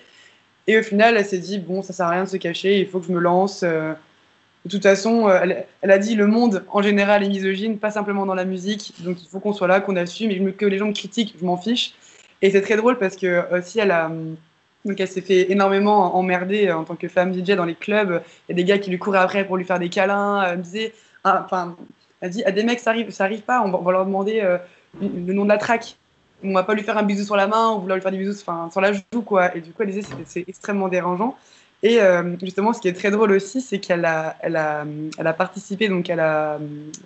Et 0.68 0.78
au 0.78 0.82
final, 0.82 1.16
elle 1.16 1.24
s'est 1.24 1.38
dit 1.38 1.58
bon, 1.58 1.82
ça 1.82 1.92
sert 1.92 2.06
à 2.06 2.10
rien 2.10 2.24
de 2.24 2.28
se 2.28 2.36
cacher, 2.36 2.80
il 2.80 2.86
faut 2.86 3.00
que 3.00 3.06
je 3.06 3.12
me 3.12 3.18
lance. 3.18 3.62
euh. 3.64 3.94
de 4.64 4.70
toute 4.70 4.82
façon, 4.82 5.28
euh, 5.28 5.40
elle, 5.82 5.90
a 5.90 5.98
dit 5.98 6.14
le 6.14 6.26
monde 6.26 6.64
en 6.70 6.82
général 6.82 7.24
est 7.24 7.28
misogyne, 7.28 7.78
pas 7.78 7.90
simplement 7.90 8.26
dans 8.26 8.34
la 8.34 8.44
musique, 8.44 8.92
donc 9.00 9.20
il 9.22 9.28
faut 9.28 9.40
qu'on 9.40 9.52
soit 9.52 9.66
là, 9.66 9.80
qu'on 9.80 9.96
assume, 9.96 10.30
et 10.30 10.52
que 10.52 10.66
les 10.66 10.78
gens 10.78 10.86
me 10.88 10.92
critiquent, 10.92 11.34
je 11.40 11.44
m'en 11.44 11.56
fiche. 11.56 11.94
Et 12.42 12.50
c'est 12.50 12.62
très 12.62 12.76
drôle 12.76 12.98
parce 12.98 13.16
que 13.16 13.52
aussi 13.56 13.80
elle 13.80 13.90
a 13.90 14.06
hum, 14.06 14.36
donc 14.84 15.00
elle 15.00 15.08
s'est 15.08 15.22
fait 15.22 15.50
énormément 15.50 16.16
emmerder 16.16 16.70
en 16.70 16.84
tant 16.84 16.96
que 16.96 17.08
femme 17.08 17.32
DJ 17.34 17.52
dans 17.52 17.64
les 17.64 17.74
clubs. 17.74 18.22
Il 18.48 18.52
y 18.52 18.54
a 18.54 18.56
des 18.56 18.64
gars 18.64 18.78
qui 18.78 18.90
lui 18.90 18.98
couraient 18.98 19.18
après 19.18 19.44
pour 19.46 19.56
lui 19.56 19.64
faire 19.64 19.78
des 19.78 19.88
câlins. 19.88 20.42
Elle 20.42 20.60
disait, 20.60 20.94
ah, 21.24 21.42
enfin, 21.44 21.76
elle 22.20 22.30
dit 22.30 22.44
à 22.44 22.52
des 22.52 22.62
mecs 22.62 22.80
ça 22.80 22.90
arrive, 22.90 23.10
ça 23.10 23.24
arrive 23.24 23.42
pas, 23.42 23.62
on 23.62 23.70
va, 23.70 23.92
leur 23.92 24.06
demander 24.06 24.40
euh, 24.40 24.58
le 25.00 25.32
nom 25.32 25.44
de 25.44 25.48
la 25.48 25.58
track. 25.58 25.96
On 26.42 26.52
va 26.52 26.62
pas 26.62 26.74
lui 26.74 26.82
faire 26.82 26.96
un 26.96 27.02
bisou 27.02 27.24
sur 27.24 27.36
la 27.36 27.46
main 27.46 27.72
ou 27.72 27.80
vouloir 27.80 27.96
lui 27.96 28.02
faire 28.02 28.12
des 28.12 28.18
bisous 28.18 28.34
sur 28.34 28.80
la 28.80 28.92
joue 28.92 29.22
quoi. 29.24 29.54
Et 29.56 29.60
du 29.60 29.72
coup 29.72 29.82
elle 29.82 29.90
disait 29.90 30.02
c'est- 30.26 30.44
extrêmement 30.48 30.88
dérangeant. 30.88 31.36
Et 31.82 32.00
euh, 32.00 32.36
justement 32.42 32.72
ce 32.72 32.80
qui 32.80 32.88
est 32.88 32.92
très 32.92 33.10
drôle 33.10 33.32
aussi 33.32 33.60
c'est 33.60 33.78
qu'elle 33.78 34.04
a, 34.04 34.36
participé 35.36 35.88
donc 35.88 36.10
à 36.10 36.16
la 36.16 36.54
euh, 36.54 36.58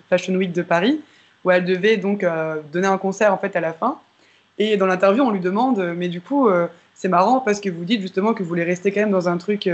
Fashion 0.09 0.33
Week 0.35 0.51
de 0.51 0.61
Paris 0.61 1.01
où 1.43 1.51
elle 1.51 1.65
devait 1.65 1.97
donc 1.97 2.23
euh, 2.23 2.61
donner 2.71 2.87
un 2.87 2.97
concert 2.97 3.33
en 3.33 3.37
fait 3.37 3.55
à 3.55 3.61
la 3.61 3.73
fin. 3.73 3.99
Et 4.57 4.77
dans 4.77 4.85
l'interview 4.85 5.23
on 5.23 5.31
lui 5.31 5.39
demande 5.39 5.93
mais 5.95 6.09
du 6.09 6.21
coup 6.21 6.47
c'est 6.95 7.09
marrant 7.09 7.39
parce 7.39 7.59
que 7.59 7.69
vous 7.69 7.85
dites 7.85 8.01
justement 8.01 8.33
que 8.33 8.43
vous 8.43 8.49
voulez 8.49 8.63
rester 8.63 8.91
quand 8.91 9.01
même 9.01 9.11
dans 9.11 9.29
un 9.29 9.37
truc 9.37 9.69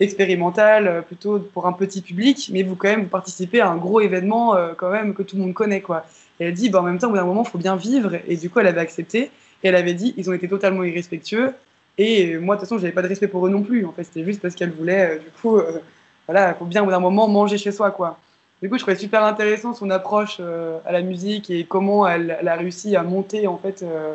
expérimental, 0.00 1.04
plutôt 1.06 1.38
pour 1.38 1.66
un 1.66 1.72
petit 1.72 2.00
public, 2.00 2.50
mais 2.52 2.62
vous 2.62 2.76
quand 2.76 2.88
même 2.88 3.02
vous 3.02 3.08
participez 3.08 3.60
à 3.60 3.68
un 3.68 3.76
gros 3.76 4.00
événement 4.00 4.56
quand 4.78 4.90
même 4.90 5.12
que 5.14 5.22
tout 5.22 5.36
le 5.36 5.42
monde 5.42 5.54
connaît 5.54 5.82
quoi. 5.82 6.06
Et 6.42 6.46
elle 6.46 6.54
dit 6.54 6.70
bah, 6.70 6.80
en 6.80 6.82
même 6.82 6.98
temps 6.98 7.06
au 7.06 7.10
bout 7.10 7.16
d'un 7.16 7.24
moment 7.24 7.44
il 7.46 7.48
faut 7.48 7.58
bien 7.58 7.76
vivre 7.76 8.18
et 8.26 8.36
du 8.36 8.50
coup 8.50 8.58
elle 8.58 8.66
avait 8.66 8.80
accepté 8.80 9.30
et 9.62 9.68
elle 9.68 9.76
avait 9.76 9.94
dit 9.94 10.12
ils 10.16 10.28
ont 10.28 10.32
été 10.32 10.48
totalement 10.48 10.82
irrespectueux 10.82 11.52
et 11.98 12.36
moi 12.38 12.56
de 12.56 12.60
toute 12.60 12.68
façon 12.68 12.80
j'avais 12.80 12.92
pas 12.92 13.02
de 13.02 13.06
respect 13.06 13.28
pour 13.28 13.46
eux 13.46 13.50
non 13.50 13.62
plus 13.62 13.86
en 13.86 13.92
fait 13.92 14.02
c'était 14.02 14.24
juste 14.24 14.42
parce 14.42 14.56
qu'elle 14.56 14.72
voulait 14.72 15.08
euh, 15.08 15.18
du 15.20 15.30
coup 15.40 15.56
euh, 15.56 15.78
voilà 16.26 16.50
il 16.50 16.58
faut 16.58 16.64
bien 16.64 16.82
au 16.82 16.86
bout 16.86 16.90
d'un 16.90 16.98
moment 16.98 17.28
manger 17.28 17.58
chez 17.58 17.70
soi 17.70 17.92
quoi. 17.92 18.18
Du 18.60 18.68
coup 18.68 18.76
je 18.76 18.82
trouvais 18.82 18.96
super 18.96 19.22
intéressant 19.22 19.72
son 19.72 19.88
approche 19.90 20.38
euh, 20.40 20.78
à 20.84 20.90
la 20.90 21.02
musique 21.02 21.48
et 21.48 21.62
comment 21.62 22.08
elle, 22.08 22.32
a 22.44 22.56
réussi 22.56 22.96
à 22.96 23.04
monter 23.04 23.46
en 23.46 23.56
fait 23.56 23.84
euh, 23.84 24.14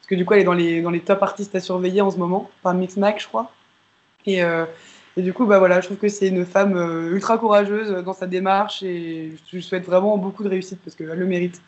parce 0.00 0.08
que 0.08 0.16
du 0.16 0.24
coup 0.24 0.34
elle 0.34 0.40
est 0.40 0.44
dans 0.44 0.52
les 0.52 0.82
dans 0.82 0.90
les 0.90 1.00
top 1.00 1.22
artistes 1.22 1.54
à 1.54 1.60
surveiller 1.60 2.00
en 2.00 2.10
ce 2.10 2.16
moment 2.16 2.50
par 2.64 2.74
Mixmac 2.74 3.20
je 3.20 3.28
crois. 3.28 3.52
Et, 4.26 4.42
et 5.16 5.22
du 5.22 5.32
coup, 5.32 5.44
bah 5.46 5.58
voilà, 5.58 5.80
je 5.80 5.86
trouve 5.86 5.98
que 5.98 6.08
c'est 6.08 6.28
une 6.28 6.46
femme 6.46 6.76
euh, 6.76 7.12
ultra 7.12 7.36
courageuse 7.36 7.90
dans 8.04 8.12
sa 8.12 8.26
démarche 8.26 8.82
et 8.82 9.32
je 9.50 9.56
lui 9.56 9.62
souhaite 9.62 9.84
vraiment 9.84 10.16
beaucoup 10.16 10.44
de 10.44 10.48
réussite 10.48 10.78
parce 10.84 10.96
qu'elle 10.96 11.08
le 11.08 11.26
mérite. 11.26 11.60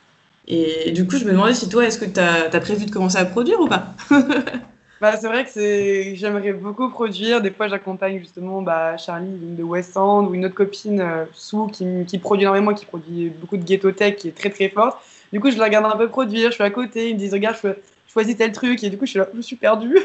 Et 0.46 0.90
du 0.92 1.06
coup, 1.06 1.16
je 1.16 1.24
me 1.24 1.32
demandais 1.32 1.54
si 1.54 1.68
toi, 1.68 1.84
est-ce 1.84 1.98
que 1.98 2.04
tu 2.04 2.20
as, 2.20 2.60
prévu 2.60 2.86
de 2.86 2.90
commencer 2.90 3.16
à 3.16 3.24
produire 3.24 3.60
ou 3.60 3.68
pas 3.68 3.94
Bah, 5.00 5.16
c'est 5.16 5.26
vrai 5.26 5.44
que 5.44 6.14
j'aimerais 6.14 6.52
beaucoup 6.52 6.88
produire. 6.88 7.40
Des 7.40 7.50
fois, 7.50 7.66
j'accompagne 7.66 8.20
justement 8.20 8.62
bah, 8.62 8.96
Charlie 8.96 9.36
de 9.36 9.62
West 9.64 9.96
End 9.96 10.26
ou 10.26 10.34
une 10.34 10.46
autre 10.46 10.54
copine, 10.54 11.00
euh, 11.00 11.24
Sue, 11.32 11.56
qui, 11.72 12.18
produit 12.18 12.44
énormément, 12.44 12.72
qui 12.72 12.86
produit 12.86 13.30
beaucoup 13.30 13.56
de 13.56 13.64
ghetto 13.64 13.90
tech, 13.90 14.14
qui 14.14 14.28
est 14.28 14.36
très 14.36 14.50
très 14.50 14.68
forte. 14.68 14.98
Du 15.32 15.40
coup, 15.40 15.50
je 15.50 15.58
la 15.58 15.64
regarde 15.64 15.86
un 15.86 15.96
peu 15.96 16.08
produire, 16.08 16.50
je 16.50 16.54
suis 16.54 16.62
à 16.62 16.70
côté, 16.70 17.08
ils 17.08 17.14
me 17.14 17.18
disent, 17.18 17.32
regarde, 17.32 17.56
je 17.60 17.68
je 18.06 18.12
choisis 18.12 18.36
tel 18.36 18.52
truc, 18.52 18.84
et 18.84 18.90
du 18.90 18.98
coup, 18.98 19.06
je 19.06 19.10
suis 19.10 19.18
là, 19.18 19.28
je 19.34 19.40
suis 19.40 19.56
perdue. 19.56 19.98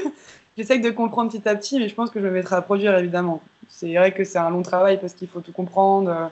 J'essaye 0.57 0.81
de 0.81 0.89
comprendre 0.89 1.31
petit 1.31 1.47
à 1.47 1.55
petit, 1.55 1.79
mais 1.79 1.87
je 1.87 1.93
pense 1.93 2.09
que 2.09 2.19
je 2.19 2.25
me 2.25 2.31
mettrai 2.31 2.55
à 2.55 2.63
produire 2.63 2.97
évidemment. 2.97 3.43
C'est 3.69 3.93
vrai 3.93 4.11
que 4.11 4.23
c'est 4.23 4.39
un 4.39 4.49
long 4.49 4.63
travail 4.63 4.99
parce 4.99 5.13
qu'il 5.13 5.27
faut 5.27 5.41
tout 5.41 5.51
comprendre, 5.51 6.09
euh, 6.09 6.27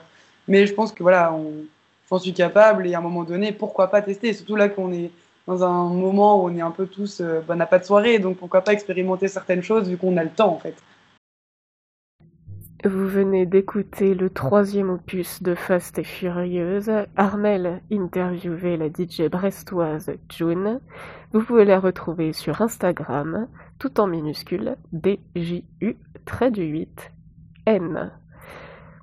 mais 0.48 0.66
je 0.66 0.74
pense 0.74 0.92
que 0.92 1.04
voilà, 1.04 1.32
j'en 2.10 2.18
suis 2.18 2.32
capable 2.32 2.88
et 2.88 2.94
à 2.94 2.98
un 2.98 3.02
moment 3.02 3.22
donné, 3.22 3.52
pourquoi 3.52 3.88
pas 3.88 4.02
tester? 4.02 4.32
Surtout 4.32 4.56
là 4.56 4.68
qu'on 4.68 4.92
est 4.92 5.12
dans 5.46 5.62
un 5.62 5.88
moment 5.90 6.42
où 6.42 6.48
on 6.48 6.56
est 6.56 6.60
un 6.60 6.72
peu 6.72 6.86
tous, 6.86 7.20
euh, 7.20 7.40
bah, 7.46 7.54
n'a 7.54 7.66
pas 7.66 7.78
de 7.78 7.84
soirée, 7.84 8.18
donc 8.18 8.36
pourquoi 8.38 8.62
pas 8.62 8.72
expérimenter 8.72 9.28
certaines 9.28 9.62
choses 9.62 9.88
vu 9.88 9.96
qu'on 9.96 10.16
a 10.16 10.24
le 10.24 10.30
temps 10.30 10.52
en 10.52 10.58
fait. 10.58 10.74
Vous 12.84 13.08
venez 13.08 13.46
d'écouter 13.46 14.14
le 14.14 14.28
troisième 14.30 14.90
opus 14.90 15.42
de 15.42 15.54
Fast 15.54 15.98
et 15.98 16.04
Furieuse. 16.04 16.90
Armel 17.16 17.80
interviewait 17.90 18.76
la 18.76 18.88
DJ 18.88 19.28
brestoise 19.30 20.12
June. 20.28 20.80
Vous 21.36 21.44
pouvez 21.44 21.66
la 21.66 21.80
retrouver 21.80 22.32
sur 22.32 22.62
Instagram, 22.62 23.46
tout 23.78 24.00
en 24.00 24.06
minuscule, 24.06 24.76
DJU, 24.94 25.98
trait 26.24 26.50
du 26.50 26.62
8, 26.62 27.12
N. 27.66 28.10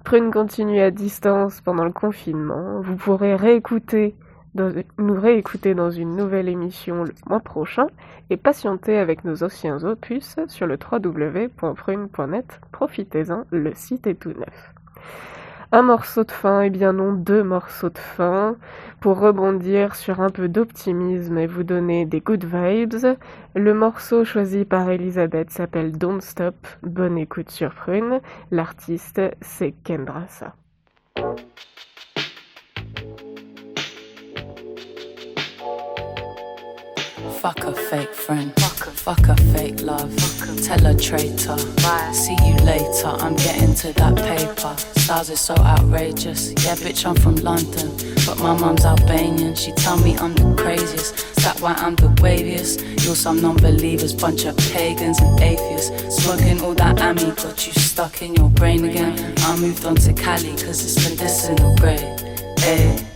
Prune 0.03 0.31
continue 0.31 0.79
à 0.79 0.89
distance 0.89 1.61
pendant 1.61 1.86
le 1.86 1.91
confinement. 1.91 2.81
Vous 2.81 2.95
pourrez 2.95 3.36
réécouter 3.36 4.15
nous 4.55 5.13
réécouter 5.13 5.75
dans 5.75 5.91
une 5.91 6.15
nouvelle 6.15 6.49
émission 6.49 7.03
le 7.03 7.13
mois 7.27 7.39
prochain 7.39 7.86
et 8.31 8.38
patienter 8.38 8.97
avec 8.97 9.25
nos 9.25 9.43
anciens 9.43 9.84
opus 9.84 10.36
sur 10.47 10.65
le 10.65 10.79
www.prune.net. 10.91 12.61
Profitez-en, 12.71 13.43
le 13.51 13.75
site 13.75 14.07
est 14.07 14.15
tout 14.15 14.34
neuf. 14.34 14.73
Un 15.76 15.82
morceau 15.82 16.24
de 16.24 16.32
fin, 16.32 16.61
et 16.61 16.69
bien 16.69 16.93
non 16.93 17.13
deux 17.13 17.41
morceaux 17.41 17.89
de 17.89 17.97
fin, 17.97 18.55
pour 18.99 19.19
rebondir 19.19 19.95
sur 19.95 20.21
un 20.21 20.30
peu 20.30 20.47
d'optimisme 20.47 21.36
et 21.39 21.47
vous 21.47 21.63
donner 21.63 22.05
des 22.05 22.19
good 22.19 22.45
vibes. 22.45 23.17
Le 23.55 23.74
morceau 23.74 24.24
choisi 24.24 24.65
par 24.65 24.88
Elisabeth 24.91 25.49
s'appelle 25.49 25.97
Don't 25.97 26.21
Stop. 26.21 26.53
Bonne 26.84 27.17
écoute 27.17 27.49
sur 27.49 27.74
Prune. 27.74 28.21
L'artiste, 28.51 29.19
c'est 29.41 29.74
Kendrasa. 29.84 30.53
Fuck 37.43 37.65
a 37.65 37.73
fake 37.73 38.13
friend. 38.13 38.53
Fuck 38.55 38.87
a 38.87 38.91
fuck 38.91 39.27
a 39.27 39.35
fake 39.51 39.81
love. 39.81 40.13
Fuck 40.13 40.47
a 40.47 40.61
Tell 40.61 40.85
a 40.85 40.97
traitor. 40.97 41.57
See 42.13 42.37
you 42.41 42.55
later. 42.63 43.07
I'm 43.07 43.35
getting 43.35 43.75
to 43.75 43.91
that 43.91 44.15
paper. 44.15 44.73
Stars 45.01 45.29
are 45.29 45.35
so 45.35 45.53
outrageous. 45.57 46.51
Yeah, 46.63 46.75
bitch, 46.75 47.05
I'm 47.05 47.15
from 47.15 47.35
London. 47.35 47.91
But 48.25 48.39
my 48.39 48.57
mum's 48.57 48.85
Albanian. 48.85 49.55
She 49.55 49.73
tell 49.73 49.97
me 49.97 50.15
I'm 50.19 50.33
the 50.35 50.55
craziest. 50.55 51.15
Is 51.37 51.43
that 51.43 51.59
why 51.59 51.73
I'm 51.73 51.95
the 51.95 52.07
waviest? 52.23 52.79
You're 53.05 53.13
some 53.13 53.41
non 53.41 53.57
believers. 53.57 54.13
Bunch 54.13 54.45
of 54.45 54.55
pagans 54.71 55.19
and 55.19 55.37
atheists. 55.41 56.23
Smoking 56.23 56.61
all 56.61 56.75
that 56.75 56.95
ammy. 56.95 57.35
Got 57.35 57.67
you 57.67 57.73
stuck 57.73 58.21
in 58.21 58.35
your 58.35 58.51
brain 58.51 58.85
again. 58.85 59.33
I 59.39 59.57
moved 59.57 59.83
on 59.83 59.95
to 59.95 60.13
Cali. 60.13 60.51
Cause 60.51 60.79
it's 60.85 61.09
medicinal 61.09 61.75
grade. 61.75 62.21
Hey. 62.59 63.12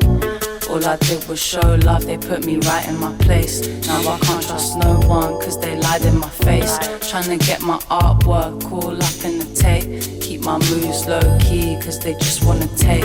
All 0.70 0.86
I 0.86 0.98
did 0.98 1.26
was 1.30 1.40
show 1.40 1.76
love, 1.84 2.06
they 2.06 2.18
put 2.18 2.46
me 2.46 2.58
right 2.58 2.86
in 2.90 3.00
my 3.00 3.14
place. 3.20 3.66
Now 3.88 4.00
I 4.00 4.20
can't 4.20 4.44
trust 4.44 4.78
no 4.78 5.00
one, 5.08 5.34
cause 5.42 5.60
they 5.60 5.78
lied 5.78 6.04
in 6.04 6.20
my 6.20 6.30
face. 6.30 6.78
Trying 7.10 7.38
to 7.38 7.38
get 7.38 7.62
my 7.62 7.78
artwork 7.90 8.70
all 8.70 8.92
up 8.92 9.26
in 9.26 9.40
the 9.40 9.50
tape. 9.56 10.22
Keep 10.22 10.42
my 10.42 10.58
moves 10.70 11.08
low 11.08 11.22
key, 11.40 11.78
cause 11.82 12.00
they 12.00 12.14
just 12.16 12.44
wanna 12.44 12.68
take. 12.76 13.04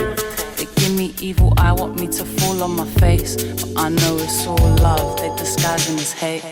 They 0.57 0.67
give 0.75 0.93
me 0.93 1.13
evil 1.21 1.53
eye 1.57 1.71
want 1.71 1.99
me 1.99 2.07
to 2.07 2.25
fall 2.25 2.61
on 2.61 2.75
my 2.75 2.87
face. 2.99 3.35
But 3.35 3.71
I 3.77 3.89
know 3.89 4.17
it's 4.17 4.45
all 4.45 4.69
love, 4.77 5.17
they 5.17 5.33
disguising 5.37 5.97
as 5.99 6.11
hate. 6.11 6.43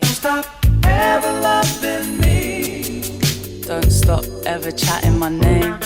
Don't 0.00 0.10
stop 0.10 0.46
ever 0.84 1.32
loving 1.40 2.18
me. 2.20 3.02
Don't 3.66 3.90
stop 3.90 4.24
ever 4.46 4.72
chatting 4.72 5.18
my 5.18 5.28
name. 5.28 5.78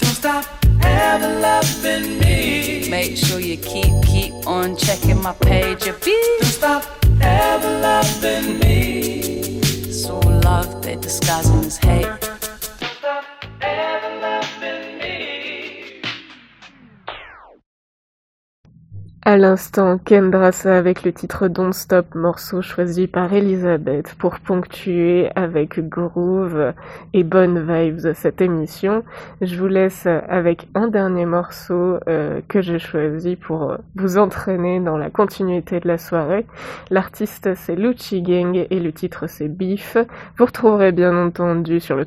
Don't 0.00 0.16
stop 0.16 0.46
ever 0.82 1.40
loving 1.40 2.18
me. 2.20 2.88
Make 2.88 3.16
sure 3.16 3.40
you 3.40 3.56
keep, 3.56 4.02
keep 4.04 4.34
on 4.46 4.76
checking 4.76 5.20
my 5.22 5.32
page. 5.34 5.86
If 5.86 6.06
you 6.06 6.38
don't 6.40 6.50
stop 6.50 6.84
ever 7.20 7.80
loving 7.80 8.58
me. 8.60 9.20
It's 9.60 10.08
all 10.08 10.20
love, 10.22 10.82
they 10.82 10.96
disguising 10.96 11.64
as 11.64 11.78
hate. 11.78 12.02
Don't 12.20 12.44
stop 12.98 13.24
ever 13.60 14.17
À 19.28 19.36
l'instant, 19.36 19.98
Ken 19.98 20.30
Drassa 20.30 20.78
avec 20.78 21.02
le 21.02 21.12
titre 21.12 21.48
Don't 21.48 21.74
Stop, 21.74 22.14
morceau 22.14 22.62
choisi 22.62 23.06
par 23.06 23.30
Elisabeth 23.30 24.14
pour 24.14 24.40
ponctuer 24.40 25.28
avec 25.36 25.86
groove 25.86 26.72
et 27.12 27.24
bonnes 27.24 27.60
vibes 27.60 28.14
cette 28.14 28.40
émission. 28.40 29.04
Je 29.42 29.54
vous 29.60 29.66
laisse 29.66 30.06
avec 30.06 30.68
un 30.74 30.88
dernier 30.88 31.26
morceau 31.26 31.98
euh, 32.08 32.40
que 32.48 32.62
j'ai 32.62 32.78
choisi 32.78 33.36
pour 33.36 33.76
vous 33.96 34.16
entraîner 34.16 34.80
dans 34.80 34.96
la 34.96 35.10
continuité 35.10 35.78
de 35.78 35.88
la 35.88 35.98
soirée. 35.98 36.46
L'artiste 36.88 37.54
c'est 37.54 37.76
Lucci 37.76 38.22
Gang 38.22 38.66
et 38.70 38.80
le 38.80 38.92
titre 38.92 39.26
c'est 39.26 39.48
Beef. 39.48 39.98
Vous 40.38 40.46
retrouverez 40.46 40.92
bien 40.92 41.14
entendu 41.14 41.80
sur 41.80 41.96
le 41.96 42.06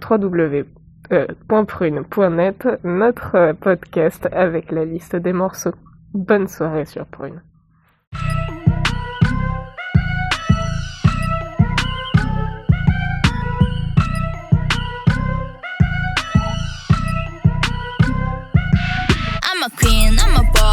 notre 2.83 3.35
euh, 3.35 3.53
podcast 3.53 4.27
avec 4.31 4.71
la 4.71 4.85
liste 4.85 5.15
des 5.15 5.33
morceaux. 5.33 5.75
Bonne 6.13 6.49
soirée 6.49 6.85
sur 6.85 7.05
Prune. 7.05 7.41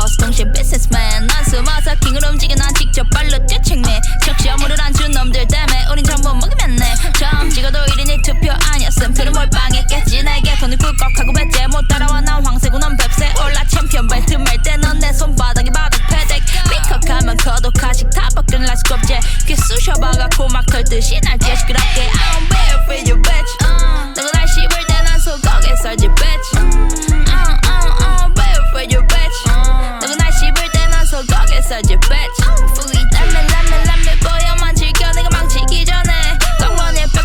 보스 0.09 0.17
동시에 0.17 0.51
비즈니스맨 0.53 1.27
난 1.27 1.45
스마트 1.45 1.95
킹을 2.01 2.25
움직여 2.25 2.55
난 2.55 2.73
직접 2.73 3.05
발로 3.11 3.29
뛰어 3.47 3.61
책미 3.61 3.85
적시 4.25 4.49
업무를 4.49 4.75
안준 4.81 5.11
놈들 5.11 5.47
때문에 5.47 5.85
우린 5.93 6.03
전부 6.03 6.35
먹이면 6.35 6.77
내 6.77 6.95
처음 7.13 7.51
찍어도 7.51 7.79
1인 7.79 8.25
투표 8.25 8.51
아니었음. 8.73 9.13
틀은 9.13 9.33
몰빵했겠지 9.33 10.23
내게. 10.23 10.57
돈을 10.57 10.79
꿀꺽하고 10.79 11.33
배째. 11.35 11.67
못 11.67 11.87
따라와 11.89 12.23
난 12.23 12.45
황새고 12.45 12.79
넌 12.79 12.97
뱁새. 12.97 13.35
올라 13.45 13.63
챔피언 13.67 14.09
발트 14.09 14.35
말때넌내 14.37 15.13
손바닥이 15.13 15.71
바닥 15.73 16.01
패덱. 16.09 16.43
미커하면 16.71 17.37
거독하식 17.37 18.09
다 18.11 18.31
벗긴 18.35 18.63
라스 18.63 18.83
껍질 18.85 19.21
귀 19.47 19.55
쑤셔봐갖고 19.55 20.49
막 20.49 20.65
털듯이 20.67 21.21
날 21.21 21.39
뒤에 21.39 21.55
시끄럽게. 21.55 22.01
I 22.01 22.09
don't 22.09 22.49
be 22.49 22.59
for 22.85 22.97
you 22.97 23.23
bitch. 23.23 23.53
너가 24.17 24.31
날 24.33 24.49
씹을 24.49 24.87
때난 24.87 25.19
소고기 25.21 25.77
썰지 25.83 26.09
bitch. 26.09 26.49
uh, 26.57 26.65
uh, 27.29 27.59
uh, 27.69 28.25
uh, 28.25 28.35
be 28.35 28.43
for 28.73 28.83
you 28.89 29.07
bitch. 29.07 29.28
such 31.69 31.91
a 31.91 31.99
bitch. 31.99 32.58